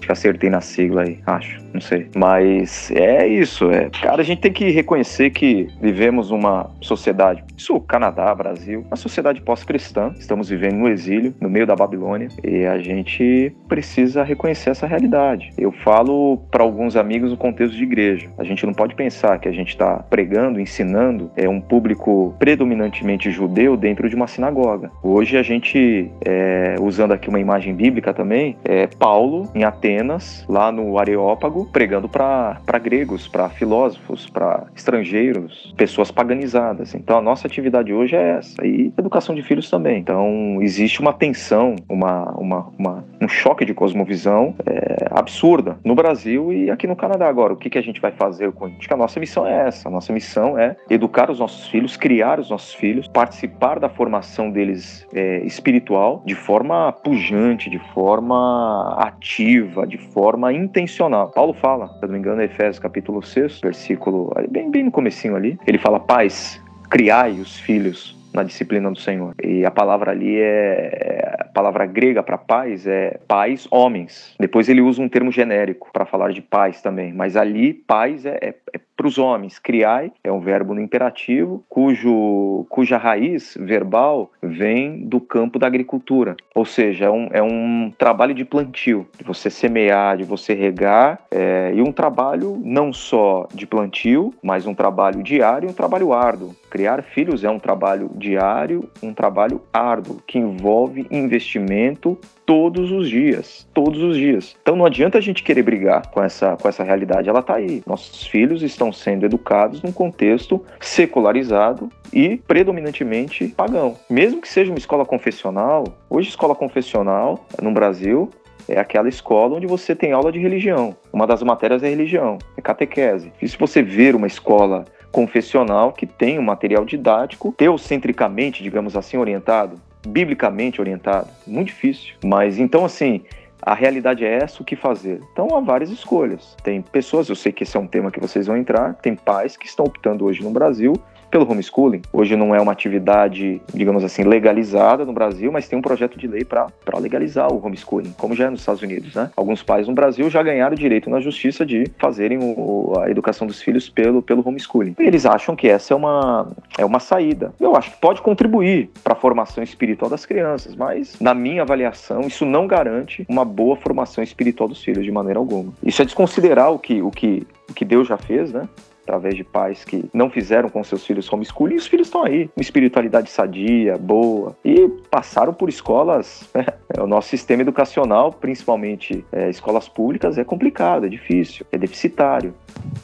Acertei 0.09 0.51
na 0.51 0.61
sigla 0.61 1.03
aí, 1.03 1.19
acho, 1.27 1.61
não 1.73 1.81
sei. 1.81 2.09
Mas 2.15 2.91
é 2.93 3.27
isso, 3.27 3.71
é. 3.71 3.91
Cara, 3.91 4.21
a 4.21 4.25
gente 4.25 4.41
tem 4.41 4.53
que 4.53 4.71
reconhecer 4.71 5.31
que 5.31 5.69
vivemos 5.81 6.31
uma 6.31 6.71
sociedade, 6.81 7.45
isso 7.57 7.79
Canadá, 7.81 8.35
Brasil, 8.35 8.85
uma 8.87 8.97
sociedade 8.97 9.41
pós-cristã. 9.41 10.13
Estamos 10.19 10.49
vivendo 10.49 10.77
no 10.77 10.89
exílio, 10.89 11.35
no 11.41 11.49
meio 11.49 11.67
da 11.67 11.75
Babilônia, 11.75 12.29
e 12.45 12.65
a 12.67 12.79
gente 12.79 13.55
precisa 13.69 14.23
reconhecer 14.23 14.71
essa 14.71 14.87
realidade. 14.87 15.53
Eu 15.57 15.73
falo 15.73 16.39
para 16.51 16.63
alguns 16.63 16.97
amigos 16.97 17.31
no 17.31 17.37
contexto 17.37 17.77
de 17.77 17.83
igreja. 17.83 18.29
A 18.39 18.45
gente 18.45 18.65
não 18.67 18.75
pode 18.75 18.95
pensar 18.95 19.39
que 19.39 19.49
a 19.49 19.53
gente 19.53 19.69
está 19.69 19.99
pregando, 19.99 20.61
ensinando 20.61 21.31
é 21.37 21.49
um 21.49 21.61
público 21.61 22.35
predominantemente 22.39 23.31
judeu 23.31 23.77
dentro 23.77 24.09
de 24.09 24.15
uma 24.15 24.27
sinagoga. 24.27 24.91
Hoje 25.03 25.37
a 25.37 25.43
gente, 25.43 26.11
é, 26.25 26.48
usando 26.81 27.13
aqui 27.13 27.29
uma 27.29 27.41
imagem 27.41 27.75
bíblica 27.75 28.13
também, 28.13 28.57
é, 28.65 28.87
Paulo 28.87 29.49
em 29.55 29.65
Atenas, 29.65 30.45
lá 30.49 30.71
no 30.73 30.99
Areópago, 30.99 31.67
pregando 31.73 32.09
para 32.09 32.61
gregos, 32.83 33.27
para 33.29 33.49
filósofos, 33.49 34.29
para 34.29 34.67
estrangeiros, 34.75 35.73
pessoas 35.77 36.11
paganizadas. 36.11 36.95
Então 36.95 37.19
a 37.19 37.23
nossa 37.23 37.47
atividade 37.47 37.93
hoje 37.93 38.17
é 38.17 38.39
essa. 38.39 38.67
E 38.67 38.93
educação 38.99 39.35
de 39.35 39.43
filhos 39.43 39.71
também. 39.71 39.99
Então 39.99 40.59
existe 40.61 41.01
uma 41.01 41.13
tensão, 41.13 41.77
uma, 41.89 42.33
uma, 42.33 42.69
uma 42.79 43.05
um 43.21 43.29
choque 43.29 43.65
de 43.65 43.75
cosmovisão 43.75 44.55
é, 44.67 45.07
absurda 45.11 45.79
no 45.85 45.95
Brasil 45.95 46.53
e 46.53 46.71
aqui 46.71 46.87
no 46.87 46.97
Canadá. 46.97 47.29
Agora, 47.29 47.53
o 47.53 47.57
que, 47.57 47.71
que 47.71 47.79
a 47.79 47.83
gente 47.83 48.01
vai 48.01 48.13
fazer 48.13 48.53
com 48.53 48.69
isso? 48.69 48.79
A 48.91 48.97
nossa 48.97 49.21
missão 49.21 49.47
é 49.47 49.69
essa. 49.69 49.89
A 49.89 49.91
nossa 49.91 50.13
missão 50.13 50.59
é 50.59 50.77
educar 50.89 51.31
os 51.31 51.39
nossos 51.39 51.69
filhos, 51.69 51.97
criar 51.97 52.41
os 52.41 52.51
nossos 52.51 52.75
filhos, 52.75 53.09
participar 53.09 53.79
da 53.79 53.89
formação 53.89 54.51
deles 54.51 55.07
é, 55.13 55.41
espiritual 55.45 56.23
de 56.25 56.35
forma 56.39 56.93
pujante, 56.93 57.69
de 57.69 57.79
forma 57.93 58.97
ativa, 58.99 59.87
de 59.87 59.99
forma 59.99 60.53
intencional. 60.53 61.31
Paulo 61.31 61.53
fala, 61.53 61.89
se 61.89 62.03
não 62.03 62.13
me 62.13 62.19
engano, 62.19 62.41
é 62.41 62.45
Efésios 62.45 62.79
capítulo 62.79 63.23
6, 63.23 63.61
versículo 63.61 64.33
bem, 64.51 64.71
bem 64.71 64.85
no 64.85 64.91
comecinho 64.91 65.37
ali, 65.37 65.59
ele 65.67 65.79
fala, 65.79 66.01
pais, 66.01 66.63
criai 66.89 67.33
os 67.33 67.59
filhos 67.59 68.17
na 68.33 68.43
disciplina 68.43 68.91
do 68.91 68.99
Senhor. 68.99 69.35
E 69.43 69.65
a 69.65 69.71
palavra 69.71 70.13
ali 70.13 70.39
é 70.39 71.37
a 71.41 71.45
palavra 71.45 71.87
grega 71.87 72.23
para 72.23 72.39
pais 72.39 72.87
é 72.87 73.19
pais 73.27 73.67
homens. 73.71 74.35
Depois 74.39 74.69
ele 74.69 74.81
usa 74.81 75.03
um 75.03 75.09
termo 75.09 75.33
genérico 75.33 75.91
para 75.93 76.05
falar 76.05 76.33
de 76.33 76.43
pais 76.43 76.81
também, 76.81 77.13
mas 77.13 77.37
ali 77.37 77.73
pais 77.73 78.25
é, 78.25 78.39
é, 78.41 78.55
é 78.75 78.81
para 78.99 79.07
os 79.07 79.17
homens. 79.17 79.61
Criai 79.61 80.11
é 80.25 80.33
um 80.33 80.41
verbo 80.41 80.75
no 80.75 80.81
imperativo, 80.81 81.65
cujo, 81.69 82.67
cuja 82.69 82.99
raiz 82.99 83.57
verbal 83.59 84.33
vem 84.43 85.07
do 85.07 85.21
campo 85.21 85.57
da 85.57 85.69
agricultura. 85.69 86.37
Ou 86.53 86.65
seja, 86.65 87.05
é 87.05 87.11
um, 87.11 87.29
é 87.33 87.41
um 87.41 87.93
trabalho 87.97 88.35
de 88.35 88.45
plantio, 88.45 89.07
de 89.17 89.23
você 89.23 89.49
semear, 89.49 90.17
de 90.17 90.25
você 90.25 90.53
regar, 90.53 91.21
é, 91.31 91.73
e 91.73 91.81
um 91.81 91.93
trabalho 91.93 92.61
não 92.65 92.93
só 92.93 93.47
de 93.55 93.69
plantio, 93.69 94.35
mas 94.43 94.67
um 94.67 94.75
trabalho 94.75 95.23
diário 95.23 95.69
e 95.69 95.71
um 95.71 95.75
trabalho 95.75 96.13
árduo. 96.13 96.57
Criar 96.69 97.03
filhos 97.03 97.45
é 97.45 97.51
um 97.51 97.59
trabalho 97.61 98.11
diário, 98.17 98.91
um 99.01 99.15
trabalho 99.15 99.63
árduo, 99.73 100.21
que 100.27 100.39
envolve 100.39 101.07
investimento 101.09 102.19
todos 102.49 102.91
os 102.91 103.11
dias, 103.11 103.69
todos 103.75 104.03
os 104.03 104.17
dias. 104.17 104.57
Então 104.63 104.75
não 104.75 104.87
adianta 104.87 105.19
a 105.19 105.21
gente 105.21 105.43
querer 105.43 105.63
brigar 105.63 106.11
com 106.11 106.23
essa, 106.23 106.57
com 106.57 106.67
essa 106.67 106.83
realidade, 106.83 107.29
ela 107.29 107.41
está 107.41 107.57
aí. 107.57 107.83
Nossos 107.87 108.27
filhos 108.27 108.63
estão 108.63 108.91
sendo 108.91 109.27
educados 109.27 109.83
num 109.83 109.93
contexto 109.93 110.65
secularizado 110.81 111.91
e 112.11 112.39
predominantemente 112.39 113.49
pagão. 113.49 113.99
Mesmo 114.09 114.41
que 114.41 114.49
seja 114.49 114.73
uma 114.73 114.79
escola 114.79 115.05
confessional, 115.05 115.85
hoje 116.09 116.31
escola 116.31 116.55
confessional 116.55 117.45
no 117.61 117.71
Brasil 117.71 118.31
é 118.67 118.81
aquela 118.81 119.11
escola 119.11 119.57
onde 119.57 119.67
você 119.67 119.95
tem 119.95 120.13
aula 120.13 120.33
de 120.33 120.39
religião. 120.39 120.97
Uma 121.13 121.27
das 121.27 121.43
matérias 121.43 121.83
é 121.83 121.91
religião, 121.91 122.39
é 122.57 122.63
catequese. 122.63 123.31
E 123.43 123.47
se 123.47 123.59
você 123.59 123.83
ver 123.83 124.17
uma 124.17 124.27
escola 124.27 124.87
confessional 125.13 125.93
que 125.93 126.07
tem 126.07 126.39
um 126.39 126.43
material 126.43 126.87
didático 126.87 127.55
teocentricamente, 127.59 128.63
digamos 128.63 128.97
assim, 128.97 129.19
orientado 129.19 129.79
biblicamente 130.07 130.81
orientado. 130.81 131.29
Muito 131.47 131.69
difícil. 131.69 132.15
Mas 132.25 132.59
então, 132.59 132.85
assim, 132.85 133.23
a 133.61 133.75
realidade 133.75 134.25
é 134.25 134.39
essa, 134.43 134.63
o 134.63 134.65
que 134.65 134.77
fazer? 134.77 135.21
Então 135.33 135.55
há 135.57 135.61
várias 135.61 135.91
escolhas. 135.91 136.57
Tem 136.63 136.81
pessoas, 136.81 137.29
eu 137.29 137.37
sei 137.37 137.53
que 137.53 137.65
esse 137.65 137.77
é 137.77 137.81
um 137.81 137.87
tema 137.87 138.11
que 138.11 138.21
vocês 138.21 138.47
vão 138.47 138.57
entrar, 138.57 138.95
tem 138.95 139.15
pais 139.15 139.57
que 139.57 139.67
estão 139.67 139.85
optando 139.85 140.25
hoje 140.25 140.43
no 140.43 140.51
Brasil 140.51 140.95
pelo 141.31 141.51
homeschooling. 141.51 142.03
Hoje 142.13 142.37
não 142.37 142.55
é 142.55 142.61
uma 142.61 142.73
atividade, 142.73 143.61
digamos 143.73 144.05
assim, 144.05 144.23
legalizada 144.23 145.05
no 145.05 145.13
Brasil, 145.13 145.51
mas 145.53 145.69
tem 145.69 145.79
um 145.79 145.83
projeto 145.83 146.19
de 146.19 146.27
lei 146.27 146.45
para 146.45 146.69
legalizar 146.99 147.53
o 147.53 147.65
homeschooling, 147.65 148.15
como 148.17 148.35
já 148.35 148.47
é 148.47 148.51
nos 148.51 148.61
Estados 148.61 148.83
Unidos, 148.83 149.15
né? 149.15 149.31
Alguns 149.37 149.63
pais 149.63 149.87
no 149.87 149.95
Brasil 149.95 150.29
já 150.31 150.43
ganharam 150.43 150.75
o 150.75 150.79
direito 150.79 151.11
na 151.11 151.21
justiça 151.21 151.65
de 151.65 151.85
fazerem 151.99 152.39
o, 152.41 152.95
a 152.99 153.11
educação 153.11 153.47
dos 153.47 153.61
filhos 153.61 153.89
pelo, 153.89 154.23
pelo 154.23 154.47
homeschooling. 154.47 154.95
E 154.99 155.03
eles 155.03 155.27
acham 155.27 155.55
que 155.55 155.69
essa 155.69 155.95
é 155.95 155.97
uma, 155.97 156.49
é 156.77 156.85
uma 156.85 157.01
saída. 157.01 157.53
Eu 157.61 157.77
acho 157.77 157.91
que 157.91 157.99
pode 157.99 158.23
contribuir 158.23 158.91
para 159.03 159.13
a 159.13 159.17
formação 159.17 159.63
espiritual 159.63 160.11
das 160.11 160.25
crianças, 160.25 160.75
mas 160.75 161.19
na 161.21 161.35
minha 161.35 161.63
avaliação, 161.63 162.23
isso 162.23 162.45
não 162.45 162.67
garante 162.67 163.25
uma 163.29 163.45
boa 163.45 163.77
formação 163.77 164.23
espiritual 164.23 164.69
dos 164.69 164.83
filhos 164.83 165.05
de 165.05 165.13
maneira 165.13 165.39
alguma. 165.39 165.73
Isso 165.83 166.03
é 166.03 166.05
desconsiderar 166.05 166.73
o 166.73 166.79
que, 166.79 167.03
o 167.03 167.11
que, 167.11 167.47
o 167.69 167.73
que 167.73 167.85
Deus 167.85 168.09
já 168.09 168.17
fez, 168.17 168.53
né? 168.53 168.69
Através 169.09 169.35
de 169.35 169.43
pais 169.43 169.85
que 169.85 170.05
não 170.13 170.29
fizeram 170.29 170.69
com 170.69 170.85
seus 170.85 171.07
filhos 171.07 171.33
homeschooling, 171.33 171.75
e 171.75 171.79
os 171.79 171.87
filhos 171.87 172.09
estão 172.09 172.25
aí, 172.25 172.51
uma 172.55 172.61
espiritualidade 172.61 173.31
sadia, 173.31 173.97
boa, 173.97 174.57
e 174.63 174.89
passaram 175.11 175.55
por 175.55 175.69
escolas. 175.69 176.49
Né? 176.55 176.67
O 176.99 177.07
nosso 177.07 177.29
sistema 177.29 177.63
educacional, 177.63 178.33
principalmente 178.33 179.25
é, 179.31 179.51
escolas 179.51 179.89
públicas, 179.89 180.39
é 180.39 180.43
complicado, 180.43 181.05
é 181.05 181.09
difícil, 181.09 181.65
é 181.71 181.77
deficitário, 181.77 182.55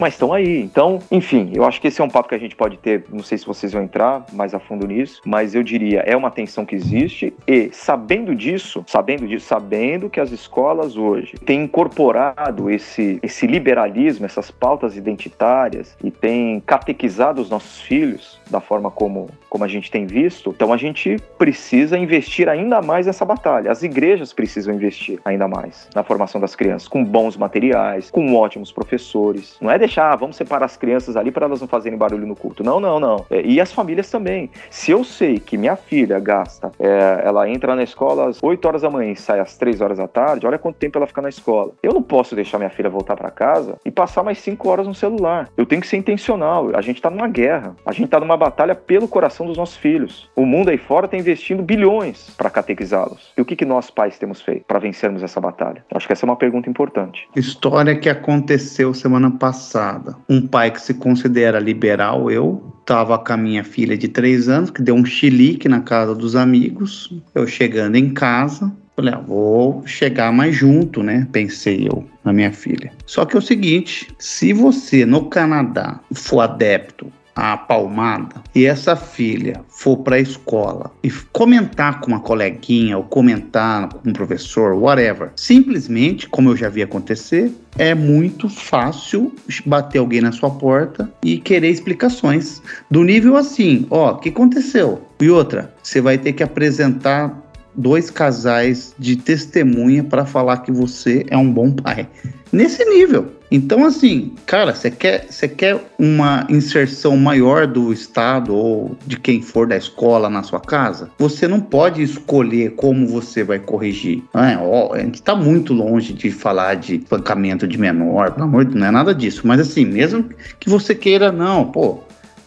mas 0.01 0.14
estão 0.14 0.33
aí. 0.33 0.62
Então, 0.62 0.99
enfim, 1.12 1.53
eu 1.55 1.64
acho 1.64 1.81
que 1.81 1.88
esse 1.88 2.01
é 2.01 2.05
um 2.05 2.09
papo 2.09 2.31
que 2.31 2.35
a 2.35 2.38
gente 2.38 2.57
pode 2.57 2.79
ter, 2.79 3.05
não 3.12 3.23
sei 3.23 3.37
se 3.37 3.47
vocês 3.47 3.73
vão 3.73 3.83
entrar 3.83 4.25
mais 4.33 4.55
a 4.55 4.59
fundo 4.59 4.87
nisso, 4.87 5.21
mas 5.25 5.55
eu 5.55 5.62
diria, 5.62 6.01
é 6.01 6.17
uma 6.17 6.31
tensão 6.31 6.64
que 6.64 6.75
existe, 6.75 7.35
e 7.47 7.69
sabendo 7.73 8.35
disso, 8.35 8.83
sabendo 8.88 9.29
disso, 9.29 9.47
sabendo 9.47 10.09
que 10.09 10.19
as 10.19 10.33
escolas 10.33 10.97
hoje 10.97 11.35
têm 11.45 11.64
incorporado 11.64 12.71
esse, 12.71 13.21
esse 13.23 13.47
liberalismo, 13.47 14.25
essas 14.25 14.51
pautas 14.51 14.97
identitárias, 14.97 15.93
e 16.02 16.11
tem 16.11 16.61
catequizado 16.61 17.40
os 17.40 17.50
nossos 17.50 17.80
filhos 17.80 18.40
da 18.50 18.61
forma 18.61 18.90
como, 18.90 19.28
como 19.48 19.64
a 19.64 19.68
gente 19.68 19.90
tem 19.90 20.07
visto, 20.07 20.50
então 20.50 20.72
a 20.72 20.76
gente 20.76 21.16
precisa 21.38 21.96
investir 21.98 22.48
ainda 22.48 22.80
mais 22.83 23.07
nessa 23.07 23.24
batalha. 23.24 23.70
As 23.70 23.83
igrejas 23.83 24.33
precisam 24.33 24.74
investir 24.74 25.18
ainda 25.24 25.48
mais 25.48 25.88
na 25.94 26.02
formação 26.02 26.40
das 26.40 26.54
crianças, 26.54 26.88
com 26.88 27.04
bons 27.04 27.37
materiais, 27.37 28.11
com 28.11 28.35
ótimos 28.35 28.72
professores. 28.72 29.57
Não 29.61 29.70
é 29.70 29.78
deixar, 29.78 30.12
ah, 30.12 30.16
vamos 30.16 30.37
separar 30.37 30.66
as 30.66 30.76
crianças 30.76 31.16
ali 31.16 31.30
para 31.30 31.46
elas 31.46 31.61
não 31.61 31.68
fazerem 31.68 31.98
barulho 31.98 32.26
no 32.26 32.37
culto. 32.37 32.62
Não, 32.62 32.80
não, 32.80 33.00
não. 33.00 33.24
É, 33.30 33.42
e 33.42 33.61
as 33.61 33.72
famílias 33.72 34.11
também. 34.11 34.50
Se 34.70 34.90
eu 34.90 35.04
sei 35.04 35.38
que 35.38 35.57
minha 35.57 35.76
filha 35.76 36.18
gasta, 36.18 36.70
é, 36.78 37.22
ela 37.24 37.48
entra 37.48 37.74
na 37.74 37.83
escola 37.83 38.28
às 38.28 38.42
8 38.42 38.64
horas 38.66 38.83
da 38.83 38.90
manhã 38.90 39.12
e 39.12 39.16
sai 39.16 39.40
às 39.40 39.57
3 39.57 39.80
horas 39.80 39.98
da 39.98 40.09
tarde, 40.09 40.46
olha 40.46 40.59
quanto 40.59 40.76
tempo 40.76 40.98
ela 40.98 41.07
fica 41.07 41.22
na 41.22 41.28
escola. 41.28 41.72
Eu 41.83 41.92
não 41.92 42.02
posso 42.02 42.35
deixar 42.35 42.59
minha 42.59 42.70
filha 42.70 42.90
voltar 42.90 43.16
para 43.16 43.30
casa 43.30 43.76
e 43.85 43.90
passar 43.90 44.22
mais 44.22 44.38
5 44.38 44.68
horas 44.68 44.87
no 44.87 44.94
celular. 44.94 45.48
Eu 45.57 45.66
tenho 45.66 45.80
que 45.85 45.90
ser 45.90 45.97
intencional. 45.97 46.70
A 46.75 46.81
gente 46.81 46.97
está 46.97 47.11
numa 47.11 47.29
guerra. 47.29 47.77
A 47.87 47.92
gente 47.92 48.06
está 48.06 48.19
numa 48.19 48.37
batalha 48.37 48.75
pelo 48.75 49.06
coração 49.06 49.46
dos 49.46 49.56
nossos 49.56 49.77
filhos. 49.77 50.29
O 50.35 50.44
mundo 50.44 50.71
aí 50.71 50.79
fora 50.79 51.06
está 51.06 51.17
investindo 51.17 51.63
bilhões 51.63 52.31
para 52.37 52.50
catequizá-los. 52.50 53.33
E 53.37 53.40
o 53.40 53.44
que, 53.44 53.54
que 53.54 53.65
nós 53.65 53.90
pais 53.90 54.19
temos 54.19 54.40
feito 54.40 54.65
para 54.67 54.79
vencermos 54.79 55.23
essa 55.23 55.40
batalha? 55.40 55.85
Acho 55.94 56.06
que 56.06 56.13
essa 56.13 56.25
é 56.25 56.29
uma 56.29 56.37
pergunta 56.37 56.69
importante. 56.69 57.29
História 57.37 57.96
que 57.96 58.08
aconteceu 58.08 58.92
semana 58.92 59.31
passada. 59.31 60.17
Um 60.29 60.46
pai 60.46 60.71
que 60.71 60.81
se 60.81 60.94
considera 60.94 61.58
liberal, 61.58 62.31
eu, 62.31 62.75
estava 62.81 63.19
com 63.19 63.33
a 63.33 63.37
minha 63.37 63.65
filha 63.65 63.96
de 63.96 64.08
três 64.08 64.48
anos, 64.48 64.71
que 64.71 64.83
deu 64.83 64.94
um 64.94 65.04
chilique 65.04 65.69
na 65.69 65.81
casa 65.81 66.15
dos 66.15 66.35
amigos. 66.37 67.13
Eu 67.35 67.46
chegando 67.46 67.96
em 67.96 68.13
casa, 68.13 68.73
Falei, 68.97 69.13
ah, 69.13 69.19
vou 69.19 69.85
chegar 69.87 70.33
mais 70.33 70.55
junto, 70.55 71.03
né? 71.03 71.27
Pensei 71.33 71.88
eu 71.88 72.05
na 72.23 72.33
minha 72.33 72.53
filha. 72.53 72.92
Só 73.07 73.25
que 73.25 73.35
é 73.35 73.38
o 73.38 73.42
seguinte: 73.42 74.09
se 74.19 74.53
você 74.53 75.05
no 75.05 75.29
Canadá 75.29 76.01
for 76.13 76.40
adepto 76.40 77.13
a 77.35 77.57
palmada 77.57 78.37
e 78.55 78.65
essa 78.65 78.95
filha 78.95 79.61
for 79.69 79.97
para 79.99 80.17
a 80.17 80.21
escola 80.21 80.92
e 81.03 81.11
comentar 81.33 82.01
com 82.01 82.09
uma 82.09 82.21
coleguinha 82.21 82.97
ou 82.97 83.05
comentar 83.05 83.88
com 83.88 84.09
um 84.09 84.13
professor, 84.13 84.75
whatever, 84.75 85.33
simplesmente, 85.35 86.29
como 86.29 86.51
eu 86.51 86.57
já 86.57 86.69
vi 86.69 86.83
acontecer, 86.83 87.53
é 87.77 87.95
muito 87.95 88.49
fácil 88.49 89.35
bater 89.67 89.99
alguém 89.99 90.21
na 90.21 90.31
sua 90.31 90.51
porta 90.51 91.13
e 91.25 91.38
querer 91.38 91.71
explicações. 91.71 92.63
Do 92.88 93.03
nível 93.03 93.37
assim, 93.37 93.87
ó, 93.90 94.13
o 94.13 94.19
que 94.19 94.29
aconteceu? 94.29 95.03
E 95.21 95.29
outra, 95.29 95.75
você 95.83 96.01
vai 96.01 96.19
ter 96.19 96.35
que 96.35 96.42
apresentar 96.42 97.44
dois 97.75 98.10
casais 98.10 98.94
de 98.98 99.16
testemunha 99.16 100.04
para 100.04 100.25
falar 100.25 100.58
que 100.58 100.72
você 100.72 101.25
é 101.29 101.37
um 101.37 101.50
bom 101.50 101.70
pai. 101.70 102.08
Nesse 102.52 102.85
nível. 102.85 103.33
Então, 103.50 103.85
assim, 103.85 104.33
cara, 104.46 104.75
você 104.75 104.90
quer, 104.90 105.27
você 105.31 105.46
quer 105.46 105.81
uma 105.98 106.46
inserção 106.48 107.16
maior 107.16 107.66
do 107.66 107.92
Estado 107.92 108.54
ou 108.54 108.96
de 109.06 109.18
quem 109.18 109.42
for 109.42 109.66
da 109.66 109.77
escola 109.77 110.29
na 110.29 110.42
sua 110.42 110.60
casa? 110.60 111.10
Você 111.18 111.46
não 111.46 111.60
pode 111.60 112.02
escolher 112.02 112.72
como 112.72 113.06
você 113.06 113.44
vai 113.44 113.58
corrigir. 113.58 114.25
É, 114.35 114.56
ó, 114.56 114.94
a 114.94 114.98
gente 114.98 115.16
está 115.16 115.37
muito 115.37 115.72
longe 115.72 116.12
de 116.12 116.31
falar 116.31 116.75
de 116.75 116.96
espancamento 116.96 117.66
de 117.68 117.79
menor, 117.79 118.33
pelo 118.33 118.46
amor 118.46 118.64
de 118.64 118.70
Deus, 118.72 118.81
não 118.81 118.88
é 118.88 118.90
nada 118.90 119.14
disso. 119.14 119.42
Mas, 119.44 119.60
assim, 119.60 119.85
mesmo 119.85 120.29
que 120.58 120.68
você 120.68 120.94
queira, 120.94 121.31
não, 121.31 121.70
pô, 121.70 122.00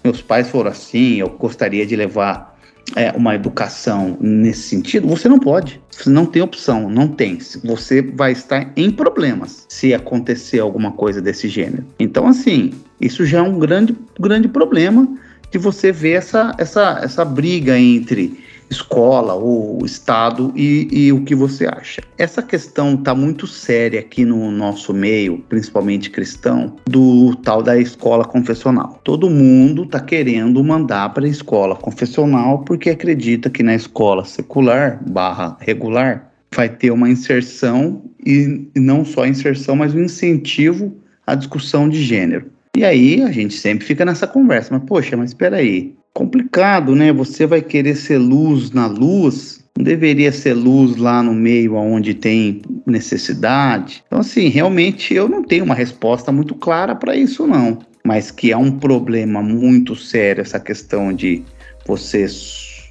meus 0.03 0.21
pais 0.21 0.49
foram 0.49 0.71
assim, 0.71 1.15
eu 1.15 1.30
gostaria 1.30 1.86
de 1.86 1.95
levar 1.95 2.57
é, 2.95 3.11
uma 3.11 3.35
educação 3.35 4.17
nesse 4.19 4.63
sentido, 4.63 5.07
você 5.07 5.27
não 5.27 5.39
pode. 5.39 5.81
Você 5.91 6.09
não 6.09 6.25
tem 6.25 6.41
opção, 6.41 6.89
não 6.89 7.07
tem. 7.07 7.38
Você 7.63 8.01
vai 8.01 8.31
estar 8.31 8.71
em 8.75 8.91
problemas 8.91 9.65
se 9.67 9.93
acontecer 9.93 10.59
alguma 10.59 10.91
coisa 10.91 11.21
desse 11.21 11.47
gênero. 11.47 11.83
Então, 11.99 12.27
assim, 12.27 12.73
isso 13.01 13.25
já 13.25 13.39
é 13.39 13.41
um 13.41 13.59
grande, 13.59 13.95
grande 14.19 14.47
problema 14.47 15.07
de 15.51 15.57
você 15.57 15.91
ver 15.91 16.13
essa, 16.13 16.53
essa, 16.57 16.99
essa 17.03 17.25
briga 17.25 17.77
entre 17.77 18.39
escola 18.70 19.34
ou 19.34 19.86
estado 19.86 20.51
e, 20.55 20.88
e, 20.91 21.11
o 21.11 21.24
que 21.24 21.36
você 21.36 21.65
acha. 21.65 22.01
Essa 22.18 22.41
questão 22.41 22.95
está 22.95 23.13
muito 23.15 23.47
séria 23.47 23.99
aqui 23.99 24.26
no 24.26 24.51
nosso 24.51 24.93
meio, 24.93 25.39
principalmente 25.49 26.09
cristão, 26.09 26.76
do 26.86 27.36
tal 27.38 27.61
da 27.61 27.78
escola 27.78 28.26
confessional. 28.26 28.99
Todo 29.03 29.30
mundo 29.30 29.84
está 29.84 29.99
querendo 29.99 30.63
mandar 30.63 31.13
para 31.13 31.26
a 31.26 31.30
escola 31.30 31.76
confessional 31.76 32.59
porque 32.59 32.89
acredita 32.89 33.49
que 33.49 33.63
na 33.63 33.76
escola 33.76 34.26
secular 34.26 35.01
barra 35.07 35.57
regular 35.59 36.32
vai 36.53 36.70
ter 36.70 36.91
uma 36.91 37.09
inserção 37.09 38.03
e 38.26 38.68
não 38.76 39.05
só 39.05 39.26
inserção, 39.26 39.76
mas 39.76 39.93
um 39.93 40.01
incentivo 40.03 40.95
à 41.26 41.36
discussão 41.36 41.88
de 41.88 42.01
gênero. 42.01 42.51
E 42.76 42.86
aí 42.86 43.24
a 43.24 43.32
gente 43.32 43.55
sempre 43.55 43.86
fica 43.86 44.05
nessa 44.05 44.28
conversa, 44.28 44.70
mas 44.72 44.88
poxa, 44.88 45.18
mas 45.18 45.32
espera 45.32 45.57
aí, 45.57 45.95
complicado, 46.18 46.95
né? 46.95 47.13
Você 47.13 47.45
vai 47.45 47.61
querer 47.61 47.95
ser 47.95 48.18
luz 48.18 48.72
na 48.72 48.88
luz, 48.88 49.63
não 49.78 49.84
deveria 49.84 50.32
ser 50.32 50.55
luz 50.55 50.97
lá 50.97 51.22
no 51.22 51.32
meio 51.32 51.76
onde 51.76 52.15
tem 52.15 52.63
necessidade. 52.88 54.03
Então, 54.07 54.22
assim, 54.22 54.47
realmente 54.47 55.13
eu 55.13 55.30
não 55.30 55.43
tenho 55.43 55.63
uma 55.63 55.76
resposta 55.76 56.32
muito 56.32 56.55
clara 56.55 56.95
para 56.95 57.15
isso, 57.15 57.45
não. 57.45 57.78
Mas 58.03 58.32
que 58.32 58.51
é 58.51 58.57
um 58.57 58.72
problema 58.72 59.43
muito 59.43 59.95
sério 59.95 60.41
essa 60.41 60.59
questão 60.59 61.13
de 61.13 61.43
você. 61.86 62.26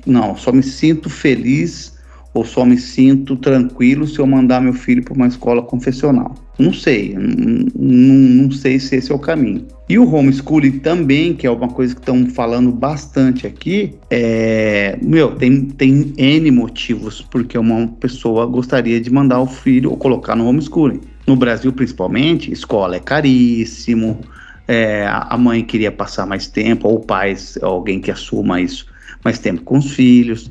Não, 0.07 0.37
só 0.37 0.53
me 0.53 0.63
sinto 0.63 1.11
feliz 1.11 1.96
ou 2.37 2.45
só 2.45 2.65
me 2.65 2.77
sinto 2.77 3.35
tranquilo 3.37 4.07
se 4.07 4.19
eu 4.19 4.27
mandar 4.27 4.61
meu 4.61 4.75
filho 4.75 5.03
para 5.03 5.15
uma 5.15 5.27
escola 5.27 5.63
confessional. 5.63 6.35
Não 6.59 6.73
sei, 6.73 7.15
não, 7.15 8.45
não, 8.45 8.51
sei 8.51 8.79
se 8.79 8.97
esse 8.97 9.11
é 9.11 9.15
o 9.15 9.19
caminho. 9.19 9.67
E 9.89 9.99
o 9.99 10.15
homeschooling 10.15 10.79
também, 10.79 11.35
que 11.35 11.47
é 11.47 11.51
uma 11.51 11.69
coisa 11.69 11.95
que 11.95 12.01
estão 12.01 12.27
falando 12.27 12.71
bastante 12.71 13.47
aqui, 13.47 13.95
é, 14.11 14.99
meu, 15.03 15.35
tem, 15.37 15.63
tem 15.63 16.13
N 16.17 16.51
motivos 16.51 17.23
porque 17.23 17.57
uma 17.57 17.89
pessoa 18.01 18.47
gostaria 18.47 19.01
de 19.01 19.11
mandar 19.11 19.41
o 19.41 19.47
filho 19.47 19.91
ou 19.91 19.97
colocar 19.97 20.37
no 20.37 20.47
homeschooling. 20.47 21.01
No 21.27 21.37
Brasil, 21.37 21.73
principalmente, 21.73 22.53
escola 22.53 22.97
é 22.97 23.01
caríssimo, 23.01 24.21
é, 24.69 25.07
a 25.09 25.37
mãe 25.39 25.65
queria 25.65 25.93
passar 25.93 26.27
mais 26.27 26.47
tempo, 26.47 26.89
ou 26.89 26.97
o 26.97 27.01
pai, 27.01 27.35
alguém 27.63 28.01
que 28.01 28.11
assuma 28.11 28.61
isso, 28.61 28.87
mais 29.25 29.39
tempo 29.39 29.63
com 29.63 29.79
os 29.79 29.93
filhos. 29.93 30.51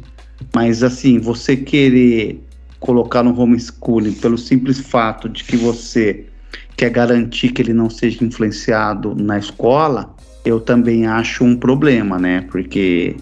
Mas 0.53 0.83
assim, 0.83 1.19
você 1.19 1.55
querer 1.55 2.43
colocar 2.79 3.23
no 3.23 3.39
homeschooling 3.39 4.13
pelo 4.13 4.37
simples 4.37 4.79
fato 4.79 5.27
de 5.27 5.43
que 5.43 5.55
você 5.57 6.25
quer 6.77 6.89
garantir 6.89 7.49
que 7.49 7.61
ele 7.61 7.73
não 7.73 7.89
seja 7.89 8.23
influenciado 8.23 9.15
na 9.15 9.39
escola, 9.39 10.13
eu 10.43 10.59
também 10.59 11.07
acho 11.07 11.43
um 11.43 11.55
problema, 11.55 12.19
né? 12.19 12.41
Porque 12.51 13.15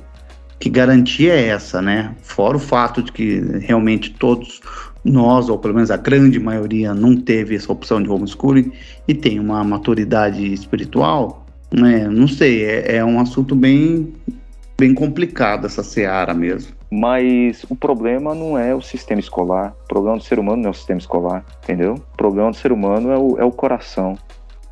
que 0.59 0.69
garantia 0.69 1.33
é 1.33 1.47
essa, 1.47 1.81
né? 1.81 2.15
Fora 2.21 2.57
o 2.57 2.59
fato 2.59 3.03
de 3.03 3.11
que 3.11 3.41
realmente 3.59 4.11
todos 4.11 4.61
nós, 5.03 5.49
ou 5.49 5.57
pelo 5.57 5.73
menos 5.73 5.91
a 5.91 5.97
grande 5.97 6.39
maioria, 6.39 6.93
não 6.93 7.17
teve 7.17 7.55
essa 7.55 7.71
opção 7.71 8.01
de 8.01 8.09
homeschooling 8.09 8.71
e 9.07 9.13
tem 9.13 9.39
uma 9.39 9.63
maturidade 9.63 10.53
espiritual, 10.53 11.45
né? 11.71 12.07
Não 12.07 12.27
sei, 12.27 12.63
é, 12.63 12.97
é 12.97 13.05
um 13.05 13.19
assunto 13.19 13.55
bem, 13.55 14.13
bem 14.77 14.93
complicado 14.93 15.65
essa 15.65 15.83
seara 15.83 16.33
mesmo. 16.33 16.73
Mas 16.91 17.65
o 17.69 17.75
problema 17.75 18.35
não 18.35 18.57
é 18.57 18.75
o 18.75 18.81
sistema 18.81 19.19
escolar, 19.19 19.73
o 19.85 19.87
problema 19.87 20.17
do 20.17 20.23
ser 20.23 20.37
humano 20.37 20.61
não 20.61 20.67
é 20.67 20.71
o 20.71 20.75
sistema 20.75 20.99
escolar, 20.99 21.43
entendeu? 21.63 21.95
O 21.95 22.17
problema 22.17 22.51
do 22.51 22.55
ser 22.55 22.71
humano 22.71 23.11
é 23.11 23.17
o, 23.17 23.37
é 23.39 23.43
o 23.43 23.51
coração. 23.51 24.17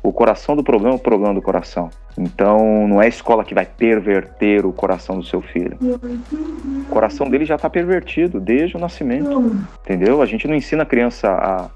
O 0.02 0.12
coração 0.12 0.56
do 0.56 0.64
problema 0.64 0.94
é 0.94 0.98
o 0.98 1.00
problema 1.00 1.32
do 1.32 1.40
coração. 1.40 1.88
Então, 2.18 2.86
não 2.88 3.00
é 3.00 3.06
a 3.06 3.08
escola 3.08 3.44
que 3.44 3.54
vai 3.54 3.64
perverter 3.64 4.66
o 4.66 4.72
coração 4.72 5.18
do 5.18 5.24
seu 5.24 5.40
filho. 5.40 5.78
O 5.80 6.90
coração 6.90 7.30
dele 7.30 7.44
já 7.44 7.54
está 7.54 7.70
pervertido 7.70 8.40
desde 8.40 8.76
o 8.76 8.80
nascimento, 8.80 9.56
entendeu? 9.84 10.20
A 10.20 10.26
gente 10.26 10.46
não 10.48 10.54
ensina 10.54 10.82
a 10.82 10.86
criança 10.86 11.30
a, 11.30 11.70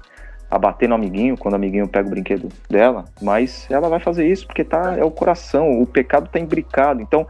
a 0.49 0.59
bater 0.59 0.89
no 0.89 0.95
amiguinho 0.95 1.37
quando 1.37 1.53
o 1.53 1.55
amiguinho 1.55 1.87
pega 1.87 2.07
o 2.07 2.11
brinquedo 2.11 2.49
dela, 2.69 3.05
mas 3.21 3.65
ela 3.69 3.87
vai 3.89 3.99
fazer 3.99 4.27
isso 4.27 4.45
porque 4.45 4.63
tá, 4.63 4.95
é 4.97 5.03
o 5.03 5.11
coração, 5.11 5.81
o 5.81 5.85
pecado 5.85 6.25
está 6.25 6.39
imbricado. 6.39 7.01
Então, 7.01 7.25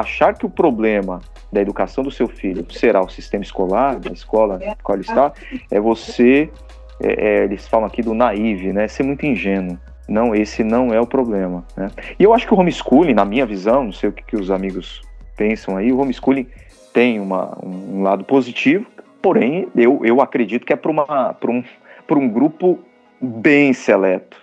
achar 0.00 0.34
que 0.34 0.44
o 0.44 0.50
problema 0.50 1.20
da 1.52 1.60
educação 1.60 2.04
do 2.04 2.10
seu 2.10 2.28
filho 2.28 2.66
será 2.70 3.00
o 3.00 3.08
sistema 3.08 3.42
escolar, 3.42 3.98
da 3.98 4.10
escola 4.10 4.58
na 4.58 4.74
qual 4.82 4.96
ele 4.96 5.04
está, 5.04 5.32
é 5.70 5.80
você, 5.80 6.50
é, 7.00 7.26
é, 7.28 7.44
eles 7.44 7.66
falam 7.66 7.86
aqui 7.86 8.02
do 8.02 8.14
naive, 8.14 8.72
né? 8.72 8.88
Ser 8.88 9.04
muito 9.04 9.24
ingênuo. 9.24 9.78
Não, 10.08 10.34
esse 10.34 10.62
não 10.62 10.92
é 10.92 11.00
o 11.00 11.06
problema. 11.06 11.64
Né? 11.76 11.90
E 12.18 12.22
eu 12.22 12.32
acho 12.32 12.46
que 12.46 12.54
o 12.54 12.58
homeschooling, 12.58 13.14
na 13.14 13.24
minha 13.24 13.44
visão, 13.44 13.84
não 13.84 13.92
sei 13.92 14.08
o 14.08 14.12
que, 14.12 14.22
que 14.22 14.36
os 14.36 14.50
amigos 14.50 15.02
pensam 15.36 15.76
aí, 15.76 15.92
o 15.92 15.98
homeschooling 15.98 16.46
tem 16.92 17.18
uma, 17.18 17.58
um 17.62 18.02
lado 18.02 18.24
positivo, 18.24 18.86
porém, 19.20 19.68
eu, 19.74 20.00
eu 20.04 20.20
acredito 20.20 20.64
que 20.64 20.72
é 20.72 20.76
para 20.76 20.90
um, 20.90 21.64
um 22.10 22.28
grupo 22.28 22.78
bem 23.20 23.72
seleto, 23.72 24.36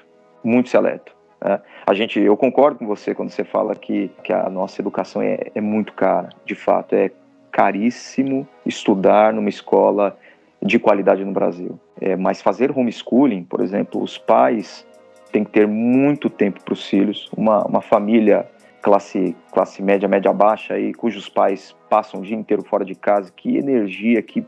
muito 0.43 0.69
seleto. 0.69 1.12
Né? 1.43 1.59
A 1.85 1.93
gente, 1.93 2.19
eu 2.19 2.37
concordo 2.37 2.79
com 2.79 2.87
você 2.87 3.13
quando 3.13 3.29
você 3.29 3.43
fala 3.43 3.75
que, 3.75 4.09
que 4.23 4.31
a 4.31 4.49
nossa 4.49 4.81
educação 4.81 5.21
é, 5.21 5.37
é 5.53 5.59
muito 5.59 5.93
cara. 5.93 6.29
De 6.45 6.55
fato, 6.55 6.95
é 6.95 7.11
caríssimo 7.51 8.47
estudar 8.65 9.33
numa 9.33 9.49
escola 9.49 10.17
de 10.61 10.79
qualidade 10.79 11.23
no 11.25 11.33
Brasil. 11.33 11.77
É, 11.99 12.15
mas 12.15 12.41
fazer 12.41 12.71
homeschooling, 12.71 13.43
por 13.43 13.61
exemplo, 13.61 14.01
os 14.01 14.17
pais 14.17 14.87
têm 15.31 15.43
que 15.43 15.51
ter 15.51 15.67
muito 15.67 16.29
tempo 16.29 16.63
para 16.63 16.73
os 16.73 16.87
filhos. 16.87 17.29
Uma, 17.35 17.65
uma 17.65 17.81
família 17.81 18.47
classe, 18.81 19.35
classe 19.51 19.81
média, 19.81 20.07
média 20.07 20.31
baixa, 20.31 20.75
aí, 20.75 20.93
cujos 20.93 21.27
pais 21.27 21.75
passam 21.89 22.21
o 22.21 22.23
dia 22.23 22.35
inteiro 22.35 22.63
fora 22.63 22.85
de 22.85 22.95
casa, 22.95 23.31
que 23.35 23.57
energia, 23.57 24.21
que, 24.21 24.45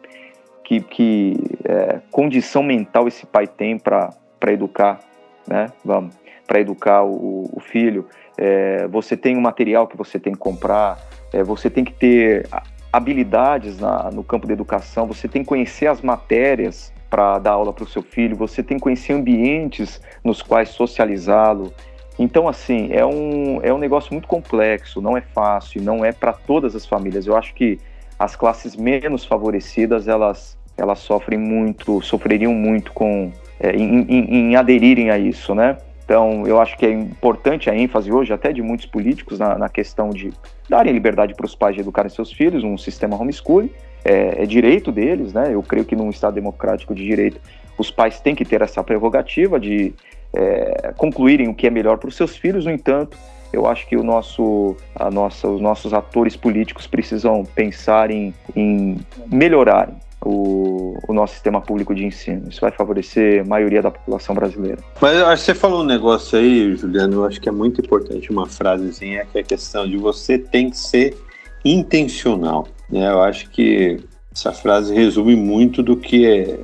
que, 0.64 0.82
que 0.82 1.34
é, 1.64 2.00
condição 2.12 2.64
mental 2.64 3.08
esse 3.08 3.26
pai 3.26 3.48
tem 3.48 3.78
para 3.78 4.12
educar, 4.48 5.00
né? 5.48 5.68
Vamos 5.84 6.16
para 6.48 6.60
educar 6.60 7.04
o, 7.04 7.50
o 7.52 7.60
filho, 7.60 8.08
é, 8.38 8.88
você 8.88 9.18
tem 9.18 9.36
um 9.36 9.42
material 9.42 9.88
que 9.88 9.98
você 9.98 10.20
tem 10.20 10.34
que 10.34 10.40
comprar, 10.40 11.00
é, 11.34 11.44
você 11.44 11.70
tem 11.70 11.84
que 11.84 11.94
ter 11.94 12.48
habilidades 12.92 13.80
na, 13.80 14.12
no 14.12 14.24
campo 14.24 14.48
da 14.48 14.54
educação, 14.54 15.08
você 15.08 15.28
tem 15.28 15.42
que 15.42 15.48
conhecer 15.48 15.88
as 15.88 16.02
matérias 16.02 16.94
para 17.10 17.40
dar 17.40 17.52
aula 17.52 17.74
para 17.74 17.84
o 17.84 17.88
seu 17.88 18.02
filho, 18.02 18.36
você 18.36 18.62
tem 18.62 18.78
que 18.78 18.84
conhecer 18.84 19.14
ambientes 19.14 20.02
nos 20.24 20.42
quais 20.42 20.70
socializá-lo. 20.70 21.74
Então, 22.18 22.48
assim, 22.48 22.90
é 22.92 23.06
um, 23.06 23.60
é 23.62 23.74
um 23.74 23.78
negócio 23.78 24.14
muito 24.14 24.28
complexo, 24.28 25.02
não 25.02 25.18
é 25.18 25.22
fácil, 25.22 25.82
não 25.82 26.06
é 26.06 26.12
para 26.12 26.32
todas 26.32 26.76
as 26.76 26.86
famílias. 26.86 27.28
Eu 27.28 27.36
acho 27.36 27.54
que 27.54 27.80
as 28.18 28.36
classes 28.36 28.76
menos 28.76 29.26
favorecidas, 29.26 30.08
elas, 30.08 30.58
elas 30.78 31.00
sofrem 31.00 31.38
muito, 31.38 32.02
sofreriam 32.02 32.54
muito 32.54 32.94
com, 32.94 33.32
é, 33.60 33.76
em, 33.76 34.02
em, 34.02 34.36
em 34.52 34.56
aderirem 34.56 35.10
a 35.10 35.18
isso, 35.18 35.54
né? 35.56 35.78
Então, 36.04 36.46
eu 36.46 36.62
acho 36.62 36.78
que 36.78 36.86
é 36.86 36.92
importante 36.92 37.68
a 37.68 37.76
ênfase 37.76 38.12
hoje, 38.12 38.32
até 38.32 38.54
de 38.54 38.62
muitos 38.62 38.86
políticos, 38.86 39.40
na, 39.40 39.58
na 39.58 39.70
questão 39.70 40.12
de 40.12 40.32
darem 40.70 40.94
liberdade 40.94 41.34
para 41.34 41.46
os 41.46 41.56
pais 41.56 41.76
de 41.76 41.82
educarem 41.82 42.10
seus 42.10 42.32
filhos, 42.32 42.64
um 42.64 42.78
sistema 42.78 43.20
homeschooling. 43.20 43.72
É, 44.04 44.44
é, 44.44 44.46
direito 44.46 44.92
deles, 44.92 45.34
né? 45.34 45.50
Eu 45.52 45.64
creio 45.64 45.84
que 45.84 45.96
num 45.96 46.12
Estado 46.12 46.36
democrático 46.36 46.94
de 46.94 47.04
direito, 47.04 47.42
os 47.76 47.90
pais 47.90 48.20
têm 48.20 48.36
que 48.36 48.46
ter 48.46 48.62
essa 48.62 48.84
prerrogativa 48.84 49.60
de 49.60 49.96
é, 50.32 50.94
concluírem 50.96 51.48
o 51.48 51.56
que 51.56 51.66
é 51.66 51.72
melhor 51.72 51.98
para 51.98 52.10
os 52.10 52.16
seus 52.16 52.38
filhos. 52.38 52.66
No 52.66 52.72
entanto, 52.72 53.18
eu 53.52 53.66
acho 53.66 53.88
que 53.88 53.98
o 53.98 54.04
nosso, 54.04 54.78
a 54.96 55.10
nossa, 55.10 55.48
os 55.48 55.60
nossos 55.60 55.92
atores 55.92 56.36
políticos 56.36 56.86
precisam 56.86 57.44
pensar 57.44 58.12
em, 58.12 58.32
em 58.56 58.98
melhorar 59.26 59.90
o, 60.26 60.98
o, 61.08 61.14
nosso 61.14 61.34
sistema 61.34 61.62
público 61.62 61.94
de 61.94 62.04
ensino. 62.04 62.50
Isso 62.50 62.60
vai 62.60 62.72
favorecer 62.72 63.42
a 63.42 63.46
maioria 63.46 63.82
da 63.82 63.92
população 63.92 64.34
brasileira. 64.34 64.80
Mas 65.00 65.18
acho 65.22 65.46
que 65.46 65.46
você 65.46 65.54
falou 65.54 65.82
um 65.82 65.86
negócio 65.86 66.40
aí, 66.40 66.76
Juliano, 66.76 67.14
eu 67.14 67.26
acho 67.26 67.40
que 67.40 67.48
é 67.48 67.52
muito 67.52 67.80
importante 67.80 68.32
uma 68.32 68.48
frasezinha, 68.48 69.26
que 69.32 69.38
é 69.38 69.42
a 69.42 69.44
questão 69.44 69.88
de 69.88 69.98
você 69.98 70.40
tem 70.40 70.72
que 70.72 70.78
ser 70.78 71.16
intencional. 71.64 72.68
Né? 72.90 73.08
Eu 73.08 73.22
acho 73.22 73.50
que 73.52 74.00
essa 74.34 74.52
frase 74.52 74.94
resume 74.94 75.36
muito 75.36 75.84
do 75.84 75.96
que 75.96 76.58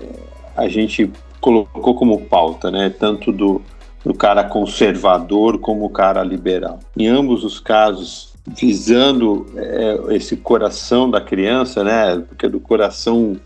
a 0.57 0.68
gente 0.68 1.12
colocou 1.39 1.93
como 1.93 2.20
pauta, 2.22 2.72
né? 2.72 2.89
tanto 2.89 3.32
do, 3.32 3.62
do 4.03 4.14
cara 4.16 4.43
conservador 4.43 5.59
como 5.59 5.86
o 5.86 5.89
cara 5.89 6.24
liberal. 6.24 6.80
Em 6.97 7.07
ambos 7.07 7.43
os 7.43 7.59
casos, 7.59 8.34
visando 8.47 9.45
é, 9.55 10.16
esse 10.16 10.36
coração 10.36 11.09
da 11.09 11.22
criança, 11.22 11.84
né? 11.84 12.24
Porque 12.28 12.47
do 12.47 12.59
coração 12.59 13.39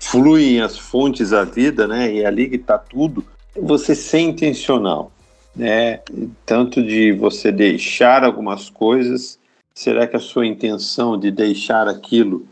fluem 0.00 0.60
as 0.60 0.78
fontes 0.78 1.30
da 1.30 1.44
vida, 1.44 1.86
né? 1.86 2.12
E 2.12 2.22
é 2.22 2.26
ali 2.26 2.48
que 2.48 2.56
está 2.56 2.78
tudo. 2.78 3.24
Você 3.60 3.94
ser 3.94 4.20
intencional, 4.20 5.10
né? 5.54 6.00
Tanto 6.44 6.82
de 6.82 7.12
você 7.12 7.50
deixar 7.50 8.24
algumas 8.24 8.68
coisas. 8.68 9.38
Será 9.74 10.06
que 10.06 10.16
a 10.16 10.20
sua 10.20 10.46
intenção 10.46 11.18
de 11.18 11.30
deixar 11.30 11.88
aquilo 11.88 12.46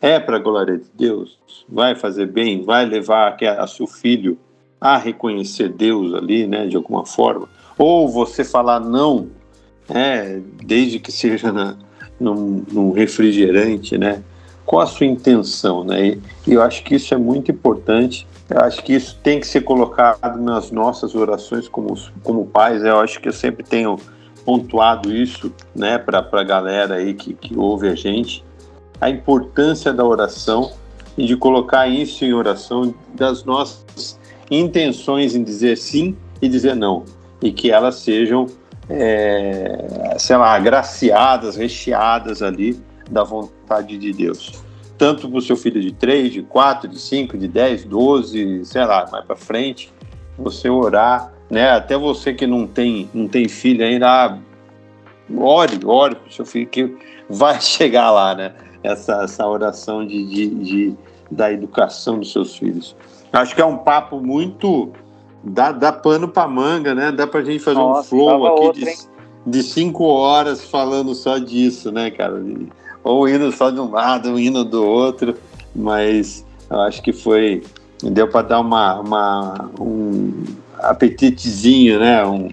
é 0.00 0.18
para 0.18 0.36
a 0.36 0.40
glória 0.40 0.78
de 0.78 0.86
Deus? 0.94 1.38
Vai 1.68 1.94
fazer 1.94 2.26
bem? 2.26 2.62
Vai 2.62 2.84
levar 2.84 3.36
a, 3.40 3.62
a 3.62 3.66
seu 3.66 3.86
filho 3.86 4.38
a 4.80 4.96
reconhecer 4.96 5.68
Deus 5.68 6.14
ali, 6.14 6.46
né? 6.46 6.66
De 6.66 6.76
alguma 6.76 7.04
forma? 7.04 7.48
Ou 7.76 8.08
você 8.08 8.44
falar 8.44 8.80
não, 8.80 9.28
né? 9.88 10.42
Desde 10.64 10.98
que 10.98 11.12
seja 11.12 11.52
na, 11.52 11.76
num, 12.18 12.64
num 12.70 12.92
refrigerante, 12.92 13.96
né? 13.96 14.22
Qual 14.70 14.82
a 14.82 14.86
sua 14.86 15.04
intenção, 15.04 15.82
né? 15.82 16.16
E 16.46 16.52
eu 16.52 16.62
acho 16.62 16.84
que 16.84 16.94
isso 16.94 17.12
é 17.12 17.16
muito 17.16 17.50
importante. 17.50 18.24
Eu 18.48 18.60
acho 18.60 18.80
que 18.84 18.94
isso 18.94 19.18
tem 19.20 19.40
que 19.40 19.46
ser 19.48 19.62
colocado 19.62 20.40
nas 20.40 20.70
nossas 20.70 21.16
orações 21.16 21.66
como, 21.66 21.98
como 22.22 22.46
pais. 22.46 22.84
Eu 22.84 23.00
acho 23.00 23.20
que 23.20 23.28
eu 23.28 23.32
sempre 23.32 23.64
tenho 23.64 23.96
pontuado 24.44 25.12
isso, 25.12 25.52
né, 25.74 25.98
para 25.98 26.24
a 26.30 26.44
galera 26.44 26.94
aí 26.94 27.14
que, 27.14 27.34
que 27.34 27.58
ouve 27.58 27.88
a 27.88 27.96
gente, 27.96 28.44
a 29.00 29.10
importância 29.10 29.92
da 29.92 30.04
oração 30.04 30.70
e 31.18 31.26
de 31.26 31.36
colocar 31.36 31.88
isso 31.88 32.24
em 32.24 32.32
oração 32.32 32.94
das 33.12 33.42
nossas 33.42 34.20
intenções 34.48 35.34
em 35.34 35.42
dizer 35.42 35.76
sim 35.78 36.16
e 36.40 36.48
dizer 36.48 36.76
não, 36.76 37.04
e 37.42 37.50
que 37.50 37.72
elas 37.72 37.96
sejam, 37.96 38.46
é, 38.88 40.14
sei 40.16 40.36
lá, 40.36 40.54
agraciadas, 40.54 41.56
recheadas 41.56 42.40
ali 42.40 42.80
da 43.10 43.24
vontade 43.24 43.98
de 43.98 44.12
Deus. 44.12 44.62
Tanto 44.96 45.28
para 45.28 45.38
o 45.38 45.42
seu 45.42 45.56
filho 45.56 45.80
de 45.80 45.92
3, 45.92 46.32
de 46.32 46.42
4, 46.42 46.88
de 46.88 46.98
5, 46.98 47.36
de 47.36 47.48
10, 47.48 47.84
12, 47.84 48.64
sei 48.64 48.84
lá, 48.84 49.08
mais 49.10 49.24
para 49.24 49.36
frente, 49.36 49.92
você 50.38 50.68
orar, 50.68 51.32
né? 51.50 51.70
Até 51.70 51.96
você 51.96 52.32
que 52.32 52.46
não 52.46 52.66
tem, 52.66 53.08
não 53.12 53.26
tem 53.26 53.48
filho 53.48 53.84
ainda, 53.84 54.06
ah, 54.06 54.38
ore, 55.36 55.80
ore 55.84 56.14
para 56.14 56.28
o 56.28 56.32
seu 56.32 56.44
filho 56.44 56.66
que 56.66 56.96
vai 57.28 57.58
chegar 57.62 58.10
lá, 58.10 58.34
né? 58.34 58.54
Essa, 58.82 59.24
essa 59.24 59.46
oração 59.46 60.06
de, 60.06 60.24
de, 60.24 60.48
de 60.48 60.96
da 61.30 61.52
educação 61.52 62.18
dos 62.18 62.32
seus 62.32 62.56
filhos. 62.56 62.96
Acho 63.32 63.54
que 63.54 63.62
é 63.62 63.64
um 63.64 63.78
papo 63.78 64.20
muito. 64.20 64.90
dá, 65.44 65.70
dá 65.70 65.92
pano 65.92 66.28
para 66.28 66.48
manga, 66.48 66.94
né? 66.94 67.12
Dá 67.12 67.26
para 67.26 67.40
a 67.40 67.44
gente 67.44 67.60
fazer 67.60 67.78
Nossa, 67.78 68.00
um 68.14 68.18
flow 68.18 68.46
aqui 68.46 68.80
de, 68.80 68.94
de 69.46 69.62
cinco 69.62 70.04
horas 70.04 70.64
falando 70.64 71.14
só 71.14 71.38
disso, 71.38 71.92
né, 71.92 72.10
cara? 72.10 72.42
Ou 73.02 73.28
indo 73.28 73.50
só 73.52 73.70
de 73.70 73.80
um 73.80 73.90
lado, 73.90 74.38
indo 74.38 74.64
do 74.64 74.84
outro, 74.84 75.34
mas 75.74 76.44
eu 76.70 76.80
acho 76.80 77.02
que 77.02 77.12
foi 77.12 77.62
deu 78.08 78.28
para 78.28 78.42
dar 78.42 78.60
uma, 78.60 79.00
uma, 79.00 79.70
um 79.78 80.32
apetitezinho, 80.78 81.98
né? 81.98 82.24
Um, 82.24 82.48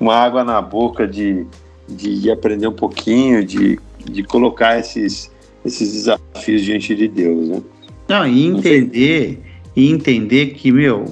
uma 0.00 0.16
água 0.16 0.42
na 0.42 0.60
boca 0.60 1.06
de, 1.06 1.46
de 1.88 2.30
aprender 2.30 2.66
um 2.66 2.72
pouquinho, 2.72 3.44
de, 3.44 3.78
de 4.04 4.22
colocar 4.24 4.78
esses, 4.78 5.30
esses 5.64 5.92
desafios 5.92 6.62
diante 6.62 6.94
de 6.94 7.06
Deus, 7.06 7.48
né? 7.48 7.62
Não, 8.08 8.26
e 8.26 8.46
entender, 8.46 9.40
e 9.76 9.90
entender 9.90 10.46
que, 10.54 10.72
meu, 10.72 11.04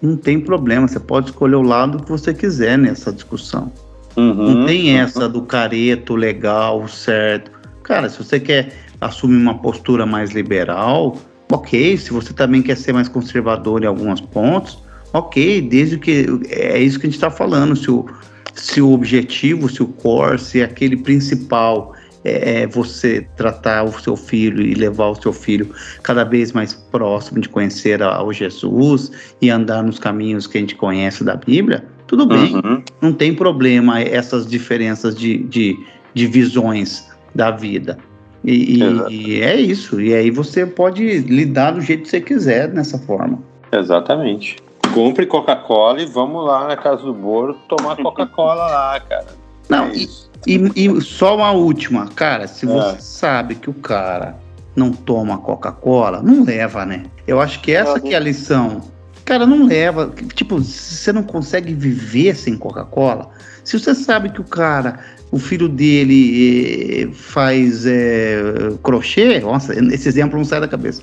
não 0.00 0.16
tem 0.16 0.40
problema, 0.40 0.88
você 0.88 0.98
pode 0.98 1.30
escolher 1.30 1.56
o 1.56 1.62
lado 1.62 2.02
que 2.02 2.10
você 2.10 2.32
quiser 2.32 2.78
nessa 2.78 3.12
discussão. 3.12 3.70
Uhum, 4.16 4.34
não 4.34 4.66
tem 4.66 4.94
uhum. 4.94 5.00
essa 5.00 5.28
do 5.28 5.42
careto 5.42 6.16
legal, 6.16 6.88
certo. 6.88 7.57
Cara, 7.88 8.06
se 8.10 8.22
você 8.22 8.38
quer 8.38 8.70
assumir 9.00 9.38
uma 9.38 9.56
postura 9.56 10.04
mais 10.04 10.32
liberal, 10.32 11.16
ok. 11.50 11.96
Se 11.96 12.12
você 12.12 12.34
também 12.34 12.60
quer 12.60 12.76
ser 12.76 12.92
mais 12.92 13.08
conservador 13.08 13.82
em 13.82 13.86
alguns 13.86 14.20
pontos, 14.20 14.78
ok. 15.10 15.62
Desde 15.62 15.98
que 15.98 16.26
é 16.50 16.78
isso 16.78 17.00
que 17.00 17.06
a 17.06 17.08
gente 17.08 17.16
está 17.16 17.30
falando. 17.30 17.74
Se 17.74 17.90
o, 17.90 18.04
se 18.52 18.82
o 18.82 18.92
objetivo, 18.92 19.70
se 19.70 19.82
o 19.82 19.86
core, 19.86 20.38
se 20.38 20.62
aquele 20.62 20.98
principal 20.98 21.94
é, 22.22 22.64
é 22.64 22.66
você 22.66 23.26
tratar 23.38 23.84
o 23.84 24.00
seu 24.02 24.16
filho 24.16 24.60
e 24.60 24.74
levar 24.74 25.06
o 25.06 25.14
seu 25.14 25.32
filho 25.32 25.70
cada 26.02 26.24
vez 26.24 26.52
mais 26.52 26.74
próximo 26.74 27.40
de 27.40 27.48
conhecer 27.48 28.02
ao 28.02 28.30
Jesus 28.34 29.10
e 29.40 29.48
andar 29.48 29.82
nos 29.82 29.98
caminhos 29.98 30.46
que 30.46 30.58
a 30.58 30.60
gente 30.60 30.74
conhece 30.74 31.24
da 31.24 31.36
Bíblia, 31.36 31.86
tudo 32.06 32.26
bem, 32.26 32.54
uhum. 32.54 32.82
não 33.00 33.14
tem 33.14 33.34
problema 33.34 33.98
essas 33.98 34.46
diferenças 34.46 35.16
de, 35.16 35.38
de, 35.44 35.78
de 36.12 36.26
visões 36.26 37.07
da 37.34 37.50
vida. 37.50 37.98
E, 38.44 38.78
e, 39.10 39.42
é 39.42 39.56
isso. 39.56 40.00
E 40.00 40.14
aí 40.14 40.30
você 40.30 40.64
pode 40.64 41.20
lidar 41.20 41.72
do 41.72 41.80
jeito 41.80 42.04
que 42.04 42.08
você 42.08 42.20
quiser 42.20 42.68
nessa 42.68 42.98
forma. 42.98 43.38
Exatamente. 43.72 44.56
Compre 44.94 45.26
Coca-Cola 45.26 46.00
e 46.00 46.06
vamos 46.06 46.46
lá 46.46 46.66
na 46.66 46.76
casa 46.76 47.02
do 47.02 47.12
Boro 47.12 47.54
tomar 47.68 47.96
Coca-Cola 48.02 48.66
lá, 48.66 49.00
cara. 49.00 49.26
Não, 49.68 49.86
é 49.86 49.96
e, 49.96 50.08
e, 50.46 50.72
e, 50.86 51.00
só 51.00 51.36
uma 51.36 51.50
última, 51.50 52.06
cara. 52.08 52.46
Se 52.46 52.64
é. 52.64 52.68
você 52.68 53.00
sabe 53.00 53.54
que 53.56 53.68
o 53.68 53.74
cara 53.74 54.36
não 54.74 54.92
toma 54.92 55.38
Coca-Cola, 55.38 56.22
não 56.22 56.44
leva, 56.44 56.86
né? 56.86 57.04
Eu 57.26 57.40
acho 57.40 57.60
que 57.60 57.72
essa 57.72 58.00
que 58.00 58.14
é 58.14 58.16
a 58.16 58.20
lição. 58.20 58.80
Cara, 59.28 59.46
não 59.46 59.66
leva. 59.66 60.10
Tipo, 60.34 60.56
você 60.58 61.12
não 61.12 61.22
consegue 61.22 61.74
viver 61.74 62.34
sem 62.34 62.56
Coca-Cola. 62.56 63.28
Se 63.62 63.78
você 63.78 63.94
sabe 63.94 64.30
que 64.30 64.40
o 64.40 64.44
cara 64.44 65.00
o 65.30 65.38
filho 65.38 65.68
dele 65.68 67.02
eh, 67.02 67.12
faz 67.12 67.84
é, 67.84 68.40
crochê, 68.82 69.38
nossa, 69.40 69.74
esse 69.92 70.08
exemplo 70.08 70.38
não 70.38 70.46
sai 70.46 70.62
da 70.62 70.66
cabeça. 70.66 71.02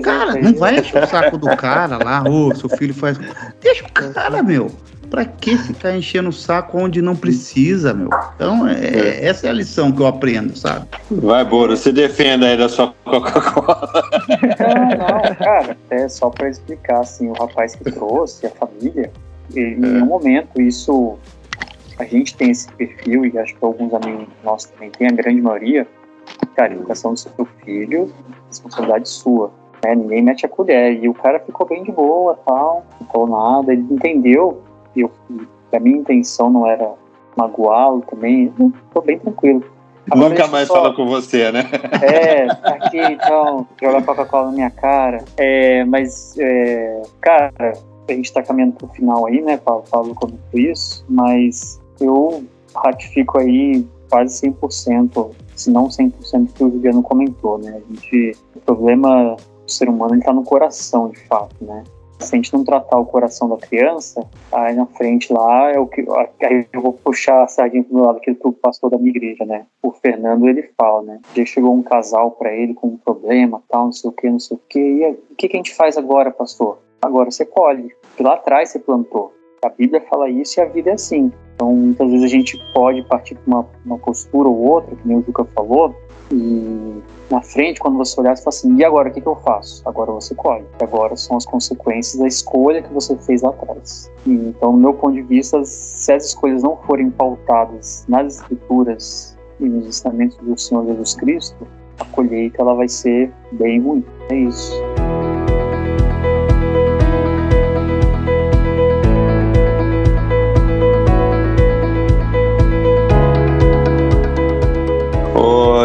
cara, 0.00 0.40
não 0.40 0.54
vai 0.54 0.78
encher 0.78 1.02
o 1.02 1.06
saco 1.08 1.36
do 1.36 1.48
cara 1.56 1.98
lá, 1.98 2.22
ô, 2.22 2.50
oh, 2.50 2.54
seu 2.54 2.68
filho 2.68 2.94
faz. 2.94 3.18
Deixa 3.60 3.84
o 3.84 3.92
cara, 3.92 4.40
meu. 4.44 4.70
Pra 5.10 5.24
que 5.24 5.56
ficar 5.58 5.96
enchendo 5.96 6.28
o 6.28 6.32
saco 6.32 6.78
onde 6.78 7.02
não 7.02 7.16
precisa, 7.16 7.92
meu? 7.92 8.08
Então, 8.36 8.68
é, 8.68 8.74
é. 8.74 9.26
essa 9.26 9.48
é 9.48 9.50
a 9.50 9.52
lição 9.52 9.90
que 9.90 10.00
eu 10.00 10.06
aprendo, 10.06 10.56
sabe? 10.56 10.86
Vai, 11.10 11.44
Boro, 11.44 11.76
você 11.76 11.90
defenda 11.90 12.46
aí 12.46 12.56
da 12.56 12.68
sua 12.68 12.94
Coca-Cola. 13.04 13.90
Não, 14.58 15.28
não, 15.28 15.34
cara, 15.34 15.76
é 15.90 16.08
só 16.08 16.30
pra 16.30 16.48
explicar, 16.48 17.00
assim, 17.00 17.28
o 17.28 17.32
rapaz 17.32 17.74
que 17.74 17.84
trouxe, 17.90 18.46
a 18.46 18.50
família, 18.50 19.10
em 19.54 19.76
nenhum 19.76 20.06
momento 20.06 20.60
isso 20.60 21.18
a 21.98 22.04
gente 22.04 22.34
tem 22.34 22.50
esse 22.50 22.70
perfil, 22.72 23.26
e 23.26 23.38
acho 23.38 23.54
que 23.54 23.64
alguns 23.64 23.92
amigos 23.92 24.26
nossos 24.42 24.70
também 24.70 24.90
têm, 24.90 25.08
a 25.08 25.12
grande 25.12 25.42
maioria, 25.42 25.86
cara, 26.56 26.72
educação 26.72 27.12
do 27.12 27.18
seu 27.18 27.46
filho, 27.62 28.10
responsabilidade 28.48 29.08
sua. 29.08 29.50
Né? 29.84 29.94
Ninguém 29.94 30.22
mete 30.22 30.46
a 30.46 30.48
colher. 30.48 31.02
E 31.02 31.08
o 31.08 31.14
cara 31.14 31.40
ficou 31.40 31.66
bem 31.66 31.82
de 31.82 31.92
boa, 31.92 32.38
tal, 32.46 32.86
não 33.00 33.06
falou 33.08 33.28
nada, 33.28 33.72
ele 33.72 33.86
entendeu. 33.90 34.62
Eu, 34.96 35.10
a 35.72 35.80
minha 35.80 35.98
intenção 35.98 36.50
não 36.50 36.66
era 36.66 36.92
magoá-lo 37.36 38.02
também, 38.08 38.52
ficou 38.88 39.02
bem 39.02 39.18
tranquilo. 39.18 39.64
Agora 40.10 40.30
Nunca 40.30 40.46
mais 40.48 40.66
só... 40.66 40.74
fala 40.74 40.94
com 40.94 41.06
você, 41.06 41.52
né? 41.52 41.64
É, 42.02 42.46
aqui, 42.64 42.98
então, 42.98 43.66
jogar 43.80 44.02
Coca-Cola 44.02 44.46
na 44.46 44.52
minha 44.52 44.70
cara. 44.70 45.24
É, 45.36 45.84
mas, 45.84 46.36
é, 46.38 47.02
cara, 47.20 47.74
a 48.08 48.12
gente 48.12 48.32
tá 48.32 48.42
caminhando 48.42 48.72
pro 48.74 48.88
final 48.88 49.26
aí, 49.26 49.40
né? 49.40 49.56
Paulo, 49.58 49.84
Paulo 49.88 50.14
comentou 50.14 50.58
isso, 50.58 51.04
mas 51.08 51.80
eu 52.00 52.44
ratifico 52.74 53.38
aí 53.38 53.86
quase 54.10 54.48
100%, 54.48 55.30
se 55.54 55.70
não 55.70 55.86
100% 55.86 56.52
que 56.52 56.64
o 56.64 56.70
Juliano 56.70 57.02
comentou, 57.02 57.58
né? 57.58 57.76
A 57.76 57.94
gente, 57.94 58.36
o 58.56 58.60
problema 58.60 59.36
do 59.36 59.70
ser 59.70 59.88
humano 59.88 60.16
está 60.16 60.32
no 60.32 60.42
coração, 60.42 61.10
de 61.10 61.20
fato, 61.26 61.54
né? 61.60 61.84
Se 62.20 62.34
a 62.34 62.36
gente 62.36 62.52
não 62.52 62.62
tratar 62.62 62.98
o 62.98 63.06
coração 63.06 63.48
da 63.48 63.56
criança, 63.56 64.22
aí 64.52 64.74
na 64.74 64.86
frente 64.86 65.32
lá 65.32 65.70
é 65.70 65.78
o 65.78 65.86
que. 65.86 66.04
Aí 66.42 66.66
eu 66.72 66.80
vou 66.80 66.92
puxar 66.92 67.42
a 67.42 67.48
sardinha 67.48 67.82
pro 67.82 67.94
meu 67.94 68.04
lado, 68.04 68.18
aquele 68.18 68.36
pro 68.36 68.52
pastor 68.52 68.90
da 68.90 68.98
minha 68.98 69.10
igreja, 69.10 69.44
né? 69.44 69.66
O 69.82 69.90
Fernando, 69.90 70.48
ele 70.48 70.70
fala, 70.76 71.02
né? 71.02 71.20
Já 71.34 71.44
chegou 71.44 71.74
um 71.74 71.82
casal 71.82 72.32
para 72.32 72.52
ele 72.52 72.74
com 72.74 72.88
um 72.88 72.96
problema, 72.96 73.62
tal, 73.68 73.86
não 73.86 73.92
sei 73.92 74.10
o 74.10 74.12
que, 74.12 74.28
não 74.28 74.38
sei 74.38 74.56
o 74.56 74.60
que. 74.68 74.78
E 74.78 75.10
o 75.10 75.34
que, 75.36 75.48
que 75.48 75.56
a 75.56 75.58
gente 75.58 75.74
faz 75.74 75.96
agora, 75.96 76.30
pastor? 76.30 76.78
Agora 77.02 77.30
você 77.30 77.46
colhe. 77.46 77.94
Porque 78.02 78.22
lá 78.22 78.34
atrás 78.34 78.68
você 78.68 78.78
plantou. 78.78 79.32
A 79.64 79.68
Bíblia 79.68 80.00
fala 80.02 80.28
isso 80.28 80.58
e 80.58 80.62
a 80.62 80.66
vida 80.66 80.90
é 80.90 80.94
assim. 80.94 81.32
Então, 81.54 81.74
muitas 81.74 82.10
vezes 82.10 82.24
a 82.24 82.28
gente 82.28 82.58
pode 82.72 83.02
partir 83.02 83.34
para 83.34 83.46
uma, 83.46 83.68
uma 83.84 83.98
postura 83.98 84.48
ou 84.48 84.56
outra, 84.56 84.96
que 84.96 85.06
nem 85.06 85.18
o 85.18 85.22
Juca 85.22 85.44
falou, 85.54 85.94
e 86.32 87.02
na 87.30 87.42
frente, 87.42 87.80
quando 87.80 87.96
você 87.96 88.20
olhar, 88.20 88.36
você 88.36 88.42
fala 88.42 88.56
assim: 88.56 88.76
e 88.76 88.84
agora 88.84 89.08
o 89.08 89.12
que, 89.12 89.20
que 89.20 89.26
eu 89.26 89.36
faço? 89.36 89.82
Agora 89.86 90.12
você 90.12 90.34
colhe. 90.34 90.64
Agora 90.80 91.16
são 91.16 91.36
as 91.36 91.44
consequências 91.44 92.20
da 92.20 92.28
escolha 92.28 92.82
que 92.82 92.92
você 92.92 93.16
fez 93.16 93.42
lá 93.42 93.50
atrás. 93.50 94.10
E, 94.26 94.32
então, 94.32 94.72
no 94.72 94.78
meu 94.78 94.94
ponto 94.94 95.14
de 95.14 95.22
vista, 95.22 95.62
se 95.64 96.12
as 96.12 96.26
escolhas 96.26 96.62
não 96.62 96.76
forem 96.76 97.10
pautadas 97.10 98.04
nas 98.08 98.36
Escrituras 98.36 99.36
e 99.58 99.64
nos 99.68 99.86
ensinamentos 99.86 100.36
do 100.38 100.58
Senhor 100.58 100.86
Jesus 100.86 101.14
Cristo, 101.14 101.66
a 101.98 102.04
colheita 102.06 102.62
ela 102.62 102.74
vai 102.74 102.88
ser 102.88 103.32
bem 103.52 103.80
ruim. 103.80 104.04
É 104.30 104.36
isso. 104.36 104.99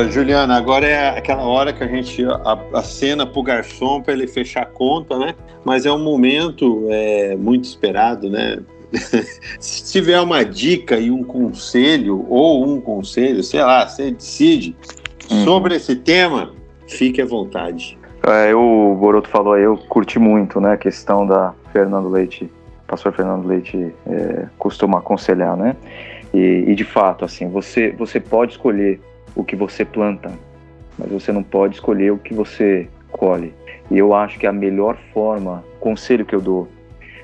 Juliana, 0.09 0.57
agora 0.57 0.87
é 0.87 1.17
aquela 1.17 1.43
hora 1.43 1.73
que 1.73 1.83
a 1.83 1.87
gente 1.87 2.23
acena 2.73 3.25
pro 3.25 3.43
garçom 3.43 4.01
para 4.01 4.13
ele 4.13 4.27
fechar 4.27 4.63
a 4.63 4.65
conta, 4.65 5.17
né? 5.17 5.35
Mas 5.63 5.85
é 5.85 5.91
um 5.91 6.03
momento 6.03 6.87
é, 6.89 7.35
muito 7.35 7.65
esperado, 7.65 8.29
né? 8.29 8.59
Se 9.59 9.91
tiver 9.91 10.19
uma 10.19 10.43
dica 10.43 10.97
e 10.97 11.11
um 11.11 11.23
conselho, 11.23 12.25
ou 12.29 12.65
um 12.67 12.79
conselho, 12.79 13.43
sei 13.43 13.61
lá, 13.61 13.87
você 13.87 14.11
decide 14.11 14.75
uhum. 15.29 15.43
sobre 15.43 15.75
esse 15.75 15.95
tema, 15.95 16.53
fique 16.87 17.21
à 17.21 17.25
vontade. 17.25 17.97
É, 18.23 18.55
o 18.55 18.95
Boroto 18.95 19.29
falou 19.29 19.53
aí, 19.53 19.63
eu 19.63 19.77
curti 19.77 20.17
muito, 20.17 20.59
né, 20.59 20.73
a 20.73 20.77
questão 20.77 21.27
da 21.27 21.53
Fernando 21.71 22.09
Leite, 22.09 22.49
pastor 22.87 23.13
Fernando 23.13 23.45
Leite 23.45 23.93
é, 24.07 24.45
costuma 24.57 24.99
aconselhar, 24.99 25.55
né? 25.55 25.75
E, 26.33 26.65
e, 26.67 26.75
de 26.75 26.83
fato, 26.83 27.23
assim, 27.23 27.47
você, 27.49 27.91
você 27.91 28.19
pode 28.19 28.53
escolher 28.53 28.99
o 29.35 29.43
que 29.43 29.55
você 29.55 29.83
planta, 29.83 30.31
mas 30.97 31.11
você 31.11 31.31
não 31.31 31.43
pode 31.43 31.75
escolher 31.75 32.11
o 32.11 32.17
que 32.17 32.33
você 32.33 32.87
colhe. 33.11 33.53
E 33.91 33.97
eu 33.97 34.15
acho 34.15 34.39
que 34.39 34.47
a 34.47 34.53
melhor 34.53 34.97
forma, 35.13 35.63
conselho 35.79 36.25
que 36.25 36.33
eu 36.33 36.41
dou, 36.41 36.67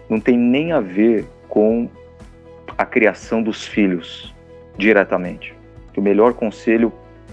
não 0.09 0.19
tem 0.19 0.37
nem 0.37 0.71
a 0.71 0.79
ver 0.79 1.25
com 1.47 1.89
a 2.77 2.85
criação 2.85 3.41
dos 3.41 3.65
filhos 3.65 4.33
diretamente. 4.77 5.55
O 5.95 6.01
melhor 6.01 6.33
conselho 6.33 6.91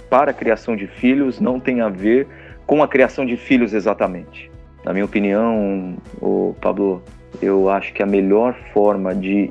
para 0.08 0.30
a 0.30 0.34
criação 0.34 0.76
de 0.76 0.86
filhos 0.86 1.40
não 1.40 1.60
tem 1.60 1.80
a 1.80 1.88
ver 1.88 2.26
com 2.66 2.82
a 2.82 2.88
criação 2.88 3.24
de 3.26 3.36
filhos 3.36 3.72
exatamente. 3.74 4.50
Na 4.84 4.92
minha 4.92 5.04
opinião, 5.04 5.96
o 6.20 6.54
Pablo, 6.60 7.02
eu 7.42 7.68
acho 7.68 7.92
que 7.92 8.02
a 8.02 8.06
melhor 8.06 8.54
forma 8.72 9.14
de 9.14 9.50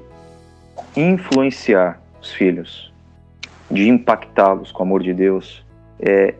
influenciar 0.95 2.01
os 2.21 2.33
filhos 2.33 2.91
de 3.69 3.89
impactá-los 3.89 4.71
com 4.71 4.83
o 4.83 4.85
amor 4.85 5.03
de 5.03 5.13
Deus, 5.13 5.65
é 5.99 6.35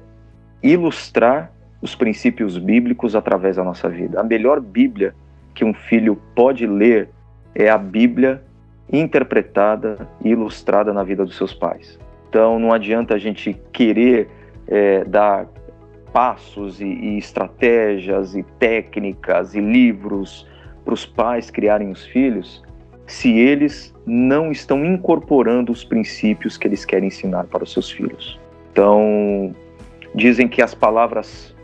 ilustrar 0.62 1.52
os 1.82 1.96
princípios 1.96 2.58
bíblicos 2.58 3.16
através 3.16 3.56
da 3.58 3.64
nossa 3.64 3.90
vida. 3.90 4.20
A 4.20 4.24
melhor 4.24 4.60
Bíblia 4.60 5.14
que 5.54 5.64
um 5.64 5.74
filho 5.74 6.16
pode 6.36 6.66
ler 6.66 7.10
é 7.54 7.70
a 7.70 7.78
Bíblia 7.78 8.44
interpretada 8.92 10.08
e 10.24 10.30
ilustrada 10.30 10.94
na 10.94 11.04
vida 11.04 11.26
dos 11.26 11.36
seus 11.36 11.54
pais. 11.54 12.00
Então 12.30 12.60
não 12.60 12.72
adianta 12.72 13.16
a 13.16 13.18
gente 13.18 13.60
querer 13.72 14.30
é, 14.68 15.04
dar 15.04 15.48
passos 16.14 16.80
e, 16.80 16.86
e 16.86 17.18
estratégias 17.18 18.36
e 18.36 18.44
técnicas 18.60 19.56
e 19.56 19.60
livros 19.60 20.48
para 20.84 20.94
os 20.94 21.06
pais 21.06 21.50
criarem 21.50 21.90
os 21.90 22.06
filhos 22.06 22.64
se 23.08 23.32
eles 23.32 23.94
não 24.06 24.52
estão 24.52 24.86
incorporando 24.86 25.72
os 25.72 25.84
princípios 25.84 26.58
que 26.58 26.68
eles 26.68 26.86
querem 26.86 27.08
ensinar 27.08 27.46
para 27.46 27.64
os 27.64 27.72
seus 27.72 27.90
filhos. 27.90 28.40
Então, 28.72 29.56
dizem 30.14 30.48
que 30.48 30.62
as 30.62 30.76
palavras 30.76 31.56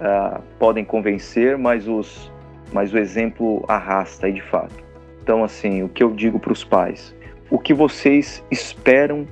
uh, 0.00 0.40
podem 0.58 0.84
convencer, 0.84 1.58
mas, 1.58 1.88
os, 1.88 2.32
mas 2.72 2.94
o 2.94 2.98
exemplo 2.98 3.64
arrasta, 3.68 4.28
e 4.28 4.32
de 4.32 4.42
fato. 4.42 4.74
Então, 5.22 5.42
assim, 5.42 5.82
o 5.82 5.88
que 5.88 6.02
eu 6.02 6.12
digo 6.12 6.38
para 6.38 6.52
os 6.52 6.62
pais? 6.62 7.14
O 7.50 7.58
que 7.58 7.74
vocês 7.74 8.44
esperam 8.50 9.26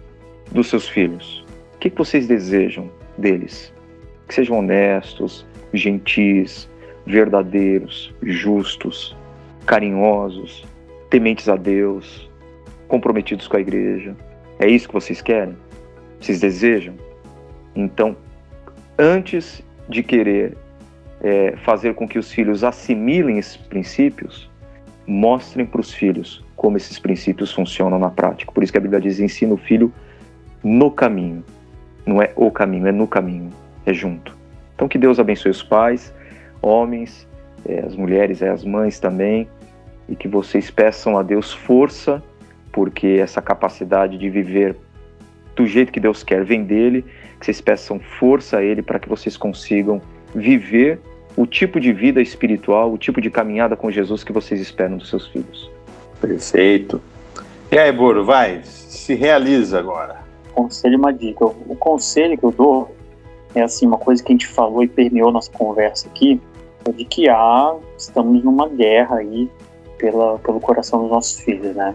dos 0.51 0.69
seus 0.69 0.89
filhos? 0.89 1.45
O 1.77 1.79
que, 1.79 1.89
que 1.89 1.97
vocês 1.97 2.27
desejam 2.27 2.91
deles? 3.17 3.73
Que 4.27 4.35
sejam 4.35 4.59
honestos, 4.59 5.47
gentis, 5.73 6.69
verdadeiros, 7.07 8.15
justos, 8.23 9.17
carinhosos, 9.67 10.65
tementes 11.15 11.49
a 11.49 11.55
Deus, 11.55 12.29
comprometidos 12.89 13.47
com 13.47 13.57
a 13.57 13.61
igreja. 13.61 14.17
É 14.59 14.67
isso 14.67 14.89
que 14.89 14.95
vocês 14.95 15.23
querem? 15.23 15.57
Vocês 16.21 16.41
desejam? 16.41 16.97
Então, 17.73 18.17
antes 18.99 19.62
de 19.89 20.03
querer 20.03 20.57
é, 21.21 21.55
fazer 21.59 21.95
com 21.95 22.09
que 22.09 22.19
os 22.19 22.33
filhos 22.33 22.65
assimilem 22.65 23.39
esses 23.39 23.57
princípios, 23.57 24.51
mostrem 25.07 25.65
para 25.65 25.81
os 25.81 25.95
filhos 25.95 26.45
como 26.57 26.77
esses 26.77 26.99
princípios 26.99 27.53
funcionam 27.53 28.01
na 28.01 28.11
prática. 28.11 28.51
Por 28.51 28.65
isso 28.65 28.73
que 28.73 28.79
a 28.79 28.81
Bíblia 28.83 29.01
diz: 29.01 29.21
ensina 29.21 29.55
o 29.55 29.57
filho 29.57 29.93
no 30.65 30.91
caminho. 30.91 31.45
Não 32.05 32.21
é 32.21 32.33
o 32.35 32.51
caminho, 32.51 32.89
é 32.89 32.93
no 32.93 33.07
caminho, 33.07 33.51
é 33.87 33.95
junto. 33.95 34.37
Então, 34.75 34.89
que 34.89 34.99
Deus 34.99 35.21
abençoe 35.21 35.53
os 35.53 35.62
pais, 35.62 36.12
homens, 36.61 37.25
é, 37.69 37.79
as 37.87 37.95
mulheres, 37.95 38.43
é, 38.43 38.49
as 38.49 38.65
mães 38.65 38.99
também, 38.99 39.49
e 40.09 40.15
que 40.17 40.29
vocês 40.29 40.71
peçam 40.71 41.19
a 41.19 41.23
Deus 41.23 41.53
força, 41.53 42.23
porque 42.73 43.19
essa 43.21 43.41
capacidade 43.41 44.19
de 44.19 44.29
viver 44.29 44.77
do 45.55 45.67
jeito 45.67 45.93
que 45.93 46.01
Deus 46.01 46.23
quer 46.23 46.45
vem 46.45 46.65
dele, 46.65 47.05
que 47.39 47.47
vocês 47.47 47.61
peçam 47.61 48.01
força 48.01 48.59
a 48.59 48.63
ele 48.63 48.83
para 48.83 48.99
que 48.99 49.09
vocês 49.09 49.37
consigam 49.37 50.01
viver 50.35 51.01
o 51.37 51.47
tipo 51.47 51.81
de 51.81 51.93
vida 51.93 52.21
espiritual, 52.21 52.93
o 52.93 52.99
tipo 52.99 53.21
de 53.21 53.31
caminhada 53.31 53.77
com 53.77 53.91
Jesus 53.91 54.23
que 54.23 54.33
vocês 54.33 54.61
esperam 54.61 54.97
dos 54.97 55.09
seus 55.09 55.27
filhos. 55.29 55.71
Perfeito. 56.21 57.01
E 57.71 57.79
aí, 57.79 57.91
Boro, 57.91 58.25
vai, 58.25 58.61
se 58.65 59.15
realiza 59.15 59.79
agora. 59.79 60.23
Conselho 60.53 60.99
uma 60.99 61.13
dica. 61.13 61.45
O 61.45 61.77
conselho 61.77 62.39
que 62.39 62.45
eu 62.45 62.53
dou 62.53 62.95
é 63.55 63.63
assim, 63.63 63.87
uma 63.87 63.99
coisa 63.99 64.23
que 64.23 64.33
a 64.33 64.35
gente 64.35 64.47
falou 64.47 64.83
e 64.83 64.89
permeou 64.89 65.33
nossa 65.33 65.51
conversa 65.51 66.09
aqui, 66.09 66.41
é 66.85 66.93
de 66.93 67.05
que 67.05 67.29
há, 67.29 67.75
estamos 67.97 68.43
numa 68.45 68.69
guerra 68.69 69.17
aí 69.17 69.49
pela, 69.99 70.38
pelo 70.38 70.61
coração 70.61 71.03
dos 71.03 71.11
nossos 71.11 71.40
filhos, 71.40 71.74
né? 71.74 71.95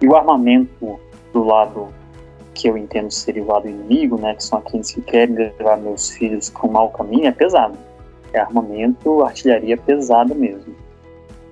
E 0.00 0.06
o 0.06 0.16
armamento 0.16 0.98
do 1.32 1.44
lado 1.44 1.88
que 2.54 2.68
eu 2.68 2.76
entendo 2.76 3.10
ser 3.10 3.38
o 3.38 3.46
lado 3.46 3.68
inimigo, 3.68 4.18
né, 4.18 4.34
que 4.34 4.44
são 4.44 4.58
aqueles 4.58 4.90
que 4.90 5.00
querem 5.00 5.34
levar 5.34 5.78
meus 5.78 6.10
filhos 6.10 6.50
para 6.50 6.66
o 6.66 6.72
mau 6.72 6.90
caminho, 6.90 7.26
é 7.26 7.32
pesado. 7.32 7.78
É 8.32 8.40
armamento, 8.40 9.22
artilharia 9.22 9.76
pesada 9.76 10.34
mesmo. 10.34 10.74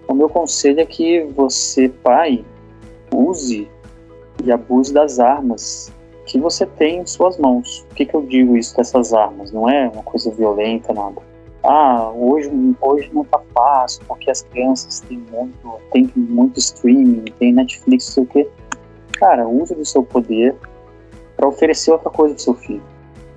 O 0.07 0.15
meu 0.15 0.29
conselho 0.29 0.81
é 0.81 0.87
que 0.87 1.25
você, 1.35 1.89
pai, 1.89 2.45
use 3.13 3.69
e 4.45 4.53
abuse 4.53 4.93
das 4.93 5.19
armas 5.19 5.93
que 6.27 6.39
você 6.39 6.67
tem 6.67 7.01
em 7.01 7.07
suas 7.07 7.39
mãos. 7.39 7.85
Por 7.89 7.97
que, 7.97 8.07
que 8.07 8.15
eu 8.15 8.23
digo 8.23 8.57
isso 8.57 8.77
dessas 8.77 9.13
armas? 9.13 9.51
Não 9.51 9.69
é 9.69 9.89
uma 9.89 10.03
coisa 10.03 10.31
violenta, 10.31 10.93
nada 10.93 11.23
ah, 11.65 12.11
hoje, 12.15 12.51
hoje 12.81 13.11
não 13.13 13.25
tá 13.25 13.41
fácil, 13.55 14.03
porque 14.07 14.31
as 14.31 14.43
crianças 14.43 15.01
têm 15.01 15.19
muito, 15.31 15.81
têm 15.93 16.11
muito 16.17 16.59
streaming, 16.59 17.25
tem 17.39 17.53
Netflix, 17.53 18.07
não 18.07 18.13
sei 18.15 18.23
o 18.23 18.27
quê. 18.27 18.49
Cara, 19.13 19.49
use 19.49 19.75
do 19.75 19.85
seu 19.85 20.03
poder 20.03 20.55
para 21.37 21.49
oferecer 21.49 21.91
outra 21.91 22.11
coisa 22.11 22.35
pro 22.35 22.43
seu 22.43 22.55
filho. 22.55 22.83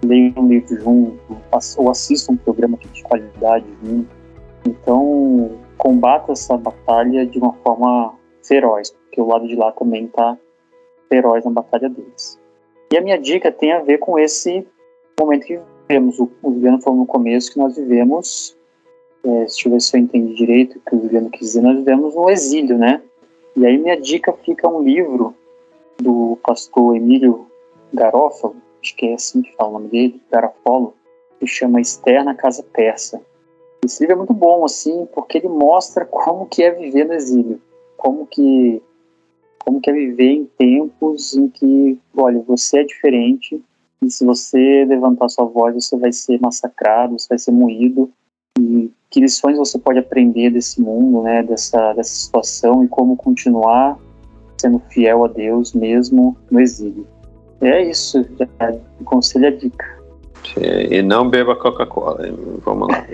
Leia 0.04 0.34
um 0.38 0.48
livro 0.48 0.80
junto, 0.80 1.38
ou 1.78 1.90
assista 1.90 2.32
um 2.32 2.38
programa 2.38 2.78
de 2.78 3.04
qualidade 3.04 3.66
junto. 3.84 4.10
Então, 4.66 5.52
combata 5.78 6.32
essa 6.32 6.58
batalha 6.58 7.26
de 7.26 7.40
uma 7.40 7.54
forma 7.64 8.14
feroz, 8.44 8.92
porque 8.92 9.22
o 9.22 9.28
lado 9.28 9.48
de 9.48 9.56
lá 9.56 9.72
também 9.72 10.08
tá 10.08 10.38
feroz 11.10 11.44
na 11.46 11.52
batalha 11.52 11.90
deles. 11.90 12.40
E 12.92 12.98
a 12.98 13.02
minha 13.02 13.18
dica 13.18 13.52
tem 13.52 13.72
a 13.72 13.80
ver 13.80 13.98
com 13.98 14.20
esse 14.20 14.68
momento 15.20 15.46
que 15.46 15.60
vivemos, 15.92 16.20
o, 16.20 16.32
o 16.42 16.54
Juliano 16.54 16.82
falou 16.82 17.00
no 17.00 17.06
começo 17.06 17.52
que 17.52 17.60
nós 17.60 17.76
vivemos, 17.76 18.56
é, 19.24 19.40
deixa 19.42 19.68
eu 19.68 19.74
ver 19.74 19.82
se 19.82 19.98
eu 19.98 20.02
entendi 20.02 20.34
direito 20.34 20.78
o 20.78 20.82
que 20.82 20.96
o 20.96 21.02
Juliano 21.02 21.30
quis 21.30 21.48
dizer, 21.48 21.62
nós 21.62 21.78
vivemos 21.78 22.16
no 22.16 22.30
exílio, 22.30 22.78
né? 22.78 23.02
E 23.56 23.66
aí 23.66 23.78
minha 23.78 24.00
dica 24.00 24.32
fica 24.32 24.68
um 24.68 24.82
livro 24.82 25.36
do 26.00 26.38
pastor 26.44 26.96
Emílio 26.96 27.46
Garófalo, 27.94 28.56
acho 28.82 28.96
que 28.96 29.08
é 29.08 29.14
assim 29.14 29.42
que 29.42 29.54
fala 29.56 29.70
o 29.70 29.74
nome 29.74 29.90
dele, 29.90 30.22
Garofalo, 30.32 30.94
que 31.40 31.46
chama 31.46 31.82
Esther 31.82 32.24
na 32.24 32.34
Casa 32.34 32.64
Persa. 32.64 33.22
Esse 33.84 34.02
livro 34.02 34.14
é 34.14 34.18
muito 34.18 34.34
bom, 34.34 34.64
assim, 34.64 35.08
porque 35.14 35.40
ele 35.40 35.50
mostra 35.50 36.06
como 36.06 36.46
que 36.46 36.64
é 36.64 36.72
viver 36.72 37.06
no 37.06 37.14
exílio, 37.14 37.62
como 37.98 38.26
que 38.26 38.82
como 39.64 39.80
que 39.80 39.92
é 39.92 39.94
viver 39.94 40.32
em 40.32 40.46
tempos 40.58 41.36
em 41.36 41.48
que, 41.48 42.00
olha, 42.18 42.40
você 42.40 42.80
é 42.80 42.84
diferente 42.84 43.64
e 44.04 44.10
se 44.10 44.26
você 44.26 44.86
levantar 44.88 45.30
sua 45.30 45.46
voz, 45.46 45.76
você 45.76 45.96
vai 45.98 46.12
ser 46.12 46.40
massacrado, 46.42 47.18
você 47.18 47.28
vai 47.30 47.38
ser 47.38 47.52
moído 47.52 48.10
e 48.60 48.90
que 49.10 49.20
lições 49.20 49.58
você 49.58 49.78
pode 49.78 50.00
aprender 50.00 50.50
desse 50.50 50.82
mundo, 50.82 51.22
né, 51.22 51.44
dessa 51.44 51.94
dessa 51.94 52.14
situação 52.14 52.84
e 52.84 52.88
como 52.88 53.16
continuar 53.16 53.98
sendo 54.58 54.80
fiel 54.90 55.26
a 55.26 55.28
Deus 55.28 55.74
mesmo 55.74 56.38
no 56.50 56.60
exílio. 56.60 57.08
É 57.62 57.82
isso, 57.84 58.26
conselho 59.06 59.48
a 59.48 59.52
dica. 59.52 60.02
E 60.58 61.02
não 61.02 61.30
beba 61.30 61.56
Coca-Cola. 61.56 62.20
Vamos 62.66 62.88
lá. 62.88 63.06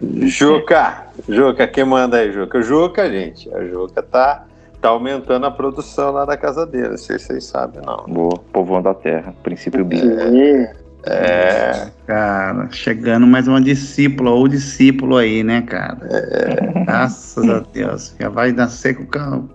Juca, 0.22 1.06
Juca, 1.28 1.66
quem 1.66 1.84
manda 1.84 2.18
aí, 2.18 2.32
Juca? 2.32 2.62
Juca, 2.62 3.10
gente. 3.10 3.52
A 3.54 3.64
Juca 3.66 4.02
tá, 4.02 4.46
tá 4.82 4.88
aumentando 4.88 5.46
a 5.46 5.50
produção 5.50 6.10
lá 6.10 6.24
da 6.24 6.36
casa 6.36 6.66
dele. 6.66 6.90
Não 6.90 6.96
sei 6.98 7.18
se 7.18 7.26
vocês 7.26 7.44
sabem, 7.44 7.80
não. 7.86 8.04
Boa, 8.12 8.36
povoando 8.52 8.88
a 8.88 8.94
terra, 8.94 9.32
princípio 9.42 9.84
bíblico. 9.84 10.20
É. 10.20 10.74
é. 11.06 11.90
Cara, 12.04 12.68
chegando 12.72 13.24
mais 13.24 13.46
uma 13.46 13.60
discípula 13.60 14.32
ou 14.32 14.48
discípulo 14.48 15.16
aí, 15.16 15.44
né, 15.44 15.62
cara? 15.62 15.98
É. 16.10 16.84
Graças 16.84 17.48
a 17.48 17.60
Deus. 17.60 18.14
Já 18.20 18.28
vai 18.28 18.50
nascer 18.50 18.96
com 18.96 19.36
o 19.36 19.48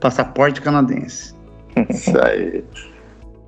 passaporte 0.00 0.62
canadense. 0.62 1.34
Isso 1.90 2.18
aí. 2.18 2.64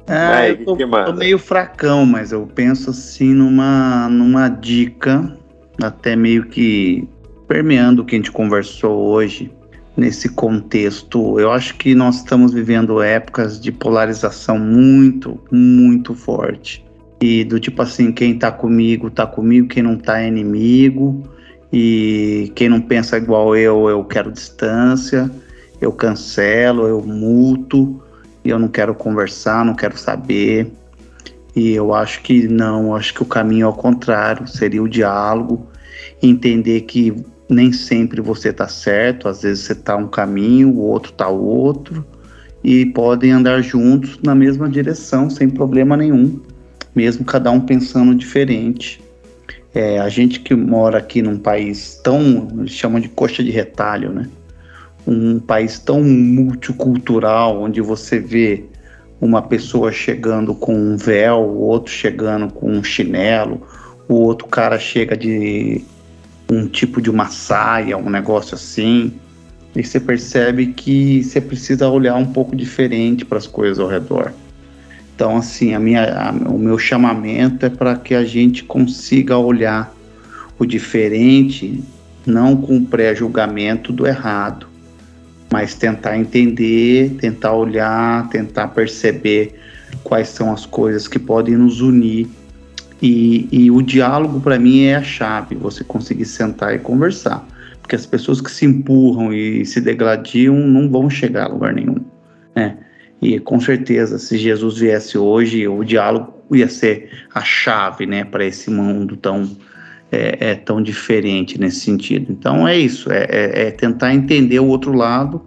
Ah, 0.07 0.39
Aí, 0.39 0.51
eu 0.51 0.65
tô, 0.65 0.77
tô, 0.77 1.13
meio 1.15 1.39
fracão, 1.39 2.05
mas 2.05 2.33
eu 2.33 2.47
penso 2.47 2.91
assim 2.91 3.33
numa, 3.33 4.09
numa 4.09 4.49
dica, 4.49 5.35
até 5.83 6.17
meio 6.17 6.47
que 6.47 7.09
permeando 7.47 8.03
o 8.03 8.05
que 8.05 8.17
a 8.17 8.19
gente 8.19 8.33
conversou 8.33 8.99
hoje 9.07 9.51
nesse 9.97 10.29
contexto. 10.29 11.39
Eu 11.39 11.51
acho 11.51 11.77
que 11.77 11.95
nós 11.95 12.17
estamos 12.17 12.53
vivendo 12.53 13.03
épocas 13.03 13.61
de 13.61 13.71
polarização 13.71 14.59
muito, 14.59 15.39
muito 15.51 16.15
forte. 16.15 16.85
E 17.21 17.45
do 17.45 17.61
tipo 17.61 17.83
assim, 17.83 18.11
quem 18.11 18.37
tá 18.37 18.51
comigo, 18.51 19.11
tá 19.11 19.27
comigo, 19.27 19.69
quem 19.69 19.83
não 19.83 19.97
tá 19.97 20.21
é 20.21 20.29
inimigo. 20.29 21.23
E 21.73 22.53
quem 22.55 22.69
não 22.69 22.81
pensa 22.81 23.17
igual 23.17 23.57
eu, 23.57 23.89
eu 23.89 24.05
quero 24.05 24.31
distância, 24.31 25.31
eu 25.81 25.91
cancelo, 25.91 26.87
eu 26.87 27.01
multo 27.01 28.03
e 28.45 28.51
eu 28.51 28.59
não 28.59 28.69
quero 28.69 28.95
conversar, 28.95 29.65
não 29.65 29.75
quero 29.75 29.97
saber. 29.97 30.71
E 31.57 31.71
eu 31.73 31.95
acho 31.95 32.23
que 32.23 32.47
não, 32.47 32.95
acho 32.95 33.15
que 33.15 33.23
o 33.23 33.27
caminho 33.27 33.67
ao 33.67 33.75
contrário 33.75 34.47
seria 34.47 34.83
o 34.83 34.89
diálogo, 34.89 35.67
entender 36.23 36.83
que 36.83 37.15
nem 37.53 37.73
sempre 37.73 38.21
você 38.21 38.49
está 38.49 38.69
certo, 38.69 39.29
às 39.29 39.43
vezes 39.43 39.65
você 39.65 39.73
está 39.73 39.97
um 39.97 40.09
caminho, 40.09 40.71
o 40.71 40.81
outro 40.81 41.13
está 41.13 41.29
outro, 41.29 42.05
e 42.63 42.87
podem 42.87 43.33
andar 43.33 43.63
juntos 43.63 44.19
na 44.23 44.35
mesma 44.35 44.69
direção 44.69 45.29
sem 45.29 45.49
problema 45.49 45.97
nenhum, 45.97 46.41
mesmo 46.95 47.25
cada 47.25 47.51
um 47.51 47.61
pensando 47.61 48.15
diferente. 48.15 49.01
É, 49.75 49.99
a 49.99 50.09
gente 50.09 50.41
que 50.41 50.55
mora 50.55 50.99
aqui 50.99 51.23
num 51.23 51.39
país 51.39 52.01
tão, 52.03 52.49
eles 52.59 52.73
chamam 52.73 53.01
de 53.01 53.09
coxa 53.09 53.43
de 53.43 53.51
retalho, 53.51 54.13
né? 54.13 54.29
um 55.07 55.39
país 55.39 55.79
tão 55.79 56.03
multicultural, 56.03 57.61
onde 57.61 57.81
você 57.81 58.19
vê 58.19 58.65
uma 59.21 59.43
pessoa 59.43 59.93
chegando 59.93 60.55
com 60.55 60.75
um 60.75 60.97
véu, 60.97 61.39
o 61.39 61.61
outro 61.61 61.93
chegando 61.93 62.53
com 62.53 62.71
um 62.71 62.83
chinelo, 62.83 63.63
o 64.09 64.15
outro 64.15 64.47
cara 64.49 64.79
chega 64.79 65.17
de 65.17 65.85
um 66.53 66.67
tipo 66.67 67.01
de 67.01 67.11
uma 67.11 67.29
saia, 67.29 67.97
um 67.97 68.11
negócio 68.11 68.55
assim. 68.55 69.13
E 69.75 69.83
você 69.83 69.99
percebe 69.99 70.67
que 70.67 71.23
você 71.23 71.41
precisa 71.41 71.89
olhar 71.89 72.15
um 72.17 72.27
pouco 72.27 72.55
diferente 72.55 73.25
para 73.25 73.39
as 73.39 73.47
coisas 73.47 73.79
ao 73.79 73.89
redor. 73.89 74.33
Então, 75.15 75.37
assim, 75.37 75.75
a 75.75 75.81
minha, 75.81 76.05
a, 76.05 76.31
o 76.31 76.59
meu 76.59 76.79
chamamento 76.79 77.65
é 77.65 77.71
para 77.71 77.97
que 77.97 78.15
a 78.15 78.25
gente 78.25 78.65
consiga 78.65 79.37
olhar 79.39 79.95
o 80.59 80.67
diferente, 80.67 81.83
não 82.27 82.57
com 82.57 82.85
pré-julgamento 82.85 83.93
do 83.93 84.07
errado, 84.07 84.67
mas 85.51 85.75
tentar 85.75 86.19
entender, 86.19 87.17
tentar 87.19 87.53
olhar, 87.53 88.29
tentar 88.29 88.69
perceber 88.69 89.59
quais 90.05 90.29
são 90.29 90.53
as 90.53 90.67
coisas 90.67 91.09
que 91.09 91.19
podem 91.19 91.57
nos 91.57 91.81
unir. 91.81 92.29
E, 93.03 93.49
e 93.51 93.69
o 93.69 93.83
diálogo, 93.83 94.41
para 94.41 94.61
mim, 94.61 94.85
é 94.85 94.95
a 94.95 95.03
chave, 95.03 95.57
você 95.57 95.83
conseguir 95.83 96.25
sentar 96.25 96.73
e 96.73 96.79
conversar. 96.79 97.45
Porque 97.81 97.97
as 97.97 98.07
pessoas 98.07 98.41
que 98.41 98.49
se 98.49 98.65
empurram 98.65 99.33
e 99.33 99.67
se 99.67 99.81
degladiam 99.81 100.55
não 100.55 100.89
vão 100.89 101.11
chegar 101.11 101.47
a 101.47 101.49
lugar 101.49 101.75
nenhum. 101.75 101.97
Né? 102.55 102.79
E 103.21 103.41
com 103.41 103.61
certeza, 103.61 104.19
se 104.19 104.39
Jesus 104.39 104.79
viesse 104.79 105.19
hoje, 105.19 105.67
o 105.67 105.83
diálogo 105.83 106.33
ia 106.53 106.69
ser 106.69 107.11
a 107.35 107.41
chave 107.43 108.07
né, 108.07 108.25
para 108.25 108.45
esse 108.45 108.71
mundo 108.71 109.17
tão, 109.17 109.51
é, 110.13 110.51
é, 110.51 110.55
tão 110.55 110.81
diferente 110.81 111.59
nesse 111.59 111.81
sentido. 111.81 112.31
Então 112.31 112.69
é 112.69 112.79
isso, 112.79 113.11
é, 113.11 113.27
é, 113.29 113.63
é, 113.63 113.71
tentar 113.73 114.15
entender 114.15 114.61
o 114.61 114.67
outro 114.67 114.93
lado 114.93 115.43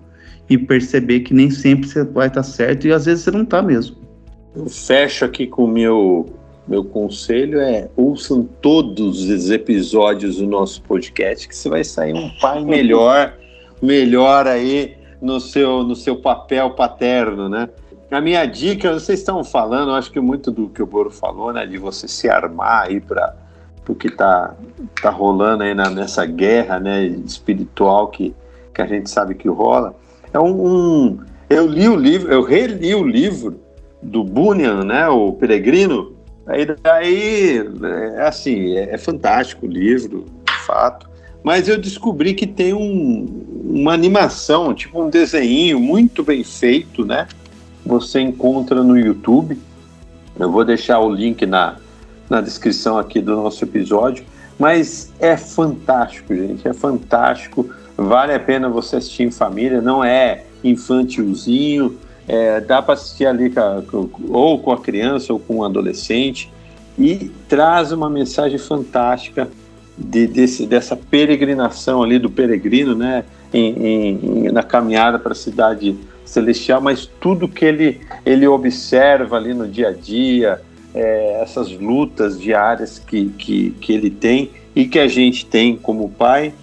e 0.50 0.58
perceber 0.58 1.22
que 1.22 1.34
nem 1.34 1.50
sempre 1.50 1.88
você 1.88 2.04
vai 2.04 2.28
estar 2.28 2.44
certo 2.44 2.86
e 2.86 2.92
às 2.92 3.06
vezes 3.06 3.24
você 3.24 3.32
não 3.32 3.44
está 3.44 3.62
mesmo. 3.62 3.96
Eu 4.56 4.68
fecho 4.68 5.24
aqui 5.24 5.48
com 5.48 5.66
o 5.66 5.68
meu 5.68 6.34
meu 6.68 6.84
conselho 6.84 7.60
é 7.60 7.90
ouçam 7.96 8.44
todos 8.62 9.24
os 9.24 9.50
episódios 9.52 10.38
do 10.38 10.48
nosso 10.48 10.82
podcast 10.82 11.48
que 11.48 11.56
você 11.56 11.70
vai 11.70 11.84
sair 11.84 12.14
um 12.14 12.30
pai 12.40 12.64
melhor, 12.66 13.34
melhor 13.82 14.48
aí 14.48 14.98
no 15.22 15.40
seu 15.40 15.84
no 15.84 15.96
seu 15.96 16.18
papel 16.18 16.72
paterno, 16.72 17.48
né? 17.48 17.70
A 18.12 18.22
minha 18.22 18.46
dica, 18.46 18.94
vocês 18.94 19.20
estão 19.20 19.44
falando, 19.44 19.92
acho 19.92 20.12
que 20.12 20.20
muito 20.20 20.52
do 20.52 20.70
que 20.70 20.82
o 20.82 20.86
Boro 20.86 21.10
falou, 21.10 21.52
né, 21.52 21.66
de 21.66 21.78
você 21.78 22.08
se 22.08 22.30
armar 22.30 22.84
aí 22.84 23.02
para 23.02 23.36
o 23.90 23.96
que 23.96 24.10
tá, 24.10 24.56
tá 25.02 25.10
rolando 25.10 25.64
aí 25.64 25.74
na, 25.74 25.90
nessa 25.90 26.26
guerra 26.26 26.80
né, 26.80 27.04
espiritual 27.04 28.08
que, 28.10 28.34
que 28.74 28.82
a 28.82 28.86
gente 28.86 29.10
sabe 29.10 29.34
que 29.34 29.50
rola. 29.50 29.96
É 30.32 30.40
um, 30.40 30.66
um, 30.66 31.20
eu 31.50 31.66
li 31.68 31.90
o 31.90 31.96
livro, 31.96 32.32
eu 32.32 32.44
reli 32.44 32.94
o 32.94 33.04
livro 33.04 33.60
do 34.02 34.24
Bunyan, 34.24 34.84
né, 34.84 35.08
o 35.10 35.34
Peregrino. 35.34 36.15
Aí, 36.48 36.66
daí 36.82 37.64
é 38.18 38.22
assim, 38.22 38.76
é, 38.78 38.94
é 38.94 38.98
fantástico 38.98 39.66
o 39.66 39.70
livro, 39.70 40.26
de 40.46 40.66
fato. 40.66 41.10
Mas 41.44 41.68
eu 41.68 41.78
descobri 41.78 42.34
que 42.34 42.48
tem 42.48 42.74
um, 42.74 43.44
uma 43.64 43.94
animação, 43.94 44.74
tipo 44.74 45.04
um 45.04 45.10
desenho 45.10 45.80
muito 45.80 46.24
bem 46.24 46.44
feito, 46.44 47.06
né? 47.06 47.28
Você 47.86 48.20
encontra 48.20 48.84
no 48.84 48.98
YouTube. 48.98 49.58
Eu 50.40 50.52
vou 50.52 50.66
deixar 50.66 51.00
o 51.00 51.10
link 51.10 51.46
na, 51.46 51.78
na 52.30 52.42
descrição 52.42 52.98
aqui 52.98 53.22
do 53.22 53.36
nosso 53.36 53.64
episódio. 53.64 54.26
Mas 54.58 55.12
é 55.20 55.38
fantástico, 55.38 56.34
gente, 56.34 56.68
é 56.68 56.74
fantástico. 56.74 57.70
Vale 57.98 58.34
a 58.34 58.40
pena 58.40 58.70
você 58.70 58.98
assistir 58.98 59.24
em 59.24 59.32
família, 59.32 59.82
não 59.82 60.04
é 60.04 60.44
infantilzinho, 60.64 61.98
é, 62.28 62.60
dá 62.60 62.82
para 62.82 62.96
assistir 62.96 63.26
ali 63.26 63.54
ou 64.30 64.60
com 64.60 64.72
a 64.72 64.80
criança 64.80 65.32
ou 65.32 65.40
com 65.40 65.58
o 65.58 65.64
adolescente 65.64 66.52
e 66.98 67.32
traz 67.48 67.92
uma 67.92 68.10
mensagem 68.10 68.58
fantástica 68.58 69.50
de, 69.98 70.28
desse, 70.28 70.66
dessa 70.66 70.96
peregrinação 70.96 72.04
ali 72.04 72.20
do 72.20 72.30
peregrino, 72.30 72.96
né, 72.96 73.24
em, 73.54 74.18
em, 74.18 74.52
na 74.52 74.64
caminhada 74.64 75.20
para 75.20 75.34
a 75.34 75.36
cidade 75.36 75.96
celestial, 76.26 76.82
mas 76.82 77.10
tudo 77.20 77.48
que 77.48 77.64
ele, 77.64 78.02
ele 78.26 78.48
observa 78.48 79.38
ali 79.38 79.54
no 79.54 79.68
dia 79.68 79.90
a 79.90 79.92
dia, 79.92 80.62
é, 80.94 81.42
essas 81.42 81.72
lutas 81.72 82.40
diárias 82.40 83.00
que, 83.00 83.28
que, 83.38 83.72
que 83.80 83.94
ele 83.94 84.10
tem 84.10 84.50
e 84.76 84.86
que 84.86 85.00
a 85.00 85.08
gente 85.08 85.46
tem 85.46 85.76
como 85.76 86.10
pai 86.10 86.54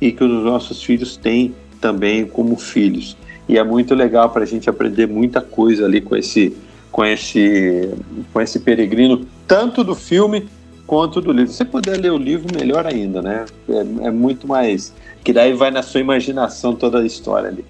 e 0.00 0.10
que 0.10 0.24
os 0.24 0.44
nossos 0.44 0.82
filhos 0.82 1.16
têm 1.16 1.54
também 1.80 2.26
como 2.26 2.56
filhos. 2.56 3.16
E 3.50 3.58
é 3.58 3.64
muito 3.64 3.96
legal 3.96 4.30
para 4.30 4.44
a 4.44 4.46
gente 4.46 4.70
aprender 4.70 5.08
muita 5.08 5.40
coisa 5.40 5.84
ali 5.84 6.00
com 6.00 6.14
esse, 6.14 6.56
com 6.92 7.04
esse, 7.04 7.92
com 8.32 8.40
esse 8.40 8.60
peregrino, 8.60 9.26
tanto 9.44 9.82
do 9.82 9.96
filme 9.96 10.48
quanto 10.86 11.20
do 11.20 11.32
livro. 11.32 11.50
Se 11.50 11.56
você 11.56 11.64
puder 11.64 11.98
ler 11.98 12.12
o 12.12 12.16
livro, 12.16 12.46
melhor 12.56 12.86
ainda, 12.86 13.20
né? 13.20 13.46
É, 13.68 14.06
é 14.06 14.10
muito 14.12 14.46
mais. 14.46 14.94
Que 15.24 15.32
daí 15.32 15.52
vai 15.52 15.72
na 15.72 15.82
sua 15.82 16.00
imaginação 16.00 16.76
toda 16.76 17.00
a 17.00 17.04
história 17.04 17.48
ali. 17.48 17.64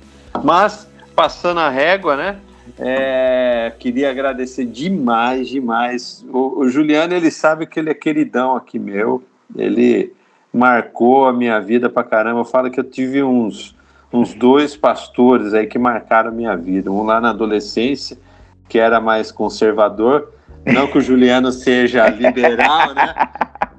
Mas, 0.45 0.87
passando 1.17 1.61
a 1.61 1.71
régua, 1.71 2.15
né? 2.15 2.37
É, 2.79 3.73
queria 3.79 4.11
agradecer 4.11 4.67
demais, 4.67 5.49
demais. 5.49 6.23
O, 6.29 6.61
o, 6.61 6.69
Juliano, 6.69 7.15
ele 7.15 7.31
sabe 7.31 7.65
que 7.65 7.81
ele 7.81 7.89
é 7.89 7.95
queridão 7.95 8.55
aqui 8.55 8.79
meu. 8.79 9.23
Ele 9.57 10.13
marcou 10.53 11.25
a 11.25 11.33
minha 11.33 11.59
vida 11.59 11.89
pra 11.89 12.05
caramba. 12.05 12.41
Eu 12.41 12.45
falo 12.45 12.71
que 12.71 12.79
eu 12.79 12.85
tive 12.85 13.23
uns, 13.23 13.75
uns 14.13 14.35
dois 14.35 14.77
pastores 14.77 15.55
aí 15.55 15.67
que 15.67 15.79
marcaram 15.79 16.33
minha 16.33 16.57
vida. 16.57 16.91
Um 16.91 17.03
lá 17.05 17.21
na 17.21 17.31
adolescência, 17.31 18.17
que 18.69 18.79
era 18.79 19.01
mais 19.01 19.31
conservador. 19.31 20.33
Não 20.67 20.87
que 20.87 20.99
o 20.99 21.01
Juliano 21.01 21.53
seja 21.53 22.09
liberal, 22.09 22.95
né? 22.95 23.15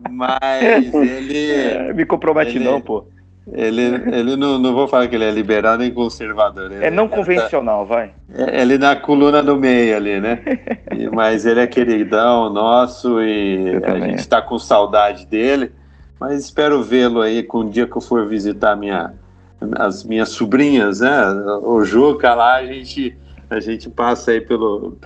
Mas 0.09 0.93
ele. 0.93 1.51
É, 1.51 1.93
me 1.93 2.05
compromete, 2.05 2.57
ele, 2.57 2.65
não, 2.65 2.81
pô. 2.81 3.05
Ele, 3.51 3.81
ele 4.11 4.35
não, 4.35 4.57
não 4.57 4.73
vou 4.73 4.87
falar 4.87 5.07
que 5.07 5.15
ele 5.15 5.25
é 5.25 5.31
liberal 5.31 5.77
nem 5.77 5.91
conservador. 5.91 6.71
é 6.71 6.89
não 6.91 7.07
convencional, 7.07 7.85
tá, 7.85 7.95
vai. 7.95 8.11
É, 8.33 8.61
ele 8.61 8.77
na 8.77 8.95
coluna 8.95 9.41
do 9.41 9.57
meio 9.57 9.95
ali, 9.95 10.19
né? 10.19 10.39
E, 10.95 11.09
mas 11.09 11.45
ele 11.45 11.59
é 11.59 11.67
queridão 11.67 12.49
nosso 12.49 13.21
e 13.21 13.81
a 13.83 13.99
gente 13.99 14.19
está 14.19 14.41
com 14.41 14.57
saudade 14.59 15.25
dele. 15.25 15.71
Mas 16.19 16.39
espero 16.45 16.83
vê-lo 16.83 17.19
aí 17.19 17.41
com 17.41 17.59
o 17.59 17.69
dia 17.69 17.87
que 17.87 17.97
eu 17.97 18.01
for 18.01 18.27
visitar 18.27 18.75
minha, 18.75 19.13
as 19.73 20.03
minhas 20.03 20.29
sobrinhas, 20.29 21.01
né? 21.01 21.21
O 21.63 21.83
Juca 21.83 22.33
lá, 22.33 22.55
a 22.57 22.65
gente 22.65 23.15
a 23.51 23.59
gente 23.59 23.89
passa 23.89 24.31
aí 24.31 24.39
pelo, 24.39 24.97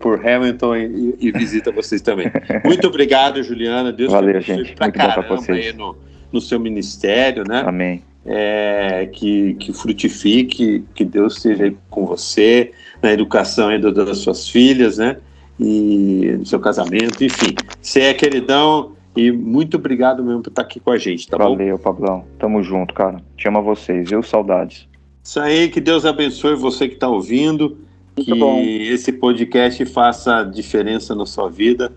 por 0.00 0.26
Hamilton 0.26 0.76
e, 0.76 1.16
e 1.20 1.30
visita 1.30 1.70
vocês 1.70 2.02
também. 2.02 2.26
Muito 2.64 2.88
obrigado, 2.88 3.40
Juliana. 3.44 3.92
Deus 3.92 4.10
Valeu, 4.10 4.40
gente. 4.40 4.74
Pra 4.74 4.86
Muito 4.86 4.96
caramba 4.96 5.22
pra 5.22 5.36
vocês. 5.36 5.66
aí 5.66 5.72
no, 5.72 5.96
no 6.32 6.40
seu 6.40 6.58
ministério, 6.58 7.44
né? 7.46 7.62
Amém. 7.64 8.02
É, 8.26 9.08
que, 9.12 9.54
que 9.54 9.72
frutifique, 9.72 10.84
que 10.92 11.04
Deus 11.04 11.36
esteja 11.36 11.62
aí 11.62 11.76
com 11.88 12.04
você, 12.04 12.72
na 13.00 13.12
educação 13.12 13.68
aí 13.68 13.78
das 13.78 14.18
suas 14.18 14.48
filhas, 14.48 14.98
né? 14.98 15.18
E 15.60 16.34
no 16.38 16.44
seu 16.44 16.58
casamento, 16.58 17.22
enfim. 17.22 17.54
Você 17.80 18.00
é 18.00 18.14
queridão 18.14 18.96
e 19.16 19.30
muito 19.30 19.76
obrigado 19.76 20.24
mesmo 20.24 20.42
por 20.42 20.50
estar 20.50 20.62
aqui 20.62 20.80
com 20.80 20.90
a 20.90 20.98
gente, 20.98 21.28
tá 21.28 21.36
Valeu, 21.36 21.52
bom? 21.52 21.58
Valeu, 21.58 21.78
Pablão. 21.78 22.24
Tamo 22.38 22.62
junto, 22.62 22.94
cara. 22.94 23.20
Te 23.36 23.48
amo 23.48 23.58
a 23.58 23.62
vocês, 23.62 24.08
viu? 24.08 24.22
Saudades. 24.22 24.88
Isso 25.22 25.38
aí, 25.38 25.68
que 25.68 25.80
Deus 25.80 26.04
abençoe 26.04 26.56
você 26.56 26.88
que 26.88 26.94
está 26.94 27.08
ouvindo. 27.08 27.78
Muito 28.16 28.32
que 28.32 28.38
bom. 28.38 28.60
esse 28.60 29.12
podcast 29.12 29.84
faça 29.86 30.42
diferença 30.42 31.14
na 31.14 31.26
sua 31.26 31.48
vida 31.48 31.92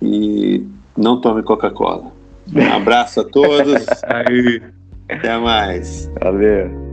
e 0.00 0.64
não 0.96 1.20
tome 1.20 1.42
Coca-Cola. 1.42 2.12
Um 2.54 2.72
abraço 2.72 3.20
a 3.20 3.24
todos. 3.24 3.86
Até 5.08 5.38
mais. 5.38 6.10
Valeu. 6.20 6.87